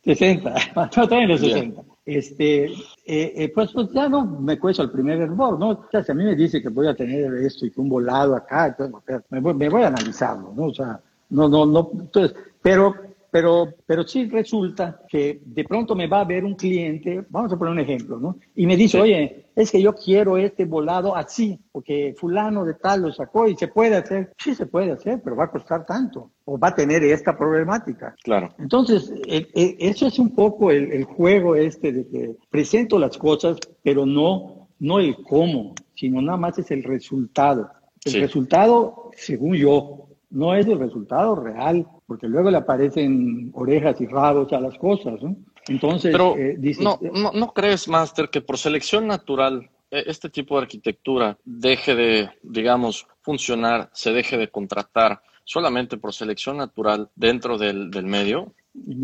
60, 0.05 0.91
yo 0.91 1.09
tengo 1.09 1.27
los 1.27 1.41
60. 1.41 1.83
Este, 2.07 2.65
eh, 2.65 2.75
eh, 3.07 3.53
pues, 3.55 3.73
pues, 3.73 3.91
ya 3.93 4.09
no 4.09 4.25
me 4.25 4.59
cuesta 4.59 4.83
el 4.83 4.91
primer 4.91 5.21
error, 5.21 5.59
¿no? 5.59 5.71
O 5.71 5.87
sea, 5.91 6.03
si 6.03 6.11
a 6.11 6.15
mí 6.15 6.25
me 6.25 6.35
dice 6.35 6.63
que 6.63 6.69
voy 6.69 6.89
a 6.89 6.95
tener 6.95 7.33
esto 7.35 7.67
y 7.67 7.71
que 7.71 7.81
un 7.81 7.89
volado 7.89 8.35
acá, 8.35 8.69
entonces, 8.69 9.23
me, 9.31 9.41
voy, 9.41 9.55
me 9.55 9.69
voy 9.69 9.83
a 9.83 9.89
analizarlo, 9.89 10.53
¿no? 10.57 10.65
O 10.65 10.75
sea, 10.75 11.01
no, 11.29 11.49
no, 11.49 11.67
no, 11.67 11.91
entonces, 11.93 12.37
pero 12.63 12.95
pero, 13.31 13.75
pero 13.87 14.07
sí 14.07 14.29
resulta 14.29 15.03
que 15.09 15.41
de 15.45 15.65
pronto 15.65 15.95
me 15.95 16.07
va 16.07 16.21
a 16.21 16.25
ver 16.25 16.45
un 16.45 16.55
cliente, 16.55 17.25
vamos 17.29 17.53
a 17.53 17.59
poner 17.59 17.73
un 17.73 17.81
ejemplo, 17.81 18.19
¿no? 18.19 18.37
Y 18.57 18.67
me 18.67 18.77
dice, 18.77 19.01
oye, 19.01 19.47
es 19.55 19.71
que 19.71 19.81
yo 19.81 19.95
quiero 19.95 20.37
este 20.37 20.65
volado 20.65 21.15
así, 21.15 21.59
porque 21.71 22.15
fulano 22.17 22.65
de 22.65 22.75
tal 22.75 23.03
lo 23.03 23.13
sacó 23.13 23.47
y 23.47 23.57
se 23.57 23.69
puede 23.69 23.97
hacer. 23.97 24.33
Sí 24.39 24.55
se 24.55 24.67
puede 24.67 24.93
hacer, 24.93 25.21
pero 25.23 25.37
va 25.37 25.45
a 25.45 25.51
costar 25.51 25.87
tanto, 25.87 26.33
o 26.45 26.59
va 26.59 26.69
a 26.69 26.75
tener 26.75 27.03
esta 27.05 27.37
problemática. 27.37 28.15
Claro. 28.23 28.51
Entonces, 28.59 29.13
e, 29.27 29.49
e, 29.55 29.77
eso 29.79 30.07
es 30.07 30.19
un 30.19 30.35
poco 30.35 30.71
el, 30.71 30.93
el, 30.93 31.05
juego 31.05 31.57
este 31.57 31.93
de 31.93 32.09
que 32.09 32.37
presento 32.51 32.99
las 32.99 33.17
cosas, 33.19 33.59
pero 33.83 34.07
no, 34.07 34.69
no 34.79 34.99
el 34.99 35.17
cómo, 35.23 35.75
sino 35.95 36.21
nada 36.23 36.39
más 36.39 36.59
es 36.59 36.71
el 36.71 36.83
resultado. 36.83 37.71
El 38.05 38.21
resultado, 38.21 39.11
según 39.15 39.55
yo, 39.55 40.10
no 40.31 40.55
es 40.55 40.67
el 40.67 40.79
resultado 40.79 41.35
real 41.37 41.87
porque 42.07 42.29
luego 42.29 42.51
le 42.51 42.59
aparecen 42.59 43.51
orejas 43.55 44.01
y 44.01 44.07
rabos 44.07 44.53
a 44.53 44.61
las 44.61 44.77
cosas, 44.79 45.23
¿no? 45.23 45.37
Entonces, 45.69 46.11
Pero, 46.11 46.37
eh, 46.37 46.57
no, 46.81 46.99
no, 47.01 47.33
no, 47.33 47.53
crees, 47.53 47.87
Master, 47.87 48.31
que 48.31 48.41
por 48.41 48.57
selección 48.57 49.07
natural 49.07 49.71
e, 49.91 50.05
este 50.07 50.31
tipo 50.31 50.57
de 50.57 50.63
arquitectura 50.63 51.39
deje 51.45 51.95
de, 51.95 52.31
digamos, 52.43 53.07
funcionar, 53.21 53.91
se 53.93 54.13
deje 54.13 54.39
de 54.39 54.49
contratar 54.49 55.23
solamente 55.45 55.97
por 55.97 56.15
selección 56.15 56.57
natural 56.57 57.11
dentro 57.15 57.59
del, 57.59 57.91
del 57.91 58.07
medio? 58.07 58.55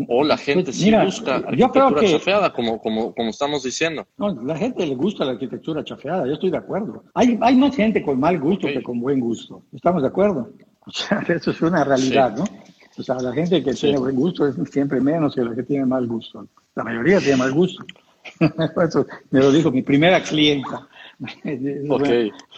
¿O 0.07 0.23
la 0.23 0.37
gente 0.37 0.65
pues, 0.65 0.77
sí 0.77 0.91
busca 0.95 1.35
arquitectura 1.35 2.01
chafeada, 2.05 2.53
como, 2.53 2.79
como, 2.79 3.13
como 3.13 3.29
estamos 3.29 3.63
diciendo? 3.63 4.07
No, 4.17 4.33
la 4.43 4.55
gente 4.55 4.85
le 4.85 4.95
gusta 4.95 5.25
la 5.25 5.31
arquitectura 5.31 5.83
chafeada, 5.83 6.25
yo 6.25 6.33
estoy 6.33 6.49
de 6.49 6.57
acuerdo. 6.57 7.03
Hay, 7.13 7.37
hay 7.41 7.55
más 7.57 7.75
gente 7.75 8.01
con 8.01 8.17
mal 8.17 8.39
gusto 8.39 8.67
que 8.67 8.81
con 8.81 9.01
buen 9.01 9.19
gusto. 9.19 9.63
¿Estamos 9.73 10.01
de 10.01 10.07
acuerdo? 10.07 10.49
O 10.87 10.91
sea, 10.91 11.19
eso 11.27 11.51
es 11.51 11.61
una 11.61 11.83
realidad, 11.83 12.35
¿no? 12.35 12.45
O 12.97 13.03
sea, 13.03 13.15
la 13.19 13.31
gente 13.31 13.63
que 13.63 13.73
tiene 13.73 13.99
buen 13.99 14.15
gusto 14.15 14.47
es 14.47 14.55
siempre 14.71 14.99
menos 14.99 15.35
que 15.35 15.43
la 15.43 15.53
que 15.53 15.63
tiene 15.63 15.85
mal 15.85 16.07
gusto. 16.07 16.47
La 16.75 16.83
mayoría 16.83 17.19
tiene 17.19 17.37
mal 17.37 17.51
gusto. 17.51 17.85
Eso 18.87 19.05
me 19.31 19.39
lo 19.39 19.51
dijo 19.51 19.71
mi 19.71 19.81
primera 19.81 20.21
clienta. 20.21 20.87
Ok. 21.89 22.07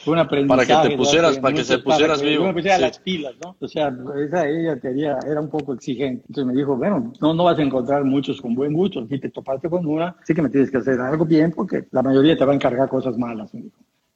Fue 0.04 0.14
un 0.14 0.20
aprendizaje. 0.20 0.68
Para 0.68 0.84
que 0.84 0.90
te 0.90 0.98
pusieras, 0.98 1.40
para 1.40 1.56
que 1.56 1.64
se 1.64 1.80
pusieras 1.80 2.22
vivo. 2.22 2.44
me 2.44 2.54
pusiera 2.54 2.78
las 2.78 3.00
pilas, 3.00 3.34
¿no? 3.42 3.56
O 3.58 3.68
sea, 3.70 3.96
esa, 4.18 4.50
ella 4.50 4.78
quería, 4.78 5.18
era 5.26 5.40
un 5.40 5.50
poco 5.50 5.74
exigente. 5.74 6.26
Entonces 6.28 6.46
me 6.46 6.60
dijo, 6.60 6.76
bueno, 6.76 7.14
no, 7.22 7.34
no 7.34 7.46
vas 7.46 7.58
a 7.58 7.62
encontrar 7.62 8.04
muchos 8.04 8.42
con 8.42 8.56
buen 8.56 8.74
gusto. 8.74 9.08
Si 9.08 9.18
te 9.18 9.30
topaste 9.30 9.70
con 9.70 9.86
una, 9.86 10.14
sí 10.26 10.34
que 10.34 10.42
me 10.42 10.50
tienes 10.50 10.70
que 10.70 10.78
hacer 10.78 11.00
algo 11.00 11.26
bien 11.26 11.54
porque 11.56 11.88
la 11.92 12.02
mayoría 12.02 12.38
te 12.38 12.44
va 12.44 12.52
a 12.52 12.56
encargar 12.56 12.90
cosas 12.90 13.18
malas. 13.18 13.50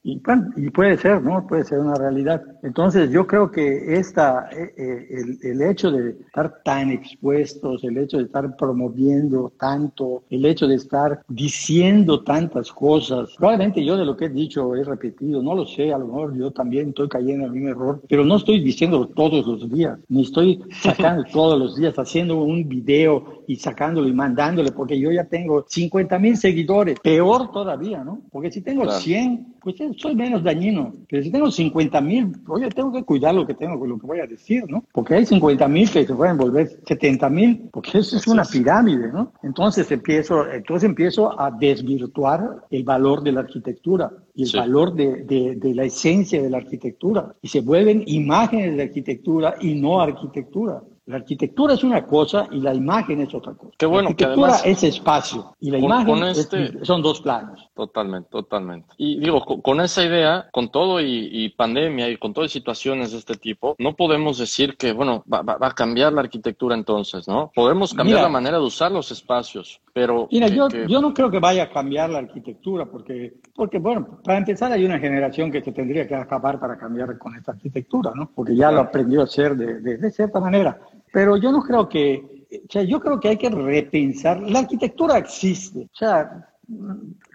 Y, 0.06 0.22
y 0.58 0.70
puede 0.70 0.97
ser, 0.97 1.22
¿no? 1.22 1.47
Puede 1.47 1.64
ser 1.64 1.80
una 1.80 1.95
realidad. 1.95 2.43
Entonces, 2.62 3.10
yo 3.10 3.26
creo 3.26 3.49
que 3.49 3.95
esta, 3.95 4.49
eh, 4.51 4.74
eh, 4.78 5.08
el, 5.10 5.39
el, 5.41 5.62
hecho 5.62 5.91
de 5.91 6.10
estar 6.10 6.62
tan 6.66 6.91
expuestos, 6.91 7.84
el 7.86 7.97
hecho 7.97 8.18
de 8.18 8.24
estar 8.24 8.58
promoviendo 8.58 9.54
tanto, 9.58 10.24
el 10.30 10.45
hecho 10.45 10.68
de 10.68 10.76
estar 10.76 11.22
diciendo 11.30 12.22
tantas 12.22 12.72
cosas, 12.74 13.34
probablemente 13.38 13.84
yo 13.86 13.95
de 13.95 14.04
lo 14.04 14.18
que 14.18 14.26
he 14.26 14.30
dicho 14.30 14.76
he 14.76 14.84
repetido, 14.84 15.41
no 15.41 15.56
lo 15.56 15.66
sé, 15.66 15.93
a 15.93 15.97
lo 15.97 16.08
mejor 16.08 16.38
yo 16.38 16.51
también 16.51 16.89
estoy 16.89 17.08
cayendo 17.08 17.45
en 17.45 17.54
mismo 17.54 17.70
error, 17.70 18.01
pero 18.10 18.26
no 18.26 18.36
estoy 18.36 18.60
diciendo 18.60 19.08
todos 19.08 19.47
los 19.47 19.70
días, 19.70 19.97
ni 20.10 20.24
estoy 20.24 20.62
sacando 20.82 21.24
todos 21.32 21.58
los 21.58 21.78
días, 21.78 21.97
haciendo 21.97 22.43
un 22.43 22.68
video 22.68 23.43
y 23.47 23.56
sacándolo 23.56 24.08
y 24.08 24.14
mandándole, 24.14 24.72
porque 24.72 24.99
yo 24.99 25.12
ya 25.12 25.24
tengo 25.24 25.66
50 25.68 26.20
mil 26.20 26.36
seguidores, 26.36 26.99
peor 26.99 27.51
todavía, 27.51 28.04
¿no? 28.04 28.22
Porque 28.32 28.51
si 28.51 28.62
tengo 28.62 28.89
100, 28.89 29.56
pues 29.62 29.76
soy 29.98 30.16
menos 30.16 30.44
dañino. 30.44 30.94
Pero 31.10 31.24
si 31.24 31.32
tengo 31.32 31.52
50 31.52 32.02
mil, 32.02 32.32
oye, 32.48 32.70
tengo 32.70 32.91
que 32.91 33.04
cuidar 33.04 33.36
lo 33.36 33.46
que 33.46 33.54
tengo, 33.54 33.86
lo 33.86 33.98
que 33.98 34.08
voy 34.08 34.20
a 34.20 34.28
decir, 34.28 34.64
¿no? 34.68 34.84
Porque 34.91 35.16
hay 35.16 35.26
50 35.26 35.68
mil 35.68 35.89
que 35.89 36.06
se 36.06 36.14
pueden 36.14 36.38
volver 36.38 36.70
70 36.86 37.30
mil, 37.30 37.70
porque 37.72 37.98
eso 38.00 38.18
es 38.18 38.28
una 38.28 38.44
pirámide, 38.44 39.12
¿no? 39.12 39.34
Entonces 39.44 39.91
empiezo, 39.91 40.50
entonces 40.52 40.89
empiezo 40.89 41.39
a 41.39 41.52
desvirtuar 41.52 42.66
el 42.70 42.84
valor 42.84 43.24
de 43.24 43.32
la 43.32 43.41
arquitectura 43.41 44.12
y 44.36 44.44
el 44.44 44.60
valor 44.60 44.94
de, 44.94 45.24
de, 45.24 45.56
de, 45.56 45.76
la 45.76 45.84
esencia 45.84 46.41
de 46.41 46.50
la 46.50 46.58
arquitectura. 46.58 47.36
Y 47.41 47.48
se 47.48 47.62
vuelven 47.62 48.04
imágenes 48.08 48.76
de 48.78 48.84
arquitectura 48.84 49.56
y 49.60 49.76
no 49.76 50.02
arquitectura. 50.02 50.82
La 51.06 51.18
arquitectura 51.18 51.74
es 51.74 51.84
una 51.84 52.06
cosa 52.06 52.47
y 52.49 52.62
la 52.62 52.74
imagen 52.74 53.20
es 53.20 53.34
otra 53.34 53.54
cosa. 53.54 53.74
Qué 53.78 53.86
bueno, 53.86 54.04
la 54.04 54.10
arquitectura 54.12 54.56
es 54.64 54.84
espacio 54.84 55.54
y 55.60 55.70
la 55.70 55.78
imagen 55.78 56.24
este, 56.24 56.86
son 56.86 57.01
dos 57.01 57.20
planos. 57.20 57.70
Totalmente, 57.76 58.30
totalmente. 58.30 58.88
Y 58.97 59.20
digo, 59.20 59.43
con, 59.43 59.82
esa 59.82 60.01
idea, 60.01 60.47
con 60.54 60.70
todo 60.70 61.01
y, 61.01 61.49
pandemia 61.58 62.10
y 62.10 62.16
con 62.16 62.34
todas 62.34 62.51
situaciones 62.51 63.12
de 63.12 63.18
este 63.18 63.36
tipo, 63.36 63.76
no 63.80 63.97
podemos 63.97 64.38
decir 64.38 64.78
que, 64.78 64.93
bueno, 64.93 65.26
va, 65.32 65.41
va, 65.41 65.58
a 65.60 65.72
cambiar 65.72 66.14
la 66.14 66.22
arquitectura 66.22 66.74
entonces, 66.74 67.28
¿no? 67.28 67.51
Podemos 67.54 67.93
cambiar 67.93 68.22
la 68.22 68.30
manera 68.30 68.58
de 68.58 68.64
usar 68.64 68.89
los 68.89 69.12
espacios, 69.12 69.82
pero... 69.91 70.30
Mira, 70.32 70.47
yo, 70.47 70.70
yo 70.70 71.01
no 71.01 71.14
creo 71.14 71.30
que 71.30 71.39
vaya 71.39 71.64
a 71.64 71.70
cambiar 71.70 72.12
la 72.12 72.20
arquitectura 72.20 72.86
porque, 72.86 73.34
porque, 73.54 73.78
bueno, 73.78 74.20
para 74.24 74.38
empezar 74.38 74.72
hay 74.72 74.86
una 74.86 74.99
generación 74.99 75.51
que 75.51 75.62
se 75.62 75.74
tendría 75.74 76.08
que 76.08 76.16
acabar 76.16 76.62
para 76.62 76.78
cambiar 76.78 77.18
con 77.18 77.36
esta 77.36 77.51
arquitectura, 77.51 78.12
¿no? 78.16 78.32
Porque 78.34 78.56
ya 78.56 78.72
lo 78.72 78.80
aprendió 78.80 79.20
a 79.20 79.26
hacer 79.26 79.58
de, 79.58 79.82
de, 79.82 79.97
de 79.97 80.12
cierta 80.12 80.39
manera. 80.39 80.80
Pero 81.14 81.38
yo 81.38 81.51
no 81.51 81.61
creo 81.61 81.88
que, 81.88 82.47
o 82.68 82.72
sea, 82.72 82.82
yo 82.82 82.99
creo 82.99 83.20
que 83.20 83.30
hay 83.30 83.38
que 83.38 83.51
repensar, 83.51 84.41
la 84.41 84.59
arquitectura 84.59 85.20
existe, 85.20 85.82
o 85.82 85.95
sea, 85.95 86.49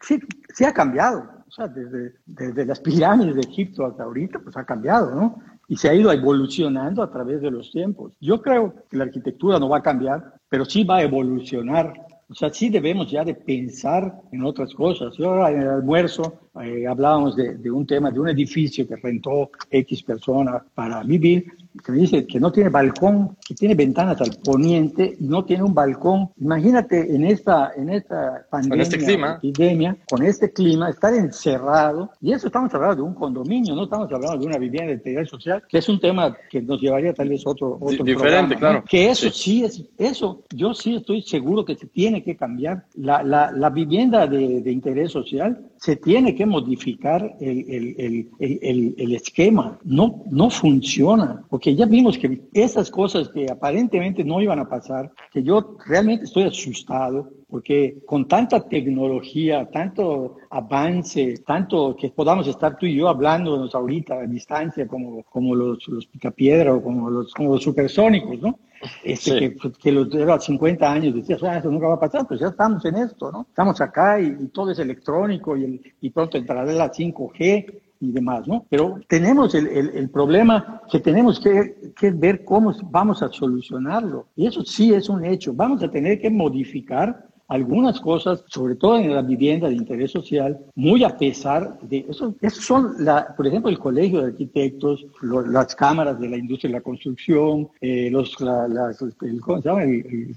sí, 0.02 0.18
sí 0.52 0.64
ha 0.64 0.74
cambiado, 0.74 1.30
o 1.46 1.50
sea, 1.52 1.68
desde, 1.68 2.14
desde 2.26 2.66
las 2.66 2.80
pirámides 2.80 3.36
de 3.36 3.42
Egipto 3.42 3.86
hasta 3.86 4.02
ahorita, 4.02 4.40
pues 4.40 4.56
ha 4.56 4.64
cambiado, 4.64 5.14
¿no? 5.14 5.38
Y 5.68 5.76
se 5.76 5.88
ha 5.88 5.94
ido 5.94 6.10
evolucionando 6.10 7.04
a 7.04 7.10
través 7.10 7.40
de 7.40 7.52
los 7.52 7.70
tiempos. 7.70 8.14
Yo 8.20 8.42
creo 8.42 8.74
que 8.90 8.96
la 8.96 9.04
arquitectura 9.04 9.60
no 9.60 9.68
va 9.68 9.78
a 9.78 9.82
cambiar, 9.82 10.34
pero 10.48 10.64
sí 10.64 10.82
va 10.82 10.96
a 10.96 11.02
evolucionar. 11.02 11.92
O 12.28 12.34
sea, 12.34 12.50
sí 12.50 12.70
debemos 12.70 13.08
ya 13.08 13.22
de 13.22 13.34
pensar 13.34 14.22
en 14.32 14.42
otras 14.42 14.74
cosas. 14.74 15.14
Yo 15.16 15.30
ahora 15.30 15.52
en 15.52 15.62
el 15.62 15.68
almuerzo 15.68 16.50
eh, 16.62 16.86
hablábamos 16.86 17.36
de, 17.36 17.54
de, 17.56 17.70
un 17.70 17.86
tema, 17.86 18.10
de 18.10 18.18
un 18.18 18.28
edificio 18.28 18.88
que 18.88 18.96
rentó 18.96 19.50
X 19.70 20.02
persona 20.02 20.64
para 20.74 21.02
vivir 21.04 21.46
que 21.84 21.92
me 21.92 21.98
dice 21.98 22.26
que 22.26 22.40
no 22.40 22.50
tiene 22.52 22.70
balcón, 22.70 23.36
que 23.46 23.54
tiene 23.54 23.74
ventanas 23.74 24.20
al 24.20 24.30
poniente 24.42 25.16
y 25.18 25.26
no 25.26 25.44
tiene 25.44 25.62
un 25.62 25.74
balcón. 25.74 26.30
Imagínate 26.40 27.14
en 27.14 27.24
esta, 27.24 27.72
en 27.76 27.90
esta 27.90 28.46
pandemia, 28.50 28.70
con 28.70 28.80
este 28.80 28.98
clima. 28.98 29.34
epidemia, 29.42 29.96
con 30.08 30.22
este 30.22 30.52
clima, 30.52 30.90
estar 30.90 31.14
encerrado. 31.14 32.10
Y 32.20 32.32
eso 32.32 32.46
estamos 32.46 32.72
hablando 32.74 32.96
de 32.96 33.02
un 33.02 33.14
condominio, 33.14 33.74
no 33.74 33.84
estamos 33.84 34.10
hablando 34.12 34.38
de 34.38 34.46
una 34.46 34.58
vivienda 34.58 34.88
de 34.88 34.94
integridad 34.94 35.26
social, 35.26 35.62
que 35.68 35.78
es 35.78 35.88
un 35.88 36.00
tema 36.00 36.36
que 36.50 36.62
nos 36.62 36.80
llevaría 36.80 37.12
tal 37.14 37.28
vez 37.28 37.46
otro, 37.46 37.78
otro 37.80 38.04
Diferente, 38.04 38.56
claro. 38.56 38.84
Que 38.88 39.10
eso 39.10 39.30
sí. 39.30 39.64
es, 39.64 39.84
eso 39.98 40.42
yo 40.54 40.74
sí 40.74 40.96
estoy 40.96 41.22
seguro 41.22 41.64
que 41.64 41.76
se 41.76 41.86
tiene 41.86 42.22
que 42.22 42.36
cambiar. 42.36 42.84
La, 42.94 43.22
la, 43.22 43.52
la 43.52 43.70
vivienda 43.70 44.26
de, 44.26 44.60
de 44.60 44.72
interés 44.72 45.12
social 45.12 45.68
se 45.80 45.96
tiene 45.96 46.34
que 46.34 46.44
modificar 46.44 47.36
el, 47.40 47.64
el, 47.68 48.28
el, 48.40 48.94
el, 48.98 49.14
esquema. 49.14 49.78
No, 49.84 50.24
no 50.30 50.50
funciona, 50.50 51.44
porque 51.48 51.74
ya 51.74 51.86
vimos 51.86 52.18
que 52.18 52.42
esas 52.52 52.90
cosas 52.90 53.28
que 53.28 53.46
aparentemente 53.50 54.24
no 54.24 54.40
iban 54.40 54.58
a 54.58 54.68
pasar, 54.68 55.12
que 55.32 55.42
yo 55.42 55.76
realmente 55.86 56.24
estoy 56.24 56.44
asustado, 56.44 57.30
porque 57.48 57.98
con 58.06 58.26
tanta 58.26 58.68
tecnología, 58.68 59.68
tanto 59.70 60.36
avance, 60.50 61.38
tanto 61.46 61.94
que 61.96 62.10
podamos 62.10 62.48
estar 62.48 62.76
tú 62.76 62.86
y 62.86 62.96
yo 62.96 63.08
hablándonos 63.08 63.74
ahorita 63.74 64.14
a 64.14 64.26
distancia 64.26 64.86
como, 64.88 65.22
como 65.24 65.54
los, 65.54 65.86
los 65.88 66.06
picapiedra 66.06 66.74
o 66.74 66.82
como 66.82 67.08
los, 67.08 67.32
como 67.32 67.54
los 67.54 67.62
supersónicos, 67.62 68.40
¿no? 68.42 68.58
Este, 69.02 69.54
que, 69.54 69.72
que 69.72 69.92
los 69.92 70.10
de 70.10 70.40
50 70.40 70.92
años 70.92 71.14
decías, 71.14 71.42
ah, 71.42 71.58
eso 71.58 71.70
nunca 71.70 71.88
va 71.88 71.94
a 71.94 72.00
pasar, 72.00 72.26
pues 72.26 72.40
ya 72.40 72.48
estamos 72.48 72.84
en 72.84 72.96
esto, 72.96 73.32
¿no? 73.32 73.46
Estamos 73.48 73.80
acá 73.80 74.20
y, 74.20 74.48
todo 74.48 74.70
es 74.70 74.78
electrónico 74.78 75.56
y, 75.56 75.64
el, 75.64 75.94
y 76.00 76.10
pronto 76.10 76.36
entrará 76.36 76.64
la 76.72 76.92
5G 76.92 77.80
y 78.00 78.12
demás, 78.12 78.46
¿no? 78.46 78.64
Pero 78.68 79.00
tenemos 79.08 79.54
el, 79.54 79.66
el, 79.66 79.90
el 79.90 80.10
problema 80.10 80.82
que 80.90 81.00
tenemos 81.00 81.40
que, 81.40 81.92
que, 81.98 82.10
ver 82.12 82.44
cómo 82.44 82.72
vamos 82.90 83.22
a 83.22 83.28
solucionarlo. 83.28 84.28
Y 84.36 84.46
eso 84.46 84.62
sí 84.64 84.94
es 84.94 85.08
un 85.08 85.24
hecho. 85.24 85.52
Vamos 85.52 85.82
a 85.82 85.90
tener 85.90 86.20
que 86.20 86.30
modificar 86.30 87.27
algunas 87.48 87.98
cosas, 87.98 88.44
sobre 88.48 88.74
todo 88.74 88.98
en 88.98 89.14
la 89.14 89.22
vivienda 89.22 89.68
de 89.68 89.74
interés 89.74 90.10
social, 90.10 90.58
muy 90.74 91.02
a 91.02 91.16
pesar 91.16 91.78
de 91.80 92.04
eso. 92.08 92.34
Esos 92.42 92.64
son, 92.64 92.94
la, 92.98 93.34
por 93.34 93.46
ejemplo, 93.46 93.70
el 93.70 93.78
Colegio 93.78 94.20
de 94.20 94.26
Arquitectos, 94.28 95.06
las 95.22 95.74
cámaras 95.74 96.20
de 96.20 96.28
la 96.28 96.36
industria 96.36 96.70
de 96.70 96.78
la 96.78 96.82
construcción, 96.82 97.68
eh, 97.80 98.10
los, 98.10 98.38
la, 98.40 98.68
la, 98.68 98.90
el, 99.22 99.40
¿cómo 99.40 99.62
se 99.62 99.68
llama? 99.68 99.82
El, 99.82 100.36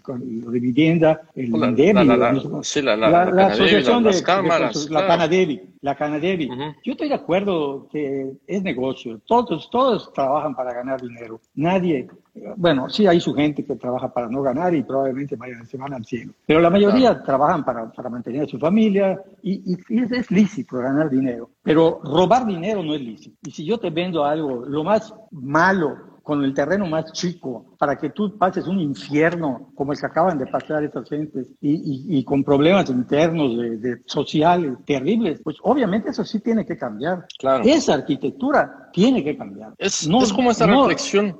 de 0.51 0.59
vivienda, 0.59 1.21
el 1.35 1.51
la, 1.51 2.97
la, 2.97 3.47
asociación 3.47 4.03
de, 4.03 4.23
cámaras, 4.23 4.89
la 4.89 5.05
Canadevi, 5.05 5.61
la 5.81 5.95
Canadevi. 5.95 6.49
Yo 6.83 6.93
estoy 6.93 7.09
de 7.09 7.15
acuerdo 7.15 7.89
que 7.91 8.31
es 8.47 8.63
negocio. 8.63 9.19
Todos, 9.25 9.69
todos 9.69 10.13
trabajan 10.13 10.55
para 10.55 10.73
ganar 10.73 11.01
dinero. 11.01 11.41
Nadie 11.55 12.07
bueno, 12.55 12.89
sí 12.89 13.07
hay 13.07 13.19
su 13.19 13.33
gente 13.33 13.65
que 13.65 13.75
trabaja 13.75 14.13
para 14.13 14.27
no 14.27 14.41
ganar 14.41 14.73
y 14.73 14.83
probablemente 14.83 15.35
vayan, 15.35 15.65
se 15.65 15.77
van 15.77 15.93
al 15.93 16.05
cielo. 16.05 16.33
Pero 16.45 16.61
la 16.61 16.69
mayoría 16.69 17.21
trabajan 17.21 17.65
para, 17.65 17.91
para, 17.91 18.09
mantener 18.09 18.43
a 18.43 18.47
su 18.47 18.57
familia 18.57 19.21
y, 19.41 19.73
y, 19.73 20.01
es, 20.01 20.11
es, 20.11 20.31
lícito 20.31 20.77
ganar 20.77 21.09
dinero. 21.09 21.49
Pero 21.61 21.99
robar 22.03 22.45
dinero 22.45 22.83
no 22.83 22.95
es 22.95 23.01
lícito. 23.01 23.37
Y 23.43 23.51
si 23.51 23.65
yo 23.65 23.77
te 23.77 23.89
vendo 23.89 24.23
algo, 24.23 24.65
lo 24.65 24.83
más 24.83 25.13
malo, 25.31 26.11
con 26.23 26.43
el 26.43 26.53
terreno 26.53 26.85
más 26.85 27.11
chico, 27.13 27.75
para 27.77 27.97
que 27.97 28.11
tú 28.11 28.37
pases 28.37 28.67
un 28.67 28.79
infierno 28.79 29.71
como 29.75 29.91
el 29.91 29.99
que 29.99 30.05
acaban 30.05 30.37
de 30.37 30.45
pasar 30.45 30.83
estas 30.83 31.09
gentes 31.09 31.47
y, 31.59 31.71
y, 31.71 32.19
y 32.19 32.23
con 32.23 32.43
problemas 32.43 32.89
internos 32.89 33.57
de, 33.57 33.77
de, 33.77 34.01
sociales 34.05 34.77
terribles, 34.85 35.41
pues 35.43 35.57
obviamente 35.63 36.09
eso 36.09 36.23
sí 36.23 36.39
tiene 36.39 36.65
que 36.65 36.77
cambiar. 36.77 37.25
Claro. 37.39 37.63
Esa 37.65 37.95
arquitectura 37.95 38.89
tiene 38.93 39.23
que 39.23 39.35
cambiar. 39.35 39.73
Es, 39.77 40.07
no, 40.07 40.21
es 40.21 40.31
como 40.31 40.51
esta 40.51 40.67
no, 40.67 40.81
reflexión 40.81 41.35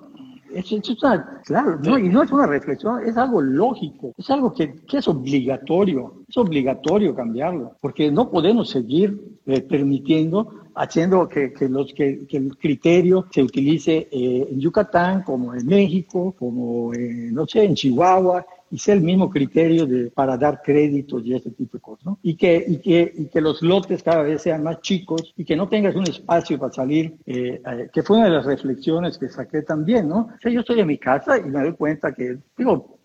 es, 0.54 0.72
es 0.72 0.97
claro, 1.45 1.80
no, 1.84 1.97
y 1.97 2.10
no 2.10 2.24
es 2.24 2.32
una 2.32 2.45
reflexión, 2.45 3.04
es 3.06 3.18
algo 3.18 3.41
lógico, 3.41 4.14
es 4.18 4.30
algo 4.30 4.54
que, 4.54 4.74
que 4.88 4.97
es 4.97 5.08
obligatorio, 5.08 6.24
es 6.28 6.38
obligatorio 6.38 7.16
cambiarlo, 7.16 7.76
porque 7.82 8.12
no 8.12 8.30
podemos 8.30 8.70
seguir 8.70 9.38
eh, 9.45 9.62
permitiendo 9.62 10.62
haciendo 10.76 11.28
que, 11.28 11.52
que, 11.52 11.68
los, 11.68 11.93
que, 11.93 12.26
que, 12.28 12.38
el 12.38 12.58
criterio 12.58 13.26
se 13.32 13.43
utilice 13.43 14.08
eh, 14.12 14.47
en 14.49 14.60
Yucatán, 14.60 15.24
como 15.24 15.54
en 15.54 15.66
México, 15.66 16.34
como, 16.38 16.93
en, 16.93 17.34
no 17.34 17.45
sé, 17.45 17.66
en 17.66 17.76
Chihuahua, 17.76 18.45
y 18.72 18.78
sea 18.78 18.95
el 18.95 19.01
mismo 19.01 19.30
criterio 19.30 19.86
de, 19.86 20.09
para 20.09 20.38
dar 20.38 20.61
créditos 20.63 21.24
y 21.26 21.36
ese 21.36 21.51
tipo 21.51 21.78
de 21.78 21.82
cosas, 21.82 22.05
¿no? 22.05 22.19
Y 22.24 22.36
que, 22.36 22.63
y, 22.65 22.78
que, 22.78 23.13
y 23.15 23.26
que 23.28 23.41
los 23.41 23.61
lotes 23.61 24.01
cada 24.01 24.24
vez 24.24 24.41
sean 24.41 24.63
más 24.63 24.82
chicos 24.82 25.34
y 25.36 25.43
que 25.43 25.57
no 25.57 25.67
tengas 25.67 25.95
un 25.95 26.07
espacio 26.07 26.57
para 26.57 26.72
salir, 26.72 27.17
eh, 27.26 27.61
eh, 27.65 27.89
que 27.93 28.01
fue 28.01 28.17
una 28.17 28.28
de 28.28 28.32
las 28.32 28.45
reflexiones 28.45 29.17
que 29.17 29.28
saqué 29.28 29.61
también, 29.61 30.07
¿no? 30.07 30.30
O 30.34 30.39
sea, 30.41 30.51
yo 30.51 30.61
estoy 30.61 30.80
en 30.80 30.88
mi 30.88 30.97
casa 30.97 31.38
y 31.38 31.43
me 31.43 31.61
doy 31.61 31.74
cuenta 31.74 32.13
que, 32.13 32.38
digo, 32.57 32.97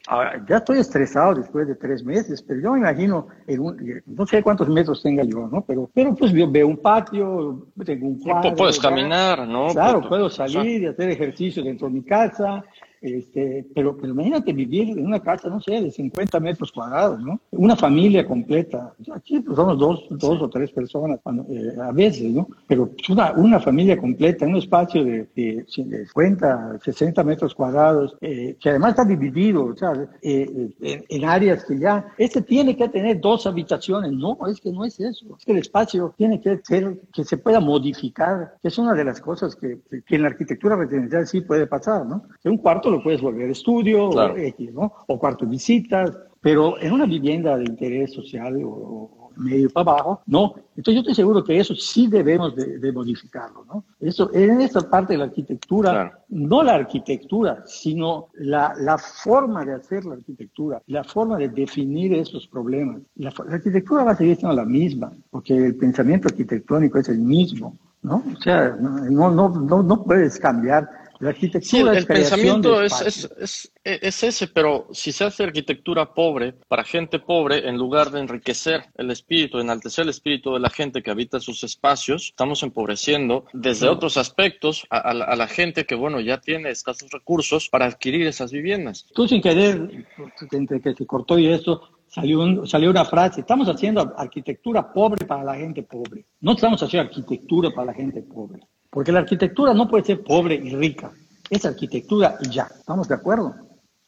ya 0.48 0.58
estoy 0.58 0.78
estresado 0.78 1.34
después 1.34 1.66
de 1.66 1.74
tres 1.74 2.04
meses, 2.04 2.40
pero 2.42 2.60
yo 2.60 2.72
me 2.72 2.78
imagino, 2.78 3.26
en 3.46 3.60
un, 3.60 4.02
no 4.06 4.26
sé 4.26 4.42
cuántos 4.42 4.68
metros 4.68 5.02
tenga 5.02 5.24
yo, 5.24 5.48
¿no? 5.48 5.62
Pero, 5.62 5.90
pero 5.92 6.14
pues 6.14 6.32
yo 6.32 6.48
veo 6.48 6.68
un 6.68 6.76
patio, 6.76 7.66
tengo 7.84 8.06
un 8.06 8.20
cuadro. 8.20 8.54
Puedes 8.54 8.78
caminar, 8.78 9.48
¿no? 9.48 9.68
Claro, 9.72 10.08
puedo 10.08 10.30
salir 10.30 10.82
y 10.82 10.86
hacer 10.86 11.10
ejercicio 11.10 11.62
dentro 11.64 11.88
de 11.88 11.94
mi 11.94 12.02
casa, 12.02 12.64
Este, 13.06 13.64
pero, 13.72 13.96
pero 13.96 14.12
imagínate 14.12 14.52
vivir 14.52 14.90
en 14.98 15.06
una 15.06 15.20
casa, 15.20 15.48
no 15.48 15.60
sé, 15.60 15.80
de 15.80 15.90
50 15.92 16.40
metros 16.40 16.72
cuadrados, 16.72 17.22
¿no? 17.22 17.40
Una 17.52 17.76
familia 17.76 18.26
completa. 18.26 18.92
Aquí 19.14 19.38
pues, 19.40 19.56
somos 19.56 19.78
dos, 19.78 20.06
dos 20.10 20.42
o 20.42 20.50
tres 20.50 20.72
personas 20.72 21.20
eh, 21.48 21.76
a 21.80 21.92
veces, 21.92 22.32
¿no? 22.32 22.48
Pero 22.66 22.90
una, 23.08 23.32
una 23.32 23.60
familia 23.60 23.96
completa 23.96 24.44
en 24.44 24.52
un 24.52 24.56
espacio 24.56 25.04
de, 25.04 25.28
de, 25.36 25.64
50, 25.68 26.80
60 26.82 27.22
metros 27.22 27.54
cuadrados, 27.54 28.16
eh, 28.20 28.56
que 28.60 28.70
además 28.70 28.90
está 28.90 29.04
dividido, 29.04 29.66
o 29.66 29.76
sea, 29.76 29.92
eh, 30.20 30.70
en, 31.08 31.24
áreas 31.24 31.64
que 31.64 31.78
ya, 31.78 32.08
este 32.18 32.42
tiene 32.42 32.76
que 32.76 32.88
tener 32.88 33.20
dos 33.20 33.46
habitaciones. 33.46 34.10
No, 34.12 34.36
es 34.48 34.60
que 34.60 34.72
no 34.72 34.84
es 34.84 34.98
eso. 34.98 35.36
Es 35.38 35.44
que 35.44 35.52
el 35.52 35.58
espacio 35.58 36.12
tiene 36.16 36.40
que 36.40 36.60
ser, 36.64 37.02
que 37.12 37.22
se 37.22 37.36
pueda 37.36 37.60
modificar, 37.60 38.54
que 38.60 38.68
es 38.68 38.78
una 38.78 38.94
de 38.94 39.04
las 39.04 39.20
cosas 39.20 39.54
que, 39.54 39.78
que 40.04 40.16
en 40.16 40.22
la 40.22 40.28
arquitectura 40.28 40.74
residencial 40.74 41.24
sí 41.26 41.40
puede 41.40 41.68
pasar, 41.68 42.04
¿no? 42.04 42.24
Que 42.42 42.48
un 42.48 42.58
cuarto 42.58 42.95
lo 42.96 43.02
puedes 43.02 43.20
volver 43.20 43.50
estudio, 43.50 44.08
o, 44.08 44.36
X, 44.36 44.72
¿no? 44.72 44.92
O 45.06 45.18
cuarto 45.18 45.44
de 45.44 45.52
visitas, 45.52 46.16
pero 46.40 46.80
en 46.80 46.92
una 46.92 47.06
vivienda 47.06 47.56
de 47.56 47.64
interés 47.64 48.12
social 48.12 48.60
o, 48.64 49.30
medio 49.36 49.68
para 49.68 49.90
abajo, 49.90 50.22
no. 50.26 50.54
Entonces 50.76 50.94
yo 50.94 51.00
estoy 51.00 51.14
seguro 51.14 51.44
que 51.44 51.58
eso 51.58 51.74
sí 51.74 52.06
debemos 52.06 52.56
de, 52.56 52.92
modificarlo, 52.92 53.66
¿no? 53.66 53.84
Eso, 54.00 54.30
en 54.32 54.62
esta 54.62 54.80
parte 54.88 55.12
de 55.12 55.18
la 55.18 55.24
arquitectura, 55.26 56.20
no 56.30 56.62
la 56.62 56.76
arquitectura, 56.76 57.62
sino 57.66 58.28
la, 58.34 58.72
la, 58.78 58.96
forma 58.96 59.64
de 59.64 59.74
hacer 59.74 60.06
la 60.06 60.14
arquitectura, 60.14 60.82
la 60.86 61.04
forma 61.04 61.36
de 61.36 61.50
definir 61.50 62.14
esos 62.14 62.46
problemas. 62.46 63.02
La, 63.16 63.30
la 63.46 63.56
arquitectura 63.56 64.04
va 64.04 64.12
a 64.12 64.16
seguir 64.16 64.36
siendo 64.36 64.56
la 64.56 64.64
misma, 64.64 65.12
porque 65.30 65.54
el 65.54 65.76
pensamiento 65.76 66.28
arquitectónico 66.28 66.98
es 66.98 67.10
el 67.10 67.18
mismo, 67.18 67.76
¿no? 68.02 68.22
O 68.34 68.40
sea, 68.40 68.76
no, 68.80 69.30
no, 69.30 69.48
no, 69.48 69.82
no 69.82 70.04
puedes 70.04 70.38
cambiar 70.38 70.88
la 71.20 71.30
arquitectura 71.30 71.96
el 71.96 72.06
pensamiento 72.06 72.82
es, 72.82 73.28
es, 73.36 73.72
es, 73.84 74.22
ese, 74.22 74.48
pero 74.48 74.88
si 74.92 75.12
se 75.12 75.24
hace 75.24 75.44
arquitectura 75.44 76.14
pobre, 76.14 76.54
para 76.68 76.84
gente 76.84 77.18
pobre, 77.18 77.68
en 77.68 77.76
lugar 77.76 78.10
de 78.10 78.20
enriquecer 78.20 78.84
el 78.96 79.10
espíritu, 79.10 79.58
enaltecer 79.58 80.04
el 80.04 80.10
espíritu 80.10 80.54
de 80.54 80.60
la 80.60 80.70
gente 80.70 81.02
que 81.02 81.10
habita 81.10 81.40
sus 81.40 81.64
espacios, 81.64 82.26
estamos 82.30 82.62
empobreciendo 82.62 83.44
desde 83.52 83.88
otros 83.88 84.16
aspectos 84.16 84.86
a, 84.90 85.14
la, 85.14 85.48
gente 85.48 85.86
que, 85.86 85.94
bueno, 85.94 86.20
ya 86.20 86.40
tiene 86.40 86.70
escasos 86.70 87.10
recursos 87.10 87.68
para 87.68 87.86
adquirir 87.86 88.26
esas 88.26 88.52
viviendas. 88.52 89.06
Tú 89.14 89.26
sin 89.28 89.40
querer, 89.40 90.06
entre 90.52 90.80
que 90.80 90.94
se 90.94 91.06
cortó 91.06 91.38
y 91.38 91.48
eso, 91.48 91.82
salió, 92.08 92.66
salió 92.66 92.90
una 92.90 93.04
frase, 93.04 93.40
estamos 93.40 93.68
haciendo 93.68 94.12
arquitectura 94.16 94.92
pobre 94.92 95.24
para 95.26 95.44
la 95.44 95.54
gente 95.54 95.82
pobre. 95.82 96.26
No 96.40 96.52
estamos 96.52 96.82
haciendo 96.82 97.08
arquitectura 97.08 97.70
para 97.70 97.86
la 97.86 97.94
gente 97.94 98.22
pobre. 98.22 98.60
Porque 98.90 99.12
la 99.12 99.20
arquitectura 99.20 99.74
no 99.74 99.88
puede 99.88 100.04
ser 100.04 100.22
pobre 100.22 100.54
y 100.54 100.74
rica. 100.74 101.12
Es 101.50 101.64
arquitectura 101.64 102.36
y 102.40 102.50
ya. 102.50 102.64
¿Estamos 102.64 103.08
de 103.08 103.14
acuerdo? 103.14 103.54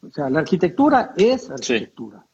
O 0.02 0.10
sea, 0.10 0.30
la 0.30 0.40
arquitectura 0.40 1.12
es 1.16 1.50
arquitectura. 1.50 2.24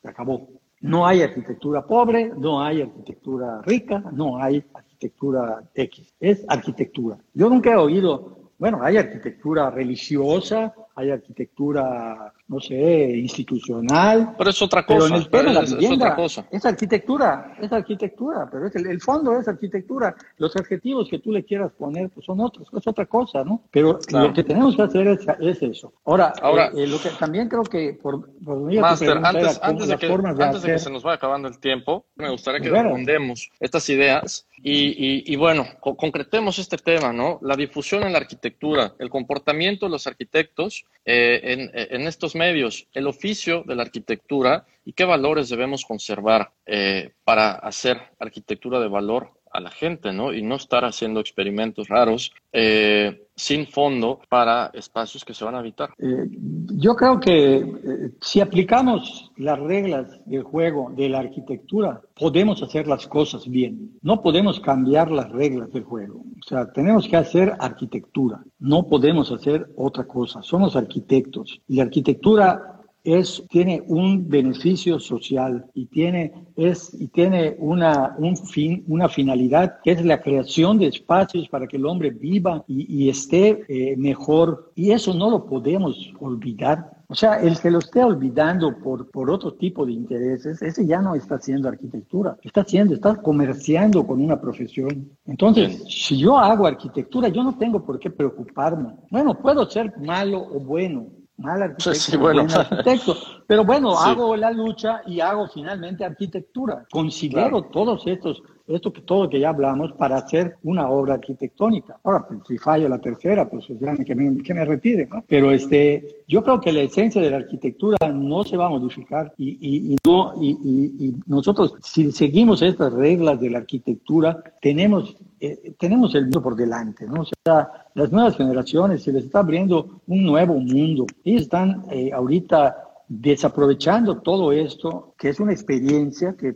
Se 0.00 0.08
acabó. 0.08 0.48
No 0.80 1.06
hay 1.06 1.22
arquitectura 1.22 1.86
pobre, 1.86 2.32
no 2.36 2.60
hay 2.60 2.82
arquitectura 2.82 3.62
rica, 3.62 4.02
no 4.12 4.42
hay 4.42 4.64
arquitectura 4.74 5.62
X. 5.74 6.14
Es 6.18 6.44
arquitectura. 6.48 7.18
Yo 7.34 7.48
nunca 7.48 7.72
he 7.72 7.76
oído, 7.76 8.50
bueno, 8.58 8.82
hay 8.82 8.96
arquitectura 8.96 9.70
religiosa, 9.70 10.74
hay 10.94 11.10
arquitectura, 11.10 12.32
no 12.48 12.60
sé, 12.60 13.16
institucional. 13.16 14.34
Pero 14.36 14.50
es 14.50 14.60
otra 14.60 14.84
cosa. 14.84 15.16
es, 15.16 15.90
otra 15.90 16.14
cosa. 16.14 16.46
Es 16.50 16.64
arquitectura, 16.66 17.56
es 17.60 17.72
arquitectura, 17.72 18.48
pero 18.50 18.66
es 18.66 18.76
el, 18.76 19.00
fondo 19.00 19.38
es 19.38 19.48
arquitectura. 19.48 20.14
Los 20.38 20.54
adjetivos 20.56 21.08
que 21.08 21.18
tú 21.18 21.32
le 21.32 21.44
quieras 21.44 21.72
poner 21.72 22.10
pues 22.10 22.26
son 22.26 22.40
otros, 22.40 22.68
es 22.72 22.86
otra 22.86 23.06
cosa, 23.06 23.44
¿no? 23.44 23.62
Pero 23.70 23.98
lo 24.10 24.32
que 24.32 24.44
tenemos 24.44 24.76
que 24.76 24.82
hacer 24.82 25.06
es, 25.08 25.62
eso. 25.62 25.92
Ahora, 26.04 26.32
Ahora 26.42 26.66
eh, 26.68 26.84
eh, 26.84 26.86
lo 26.86 27.00
que 27.00 27.10
también 27.10 27.48
creo 27.48 27.62
que 27.62 27.94
por, 27.94 28.28
por 28.44 28.72
Master, 28.72 29.18
antes, 29.22 29.60
antes, 29.62 29.88
de 29.88 29.96
que, 29.96 30.06
antes 30.06 30.62
de 30.62 30.72
que 30.72 30.78
se 30.78 30.90
nos 30.90 31.02
vaya 31.02 31.16
acabando 31.16 31.48
el 31.48 31.58
tiempo, 31.58 32.04
me 32.16 32.30
gustaría 32.30 32.60
que 32.60 32.70
respondemos 32.70 33.50
estas 33.60 33.88
ideas 33.88 34.46
y, 34.64 35.32
y, 35.32 35.36
bueno, 35.36 35.66
concretemos 35.80 36.58
este 36.60 36.76
tema, 36.76 37.12
¿no? 37.12 37.40
La 37.42 37.56
difusión 37.56 38.04
en 38.04 38.12
la 38.12 38.18
arquitectura, 38.18 38.94
el 39.00 39.10
comportamiento 39.10 39.86
de 39.86 39.90
los 39.90 40.06
arquitectos 40.06 40.81
eh, 41.04 41.70
en, 41.90 42.06
estos 42.06 42.36
medios, 42.36 42.86
el 42.92 43.08
oficio 43.08 43.64
de 43.66 43.74
la 43.74 43.82
arquitectura 43.82 44.66
y 44.84 44.92
qué 44.92 45.04
valores 45.04 45.48
debemos 45.48 45.84
conservar 45.84 46.52
eh, 46.64 47.12
para 47.24 47.52
hacer 47.52 48.00
arquitectura 48.20 48.78
de 48.78 48.88
valor 48.88 49.32
a 49.52 49.60
la 49.60 49.70
gente, 49.70 50.12
¿no? 50.12 50.32
Y 50.32 50.42
no 50.42 50.56
estar 50.56 50.84
haciendo 50.84 51.20
experimentos 51.20 51.88
raros 51.88 52.32
eh, 52.52 53.26
sin 53.42 53.66
fondo 53.66 54.20
para 54.28 54.70
espacios 54.72 55.24
que 55.24 55.34
se 55.34 55.44
van 55.44 55.56
a 55.56 55.58
habitar. 55.58 55.90
Eh, 55.98 56.28
yo 56.76 56.94
creo 56.94 57.18
que 57.18 57.56
eh, 57.56 58.12
si 58.20 58.40
aplicamos 58.40 59.32
las 59.36 59.58
reglas 59.58 60.06
del 60.26 60.44
juego 60.44 60.92
de 60.96 61.08
la 61.08 61.18
arquitectura, 61.18 62.00
podemos 62.14 62.62
hacer 62.62 62.86
las 62.86 63.08
cosas 63.08 63.48
bien. 63.48 63.98
No 64.00 64.22
podemos 64.22 64.60
cambiar 64.60 65.10
las 65.10 65.28
reglas 65.32 65.72
del 65.72 65.82
juego. 65.82 66.22
O 66.40 66.48
sea, 66.48 66.72
tenemos 66.72 67.08
que 67.08 67.16
hacer 67.16 67.56
arquitectura. 67.58 68.44
No 68.60 68.84
podemos 68.84 69.32
hacer 69.32 69.68
otra 69.76 70.04
cosa. 70.04 70.40
Somos 70.42 70.76
arquitectos. 70.76 71.60
Y 71.66 71.76
la 71.76 71.82
arquitectura 71.82 72.71
es, 73.04 73.44
tiene 73.50 73.82
un 73.86 74.28
beneficio 74.28 75.00
social 75.00 75.66
y 75.74 75.86
tiene, 75.86 76.32
es, 76.56 76.94
y 76.98 77.08
tiene 77.08 77.56
una, 77.58 78.14
un 78.18 78.36
fin, 78.36 78.84
una 78.88 79.08
finalidad 79.08 79.80
que 79.82 79.92
es 79.92 80.04
la 80.04 80.20
creación 80.20 80.78
de 80.78 80.86
espacios 80.86 81.48
para 81.48 81.66
que 81.66 81.76
el 81.76 81.86
hombre 81.86 82.10
viva 82.10 82.64
y, 82.68 83.08
esté 83.08 83.64
eh, 83.68 83.96
mejor. 83.96 84.72
Y 84.74 84.92
eso 84.92 85.14
no 85.14 85.30
lo 85.30 85.46
podemos 85.46 86.12
olvidar. 86.20 87.02
O 87.08 87.14
sea, 87.14 87.42
el 87.42 87.58
que 87.60 87.70
lo 87.70 87.80
esté 87.80 88.02
olvidando 88.02 88.78
por, 88.78 89.10
por 89.10 89.30
otro 89.30 89.52
tipo 89.52 89.84
de 89.84 89.92
intereses, 89.92 90.62
ese 90.62 90.86
ya 90.86 91.02
no 91.02 91.14
está 91.14 91.34
haciendo 91.34 91.68
arquitectura, 91.68 92.38
está 92.42 92.62
haciendo, 92.62 92.94
está 92.94 93.16
comerciando 93.16 94.06
con 94.06 94.22
una 94.22 94.40
profesión. 94.40 95.10
Entonces, 95.26 95.84
si 95.88 96.16
yo 96.18 96.38
hago 96.38 96.66
arquitectura, 96.66 97.28
yo 97.28 97.42
no 97.42 97.58
tengo 97.58 97.84
por 97.84 97.98
qué 97.98 98.08
preocuparme. 98.08 98.94
Bueno, 99.10 99.34
puedo 99.34 99.68
ser 99.68 99.92
malo 99.98 100.40
o 100.40 100.60
bueno, 100.60 101.08
mal 101.42 101.62
arquitecto, 101.62 102.18
bueno. 102.18 102.46
arquitecto. 102.54 103.16
Pero 103.46 103.64
bueno, 103.64 103.98
hago 103.98 104.36
la 104.36 104.50
lucha 104.50 105.02
y 105.06 105.20
hago 105.20 105.48
finalmente 105.48 106.04
arquitectura. 106.04 106.86
Considero 106.90 107.62
todos 107.64 108.06
estos, 108.06 108.42
esto 108.76 108.92
que 108.92 109.02
todo 109.02 109.28
que 109.28 109.40
ya 109.40 109.50
hablamos 109.50 109.92
para 109.92 110.16
hacer 110.16 110.56
una 110.62 110.88
obra 110.88 111.14
arquitectónica. 111.14 111.98
Ahora, 112.04 112.26
pues, 112.26 112.40
si 112.46 112.58
fallo 112.58 112.88
la 112.88 113.00
tercera, 113.00 113.48
pues 113.48 113.66
que 114.06 114.14
me, 114.14 114.42
que 114.42 114.54
me 114.54 114.64
retire, 114.64 115.06
¿no? 115.06 115.24
Pero 115.26 115.50
este, 115.50 116.22
yo 116.28 116.42
creo 116.42 116.60
que 116.60 116.72
la 116.72 116.80
esencia 116.80 117.20
de 117.20 117.30
la 117.30 117.38
arquitectura 117.38 117.96
no 118.08 118.44
se 118.44 118.56
va 118.56 118.66
a 118.66 118.70
modificar 118.70 119.32
y, 119.36 119.50
y, 119.60 119.92
y 119.92 119.96
no, 120.04 120.34
y, 120.40 120.50
y, 120.50 121.14
nosotros, 121.26 121.74
si 121.82 122.12
seguimos 122.12 122.62
estas 122.62 122.92
reglas 122.92 123.40
de 123.40 123.50
la 123.50 123.58
arquitectura, 123.58 124.42
tenemos 124.60 125.16
eh, 125.44 125.74
tenemos 125.76 126.14
el 126.14 126.22
mundo 126.22 126.40
por 126.40 126.54
delante, 126.54 127.04
¿no? 127.04 127.22
O 127.22 127.26
sea, 127.44 127.68
las 127.94 128.12
nuevas 128.12 128.36
generaciones 128.36 129.02
se 129.02 129.12
les 129.12 129.24
está 129.24 129.40
abriendo 129.40 130.00
un 130.06 130.22
nuevo 130.22 130.54
mundo. 130.54 131.04
Ellos 131.24 131.42
están 131.42 131.84
eh, 131.90 132.12
ahorita 132.12 132.91
desaprovechando 133.14 134.22
todo 134.22 134.52
esto, 134.52 135.12
que 135.18 135.28
es 135.28 135.38
una 135.38 135.52
experiencia 135.52 136.34
que, 136.34 136.54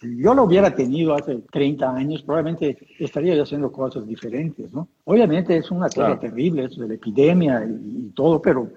si 0.00 0.16
yo 0.16 0.34
lo 0.34 0.42
hubiera 0.42 0.74
tenido 0.74 1.14
hace 1.14 1.36
30 1.52 1.94
años, 1.94 2.22
probablemente 2.22 2.76
estaría 2.98 3.36
yo 3.36 3.44
haciendo 3.44 3.70
cosas 3.70 4.04
diferentes, 4.04 4.72
¿no? 4.72 4.88
Obviamente 5.04 5.56
es 5.56 5.70
una 5.70 5.88
cosa 5.88 6.18
terrible, 6.18 6.64
eso 6.64 6.80
de 6.82 6.88
la 6.88 6.94
epidemia 6.94 7.64
y, 7.64 8.10
todo, 8.16 8.42
pero, 8.42 8.68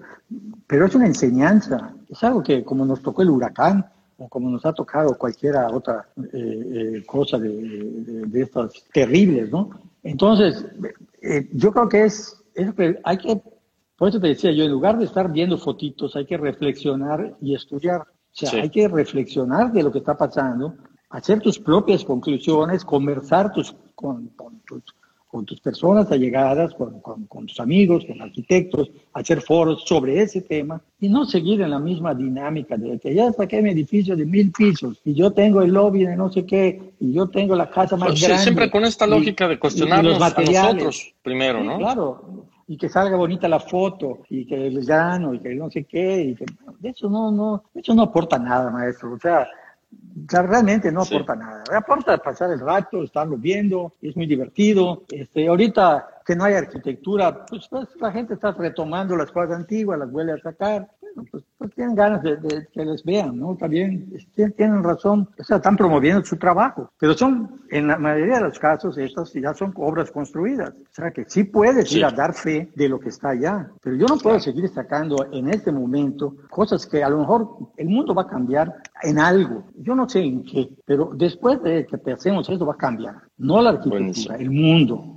pero 0.68 0.86
es 0.86 0.94
una 0.94 1.06
enseñanza. 1.06 1.94
Es 2.08 2.22
algo 2.22 2.44
que 2.44 2.62
como 2.62 2.86
nos 2.86 3.02
tocó 3.02 3.22
el 3.22 3.30
huracán, 3.30 3.84
o 4.18 4.28
como 4.28 4.48
nos 4.48 4.64
ha 4.64 4.72
tocado 4.72 5.18
cualquier 5.18 5.56
otra 5.56 6.06
eh, 6.32 6.32
eh, 6.32 7.02
cosa 7.04 7.38
de, 7.38 7.50
de, 7.50 8.40
estas 8.40 8.84
terribles, 8.92 9.50
¿no? 9.50 9.70
Entonces, 10.04 10.64
eh, 11.20 11.48
yo 11.52 11.72
creo 11.72 11.88
que 11.88 12.04
es, 12.04 12.40
hay 13.02 13.18
que, 13.18 13.42
por 13.96 14.08
eso 14.08 14.20
te 14.20 14.28
decía 14.28 14.52
yo, 14.52 14.64
en 14.64 14.72
lugar 14.72 14.98
de 14.98 15.04
estar 15.04 15.30
viendo 15.30 15.56
fotitos, 15.58 16.16
hay 16.16 16.26
que 16.26 16.36
reflexionar 16.36 17.36
y 17.40 17.54
estudiar. 17.54 18.00
O 18.02 18.04
sea, 18.32 18.62
hay 18.62 18.68
que 18.68 18.86
reflexionar 18.88 19.72
de 19.72 19.82
lo 19.82 19.90
que 19.90 19.98
está 19.98 20.16
pasando, 20.16 20.74
hacer 21.08 21.40
tus 21.40 21.58
propias 21.58 22.04
conclusiones, 22.04 22.84
conversar 22.84 23.52
tus, 23.52 23.74
con, 23.94 24.28
con 24.36 24.60
tus 24.60 24.82
con 25.36 25.44
tus 25.44 25.60
personas 25.60 26.10
allegadas, 26.10 26.72
con, 26.74 27.00
con, 27.00 27.46
tus 27.46 27.60
amigos, 27.60 28.06
con 28.06 28.22
arquitectos, 28.22 28.90
hacer 29.12 29.42
foros 29.42 29.82
sobre 29.84 30.22
ese 30.22 30.40
tema 30.40 30.80
y 30.98 31.10
no 31.10 31.26
seguir 31.26 31.60
en 31.60 31.70
la 31.72 31.78
misma 31.78 32.14
dinámica 32.14 32.76
de 32.78 32.98
que 32.98 33.14
ya 33.14 33.30
saqué 33.32 33.60
mi 33.60 33.70
edificio 33.70 34.16
de 34.16 34.24
mil 34.24 34.50
pisos 34.50 34.98
y 35.04 35.12
yo 35.14 35.32
tengo 35.32 35.60
el 35.60 35.72
lobby 35.72 36.04
de 36.04 36.16
no 36.16 36.32
sé 36.32 36.46
qué 36.46 36.92
y 37.00 37.12
yo 37.12 37.28
tengo 37.28 37.54
la 37.54 37.68
casa 37.68 37.96
más 37.96 38.18
grande. 38.18 38.42
Siempre 38.42 38.70
con 38.70 38.84
esta 38.84 39.06
lógica 39.06 39.46
de 39.48 39.58
cuestionarnos 39.58 40.22
a 40.22 40.42
nosotros 40.42 41.12
primero, 41.22 41.62
¿no? 41.62 41.76
claro, 41.76 42.45
y 42.68 42.76
que 42.76 42.88
salga 42.88 43.16
bonita 43.16 43.48
la 43.48 43.60
foto 43.60 44.22
y 44.28 44.46
que 44.46 44.66
el 44.66 44.84
llano 44.84 45.34
y 45.34 45.40
que 45.40 45.54
no 45.54 45.70
sé 45.70 45.84
qué 45.84 46.20
y 46.22 46.34
que 46.34 46.44
eso 46.82 47.08
no 47.08 47.30
no 47.30 47.64
eso 47.74 47.94
no 47.94 48.02
aporta 48.02 48.38
nada 48.38 48.70
maestro 48.70 49.12
o 49.12 49.18
sea 49.18 49.46
realmente 50.28 50.90
no 50.90 51.02
aporta 51.02 51.34
nada. 51.34 51.62
Aporta 51.74 52.18
pasar 52.18 52.50
el 52.50 52.60
rato, 52.60 53.02
estarlo 53.02 53.36
viendo, 53.36 53.94
es 54.02 54.16
muy 54.16 54.26
divertido. 54.26 55.04
Este, 55.10 55.46
ahorita 55.46 56.22
que 56.24 56.34
no 56.34 56.44
hay 56.44 56.54
arquitectura, 56.54 57.46
pues, 57.46 57.68
pues, 57.68 57.88
la 58.00 58.10
gente 58.10 58.34
está 58.34 58.52
retomando 58.52 59.16
las 59.16 59.30
cosas 59.30 59.56
antiguas, 59.56 59.98
las 59.98 60.10
vuelve 60.10 60.32
a 60.32 60.38
sacar. 60.38 60.88
Pues, 61.30 61.44
pues 61.56 61.74
tienen 61.74 61.94
ganas 61.94 62.22
de, 62.22 62.66
que 62.72 62.84
les 62.84 63.02
vean, 63.04 63.38
¿no? 63.38 63.56
También 63.56 64.08
este, 64.14 64.50
tienen 64.50 64.82
razón, 64.82 65.28
o 65.38 65.44
sea, 65.44 65.56
están 65.56 65.76
promoviendo 65.76 66.24
su 66.24 66.36
trabajo, 66.36 66.90
pero 66.98 67.14
son, 67.14 67.62
en 67.70 67.88
la 67.88 67.98
mayoría 67.98 68.36
de 68.36 68.42
los 68.42 68.58
casos, 68.58 68.98
estas 68.98 69.32
ya 69.32 69.54
son 69.54 69.72
obras 69.76 70.10
construidas. 70.10 70.70
O 70.70 70.92
sea, 70.94 71.10
que 71.10 71.24
sí 71.26 71.44
puedes 71.44 71.90
ir 71.92 72.04
a 72.04 72.10
dar 72.10 72.34
fe 72.34 72.70
de 72.74 72.88
lo 72.88 73.00
que 73.00 73.08
está 73.08 73.30
allá, 73.30 73.70
pero 73.82 73.96
yo 73.96 74.06
no 74.06 74.18
puedo 74.18 74.38
seguir 74.40 74.68
sacando 74.68 75.26
en 75.32 75.48
este 75.48 75.72
momento 75.72 76.36
cosas 76.50 76.86
que 76.86 77.02
a 77.02 77.08
lo 77.08 77.18
mejor 77.18 77.48
el 77.76 77.88
mundo 77.88 78.14
va 78.14 78.22
a 78.22 78.28
cambiar 78.28 78.74
en 79.02 79.18
algo. 79.18 79.64
Yo 79.76 79.94
no 79.94 80.08
sé 80.08 80.20
en 80.20 80.44
qué, 80.44 80.68
pero 80.84 81.10
después 81.14 81.62
de 81.62 81.86
que 81.86 81.98
pensemos 81.98 82.48
esto 82.48 82.66
va 82.66 82.74
a 82.74 82.78
cambiar. 82.78 83.14
No 83.38 83.60
la 83.62 83.70
arquitectura, 83.70 84.36
el 84.36 84.50
mundo 84.50 85.16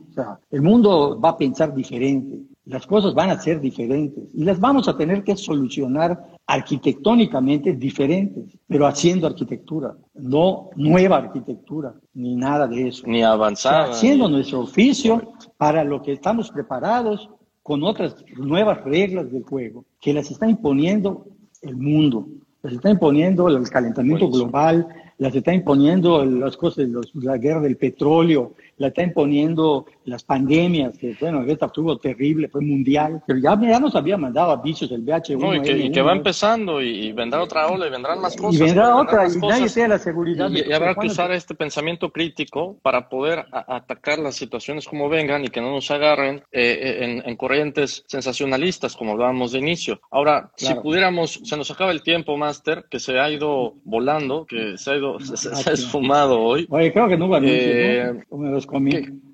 el 0.51 0.61
mundo 0.61 1.19
va 1.19 1.29
a 1.29 1.37
pensar 1.37 1.73
diferente, 1.73 2.41
las 2.69 2.85
cosas 2.85 3.15
van 3.15 3.31
a 3.31 3.39
ser 3.39 3.59
diferentes 3.59 4.23
y 4.33 4.43
las 4.43 4.59
vamos 4.59 4.87
a 4.87 4.95
tener 4.95 5.23
que 5.23 5.35
solucionar 5.35 6.37
arquitectónicamente 6.45 7.73
diferentes, 7.73 8.43
pero 8.67 8.85
haciendo 8.85 9.25
arquitectura, 9.25 9.95
no 10.13 10.69
nueva 10.75 11.17
arquitectura, 11.17 11.95
ni 12.13 12.35
nada 12.35 12.67
de 12.67 12.89
eso. 12.89 13.07
Ni 13.07 13.23
avanzada. 13.23 13.89
haciendo 13.89 14.29
nuestro 14.29 14.61
oficio 14.61 15.33
para 15.57 15.83
lo 15.83 16.03
que 16.03 16.13
estamos 16.13 16.51
preparados 16.51 17.29
con 17.63 17.83
otras 17.83 18.23
nuevas 18.37 18.83
reglas 18.83 19.31
del 19.31 19.43
juego, 19.43 19.85
que 19.99 20.13
las 20.13 20.29
está 20.29 20.47
imponiendo 20.47 21.25
el 21.63 21.75
mundo, 21.75 22.27
las 22.61 22.73
está 22.73 22.91
imponiendo 22.91 23.47
el 23.47 23.67
calentamiento 23.67 24.29
global, 24.29 24.87
las 25.17 25.35
está 25.35 25.53
imponiendo 25.53 26.23
las 26.23 26.55
cosas, 26.55 26.87
la 27.13 27.37
guerra 27.37 27.61
del 27.61 27.77
petróleo, 27.77 28.53
la 28.77 28.87
está 28.87 29.03
imponiendo 29.03 29.85
las 30.09 30.23
pandemias, 30.23 30.97
que 30.97 31.15
bueno, 31.19 31.43
esta 31.43 31.67
estuvo 31.67 31.97
terrible, 31.97 32.49
fue 32.49 32.61
mundial, 32.61 33.21
pero 33.25 33.39
ya, 33.39 33.59
ya 33.61 33.79
nos 33.79 33.95
había 33.95 34.17
mandado 34.17 34.51
avisos 34.51 34.91
el 34.91 35.05
VH1. 35.05 35.39
No, 35.39 35.55
y, 35.55 35.91
que, 35.91 36.01
va 36.01 36.13
empezando 36.13 36.81
y, 36.81 37.11
vendrá 37.13 37.41
otra 37.41 37.67
ola 37.67 37.87
y 37.87 37.89
vendrán 37.89 38.21
más 38.21 38.35
cosas. 38.35 38.59
Y 38.59 38.63
vendrá 38.63 38.95
otra 38.95 39.27
y 39.27 39.37
nadie 39.37 39.69
sea 39.69 39.87
la 39.87 39.99
seguridad. 39.99 40.49
Y, 40.51 40.71
habrá 40.71 40.95
que 40.95 41.07
usar 41.07 41.31
este 41.31 41.55
pensamiento 41.55 42.11
crítico 42.11 42.77
para 42.81 43.09
poder 43.09 43.45
atacar 43.51 44.19
las 44.19 44.35
situaciones 44.35 44.85
como 44.85 45.09
vengan 45.09 45.45
y 45.45 45.49
que 45.49 45.61
no 45.61 45.71
nos 45.71 45.89
agarren 45.91 46.37
eh, 46.51 46.99
eh, 47.01 47.21
en, 47.25 47.35
corrientes 47.35 48.03
sensacionalistas, 48.07 48.95
como 48.95 49.13
hablábamos 49.13 49.51
de 49.51 49.59
inicio. 49.59 50.01
Ahora, 50.11 50.51
si 50.55 50.73
pudiéramos, 50.75 51.41
se 51.43 51.57
nos 51.57 51.71
acaba 51.71 51.91
el 51.91 52.03
tiempo, 52.03 52.35
Master, 52.37 52.85
que 52.89 52.99
se 52.99 53.19
ha 53.19 53.29
ido 53.29 53.75
volando, 53.83 54.45
que 54.45 54.77
se 54.77 54.91
ha 54.91 54.95
ido, 54.97 55.19
se, 55.19 55.69
ha 55.69 55.73
esfumado 55.73 56.39
hoy. 56.41 56.67
Oye, 56.69 56.91
creo 56.91 57.07
que 57.07 57.17
no 57.17 57.29
va 57.29 57.39
eh, 57.41 58.13
¿no? 58.31 59.28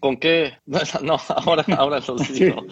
¿Con 0.00 0.16
qué? 0.16 0.52
No, 1.02 1.16
ahora, 1.28 1.64
ahora 1.76 2.00
digo. 2.34 2.62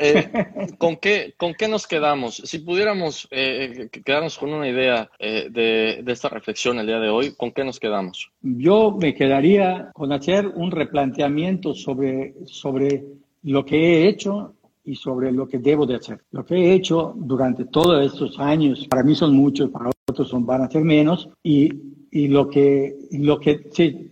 Eh, 0.00 0.30
¿con, 0.78 0.96
qué, 0.96 1.34
¿Con 1.36 1.54
qué 1.54 1.68
nos 1.68 1.86
quedamos? 1.86 2.36
Si 2.36 2.58
pudiéramos 2.58 3.28
eh, 3.30 3.88
quedarnos 4.04 4.38
con 4.38 4.52
una 4.52 4.68
idea 4.68 5.10
eh, 5.18 5.48
de, 5.50 6.02
de, 6.02 6.12
esta 6.12 6.28
reflexión 6.28 6.78
el 6.78 6.86
día 6.86 6.98
de 6.98 7.08
hoy, 7.08 7.34
¿con 7.36 7.52
qué 7.52 7.64
nos 7.64 7.78
quedamos? 7.78 8.30
Yo 8.42 8.96
me 9.00 9.14
quedaría 9.14 9.90
con 9.92 10.12
hacer 10.12 10.46
un 10.46 10.70
replanteamiento 10.70 11.74
sobre, 11.74 12.34
sobre 12.46 13.04
lo 13.42 13.64
que 13.64 13.76
he 13.76 14.08
hecho 14.08 14.54
y 14.84 14.96
sobre 14.96 15.32
lo 15.32 15.48
que 15.48 15.58
debo 15.58 15.86
de 15.86 15.96
hacer. 15.96 16.20
Lo 16.30 16.44
que 16.44 16.54
he 16.54 16.74
hecho 16.74 17.14
durante 17.16 17.66
todos 17.66 18.04
estos 18.04 18.38
años, 18.38 18.86
para 18.88 19.02
mí 19.02 19.14
son 19.14 19.34
muchos, 19.34 19.70
para 19.70 19.90
otros 20.08 20.28
son, 20.28 20.44
van 20.44 20.62
a 20.62 20.70
ser 20.70 20.82
menos, 20.82 21.30
y, 21.42 21.70
y 22.10 22.28
lo 22.28 22.48
que, 22.48 22.94
lo 23.12 23.40
que, 23.40 23.68
sí, 23.72 24.10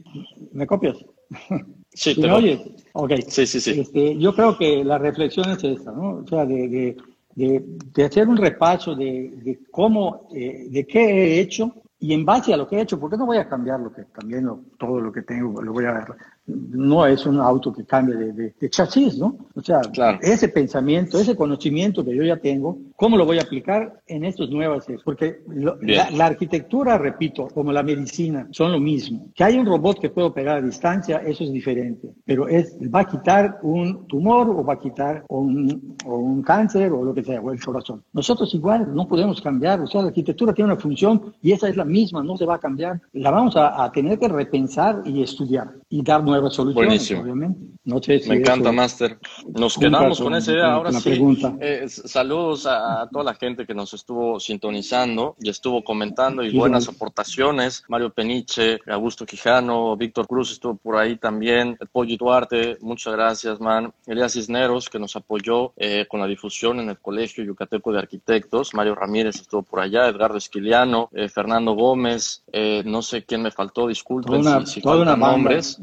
¿me 0.53 0.67
copias? 0.67 0.97
Sí, 1.95 2.15
te 2.21 2.31
oyes? 2.31 2.61
Ok. 2.95 3.13
Sí, 3.29 3.47
sí, 3.47 3.61
sí. 3.61 3.81
Este, 3.81 4.17
yo 4.19 4.35
creo 4.35 4.57
que 4.57 4.85
la 4.85 4.99
reflexión 4.99 5.51
es 5.51 5.63
esta, 5.63 5.93
¿no? 5.93 6.23
O 6.25 6.27
sea, 6.27 6.47
de, 6.47 6.69
de, 6.69 6.97
de, 7.35 7.63
de 7.95 8.05
hacer 8.05 8.29
un 8.29 8.37
repaso 8.37 8.95
de, 8.95 9.61
cómo, 9.71 10.29
eh, 10.35 10.67
de 10.71 10.87
qué 10.87 11.01
he 11.01 11.41
hecho 11.41 11.75
y 11.99 12.15
en 12.15 12.25
base 12.25 12.53
a 12.53 12.57
lo 12.57 12.67
que 12.67 12.77
he 12.77 12.81
hecho, 12.81 12.99
porque 12.99 13.17
no 13.17 13.27
voy 13.27 13.37
a 13.37 13.49
cambiar 13.49 13.79
lo 13.79 13.93
que 13.93 14.03
también 14.05 14.49
todo 14.79 15.01
lo 15.01 15.13
que 15.13 15.23
tengo, 15.23 15.63
lo 15.63 15.73
voy 15.73 15.85
a 15.85 16.05
no 16.47 17.07
es 17.07 17.25
un 17.25 17.41
auto 17.41 17.73
que 17.73 17.85
cambie 17.85 18.17
de, 18.17 18.71
chasis, 18.71 19.19
¿no? 19.19 19.37
O 19.55 19.63
sea, 19.63 19.81
ese 20.21 20.49
pensamiento, 20.49 21.19
ese 21.19 21.37
conocimiento 21.37 22.05
que 22.05 22.15
yo 22.15 22.23
ya 22.23 22.37
tengo, 22.37 22.79
¿cómo 22.97 23.17
lo 23.17 23.25
voy 23.25 23.39
a 23.39 23.43
aplicar 23.43 24.01
en 24.07 24.25
estos 24.25 24.51
nuevos? 24.51 24.87
Porque 25.05 25.43
la, 25.49 26.27
arquitectura, 26.27 26.99
repito, 26.99 27.49
como 27.49 27.73
la 27.73 27.83
medicina, 27.83 28.49
son 28.51 28.73
lo 28.73 28.81
mismo. 28.81 29.29
Que 29.35 29.45
hay 29.45 29.59
un 29.59 29.67
robot 29.67 30.01
que 30.01 30.11
puede 30.11 30.29
operar 30.29 30.59
a 30.59 30.63
distancia, 30.63 31.19
eso 31.19 31.45
es 31.45 31.53
diferente, 31.53 32.13
pero 32.25 32.49
es, 32.49 32.77
va 32.93 33.01
a 33.01 33.07
quitar 33.07 33.61
un 33.63 34.07
tumor 34.07 34.49
o 34.51 34.65
va 34.65 34.75
a 34.75 34.79
quitar 34.79 35.25
un, 35.29 35.97
o 36.05 36.17
un 36.17 36.43
cáncer 36.43 36.93
o 36.93 37.05
lo 37.05 37.15
que 37.15 37.23
sea, 37.23 37.41
o 37.41 37.53
el 37.53 37.63
corazón. 37.63 38.03
Nosotros 38.13 38.53
igual 38.55 38.93
no 38.95 39.07
podemos 39.07 39.41
cambiar, 39.41 39.81
o 39.81 39.87
sea, 39.87 40.03
la 40.03 40.09
arquitectura 40.09 40.53
tiene 40.53 40.73
una 40.73 40.81
función 40.81 41.35
y 41.41 41.53
esa 41.53 41.69
es 41.69 41.77
la 41.77 41.85
misma, 41.85 42.23
no 42.23 42.37
se 42.37 42.47
va 42.47 42.57
a 42.57 42.61
cambiar. 42.61 43.01
La 43.13 43.31
vamos 43.31 43.57
a, 43.57 43.85
a 43.85 43.93
tener 43.93 44.19
que 44.19 44.29
repensar 44.29 45.03
y 45.05 45.23
estudiar 45.23 45.73
y 45.93 46.03
dar 46.03 46.25
nuevas 46.25 46.55
soluciones, 46.55 47.11
obviamente. 47.11 47.73
Me 47.85 48.37
encanta, 48.37 48.73
Master. 48.73 49.19
Nos 49.47 49.77
quedamos 49.77 50.21
con 50.21 50.35
esa 50.35 50.53
idea. 50.53 50.73
Ahora 50.73 50.91
sí, 50.93 51.21
eh, 51.61 51.85
saludos 51.87 52.65
a, 52.67 53.07
toda 53.13 53.25
la 53.25 53.35
gente 53.35 53.67
que 53.67 53.75
nos 53.75 53.93
estuvo 53.93 54.41
sintonizando 54.41 55.37
y 55.39 55.51
estuvo 55.51 55.85
comentando 55.85 56.43
y 56.43 56.57
buenas 56.57 56.89
aportaciones. 56.89 57.85
Mario 57.89 58.09
Peniche, 58.09 58.79
Augusto 58.87 59.27
Quijano, 59.27 59.95
Víctor 59.97 60.27
Cruz 60.29 60.53
estuvo 60.53 60.77
por 60.77 60.97
ahí 60.97 61.17
también. 61.17 61.77
El 61.79 61.89
Pollo 61.89 62.17
Duarte, 62.17 62.79
muchas 62.81 63.13
gracias, 63.13 63.61
man. 63.61 63.93
Elías 64.07 64.33
Cisneros, 64.33 64.89
que 64.89 64.99
nos 64.99 65.15
apoyó 65.17 65.75
eh, 65.77 66.07
con 66.09 66.21
la 66.21 66.27
difusión 66.27 66.81
en 66.81 66.89
el 66.89 66.99
Colegio 66.99 67.45
Yucateco 67.45 67.93
de 67.93 67.99
Arquitectos. 67.99 68.73
Mario 68.73 68.95
Ramírez 68.95 69.41
estuvo 69.41 69.63
por 69.63 69.81
allá. 69.81 70.09
Edgardo 70.09 70.39
Esquiliano, 70.39 71.11
eh, 71.13 71.29
Fernando 71.29 71.73
Gómez, 71.73 72.45
no 72.85 73.03
sé 73.03 73.25
quién 73.25 73.43
me 73.43 73.51
faltó, 73.51 73.89
disculpen 73.89 74.45
si, 74.45 74.75
si 74.75 74.81
faltan 74.81 75.21
nombres. 75.21 75.82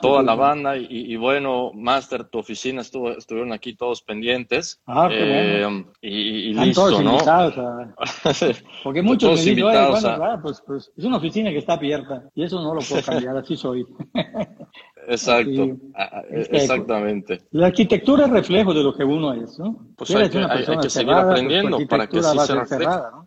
Toda 0.00 0.22
la 0.22 0.34
banda 0.34 0.76
y, 0.76 1.16
bueno, 1.16 1.72
Master, 1.74 2.24
tu 2.24 2.38
oficina 2.38 2.82
estuvo, 2.82 3.10
estuvieron 3.10 3.52
aquí 3.52 3.74
todos 3.74 4.02
pendientes. 4.02 4.80
Ah, 4.86 5.08
qué 5.10 5.60
bueno. 5.60 5.86
Eh, 6.02 6.08
y, 6.10 6.54
listo, 6.54 6.88
todos 6.88 7.02
¿no? 7.02 7.12
Invitados 7.12 7.54
porque 8.84 9.02
muchos 9.02 9.44
me 9.44 9.54
dicen, 9.54 9.64
bueno, 9.64 10.40
pues, 10.42 10.62
pues, 10.66 10.92
es 10.96 11.04
una 11.04 11.16
oficina 11.16 11.50
que 11.50 11.58
está 11.58 11.74
abierta 11.74 12.24
y 12.34 12.44
eso 12.44 12.60
no 12.60 12.74
lo 12.74 12.80
puedo 12.80 13.02
cambiar, 13.02 13.36
así 13.36 13.56
soy. 13.56 13.86
Exacto, 15.08 15.78
ah, 15.94 16.10
ah, 16.12 16.22
exactamente. 16.30 17.42
La 17.52 17.68
arquitectura 17.68 18.24
es 18.24 18.30
reflejo 18.30 18.74
de 18.74 18.82
lo 18.82 18.92
que 18.92 19.04
uno 19.04 19.32
es, 19.32 19.56
¿no? 19.58 19.86
Pues 19.96 20.10
hay 20.10 20.28
que, 20.28 20.38
hay, 20.38 20.78
que, 20.78 20.90
seguir 20.90 21.12
pues 21.12 21.24
aprendiendo 21.24 21.78
para 21.88 22.08
que 22.08 22.20
sí 22.20 22.38
se 22.40 22.54
refleje. 22.54 22.84
¿no? 22.86 23.25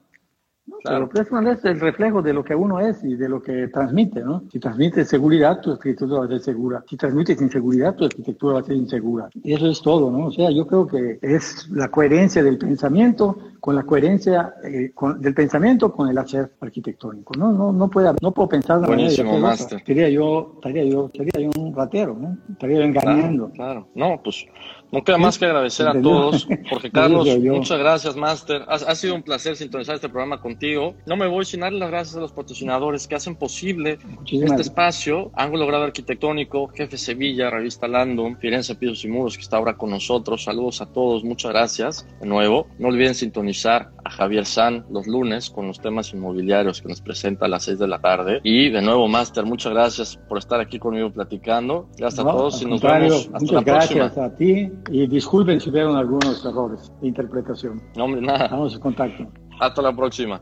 Claro. 0.83 1.09
Pero 1.11 1.51
es 1.51 1.65
el 1.65 1.79
reflejo 1.79 2.21
de 2.21 2.33
lo 2.33 2.43
que 2.43 2.55
uno 2.55 2.79
es 2.79 3.03
y 3.03 3.15
de 3.15 3.29
lo 3.29 3.41
que 3.41 3.67
transmite, 3.67 4.21
¿no? 4.21 4.43
Si 4.51 4.59
transmite 4.59 5.05
seguridad, 5.05 5.59
tu 5.61 5.71
arquitectura 5.71 6.19
va 6.19 6.25
a 6.25 6.29
ser 6.29 6.39
segura. 6.39 6.83
Si 6.89 6.97
transmites 6.97 7.41
inseguridad, 7.41 7.95
tu 7.95 8.05
arquitectura 8.05 8.55
va 8.55 8.59
a 8.61 8.63
ser 8.63 8.75
insegura. 8.75 9.29
Y 9.43 9.53
eso 9.53 9.67
es 9.67 9.81
todo, 9.81 10.11
¿no? 10.11 10.27
O 10.27 10.31
sea, 10.31 10.51
yo 10.51 10.65
creo 10.67 10.87
que 10.87 11.19
es 11.21 11.67
la 11.69 11.89
coherencia 11.89 12.43
del 12.43 12.57
pensamiento 12.57 13.37
con 13.59 13.75
la 13.75 13.83
coherencia 13.83 14.53
eh, 14.63 14.93
del 15.19 15.33
pensamiento 15.33 15.91
con 15.91 16.09
el 16.09 16.17
hacer 16.17 16.51
arquitectónico. 16.61 17.33
No, 17.37 17.51
no, 17.51 17.73
no, 17.73 17.89
puede, 17.89 18.11
no 18.21 18.31
puedo 18.31 18.47
pensar 18.49 18.79
de 18.79 18.87
Buenísimo, 18.87 19.37
máster. 19.39 19.79
Estaría 19.79 20.09
yo, 20.09 20.53
estaría 20.55 20.85
yo, 20.85 21.09
estaría 21.13 21.49
yo 21.49 21.61
un 21.61 21.75
ratero, 21.75 22.15
¿no? 22.19 22.37
Estaría 22.51 22.77
yo 22.77 22.83
engañando. 22.83 23.51
Claro, 23.51 23.87
No, 23.95 24.19
pues 24.23 24.45
no 24.91 25.03
queda 25.03 25.17
más 25.17 25.37
que 25.37 25.45
agradecer 25.45 25.87
a 25.87 26.01
todos, 26.01 26.47
porque 26.69 26.89
Carlos, 26.91 27.27
muchas 27.39 27.77
gracias, 27.77 28.15
Master. 28.15 28.63
Ha, 28.67 28.95
sido 28.95 29.15
un 29.15 29.23
placer 29.23 29.55
sintonizar 29.55 29.95
este 29.95 30.09
programa 30.09 30.41
contigo. 30.41 30.95
No 31.05 31.15
me 31.15 31.27
voy 31.27 31.45
sin 31.45 31.59
darle 31.59 31.79
las 31.79 31.89
gracias 31.89 32.17
a 32.17 32.19
los 32.19 32.31
patrocinadores 32.31 33.07
que 33.07 33.15
hacen 33.15 33.35
posible 33.35 33.99
este 34.31 34.61
espacio. 34.61 35.31
Ángulo 35.35 35.67
Grado 35.67 35.83
Arquitectónico, 35.83 36.67
Jefe 36.69 36.97
Sevilla, 36.97 37.49
Revista 37.49 37.87
Landon, 37.87 38.37
Firenze 38.37 38.75
Pisos 38.75 39.03
y 39.05 39.07
Muros, 39.07 39.35
que 39.35 39.43
está 39.43 39.57
ahora 39.57 39.75
con 39.77 39.91
nosotros. 39.91 40.43
Saludos 40.43 40.81
a 40.81 40.87
todos, 40.87 41.23
muchas 41.23 41.51
gracias 41.51 42.07
de 42.19 42.27
nuevo. 42.27 42.67
No 42.79 42.87
olviden 42.87 43.15
sintonizar 43.15 43.91
a 44.09 44.11
Javier 44.11 44.45
San 44.45 44.85
los 44.89 45.07
lunes 45.07 45.49
con 45.49 45.67
los 45.67 45.79
temas 45.79 46.13
inmobiliarios 46.13 46.81
que 46.81 46.89
nos 46.89 47.01
presenta 47.01 47.45
a 47.45 47.47
las 47.47 47.63
6 47.63 47.79
de 47.79 47.87
la 47.87 47.99
tarde. 47.99 48.41
Y 48.43 48.69
de 48.69 48.81
nuevo, 48.81 49.07
Master, 49.07 49.45
muchas 49.45 49.73
gracias 49.73 50.17
por 50.27 50.37
estar 50.37 50.59
aquí 50.59 50.79
conmigo 50.79 51.11
platicando. 51.11 51.87
Gracias 51.97 52.25
a 52.25 52.31
todos 52.31 52.61
y 52.61 52.65
nos 52.65 52.81
vemos 52.81 53.29
hasta 53.33 53.53
la 53.53 53.61
gracias 53.61 54.17
a 54.17 54.35
ti 54.35 54.71
y 54.91 55.07
disculpen 55.07 55.61
si 55.61 55.69
vieron 55.69 55.95
algunos 55.95 56.43
errores 56.43 56.91
de 57.01 57.07
interpretación. 57.07 57.81
No, 57.95 58.05
hombre, 58.05 58.21
nada. 58.21 58.45
Estamos 58.45 58.73
en 58.73 58.79
contacto. 58.79 59.27
Hasta 59.59 59.81
la 59.81 59.95
próxima. 59.95 60.41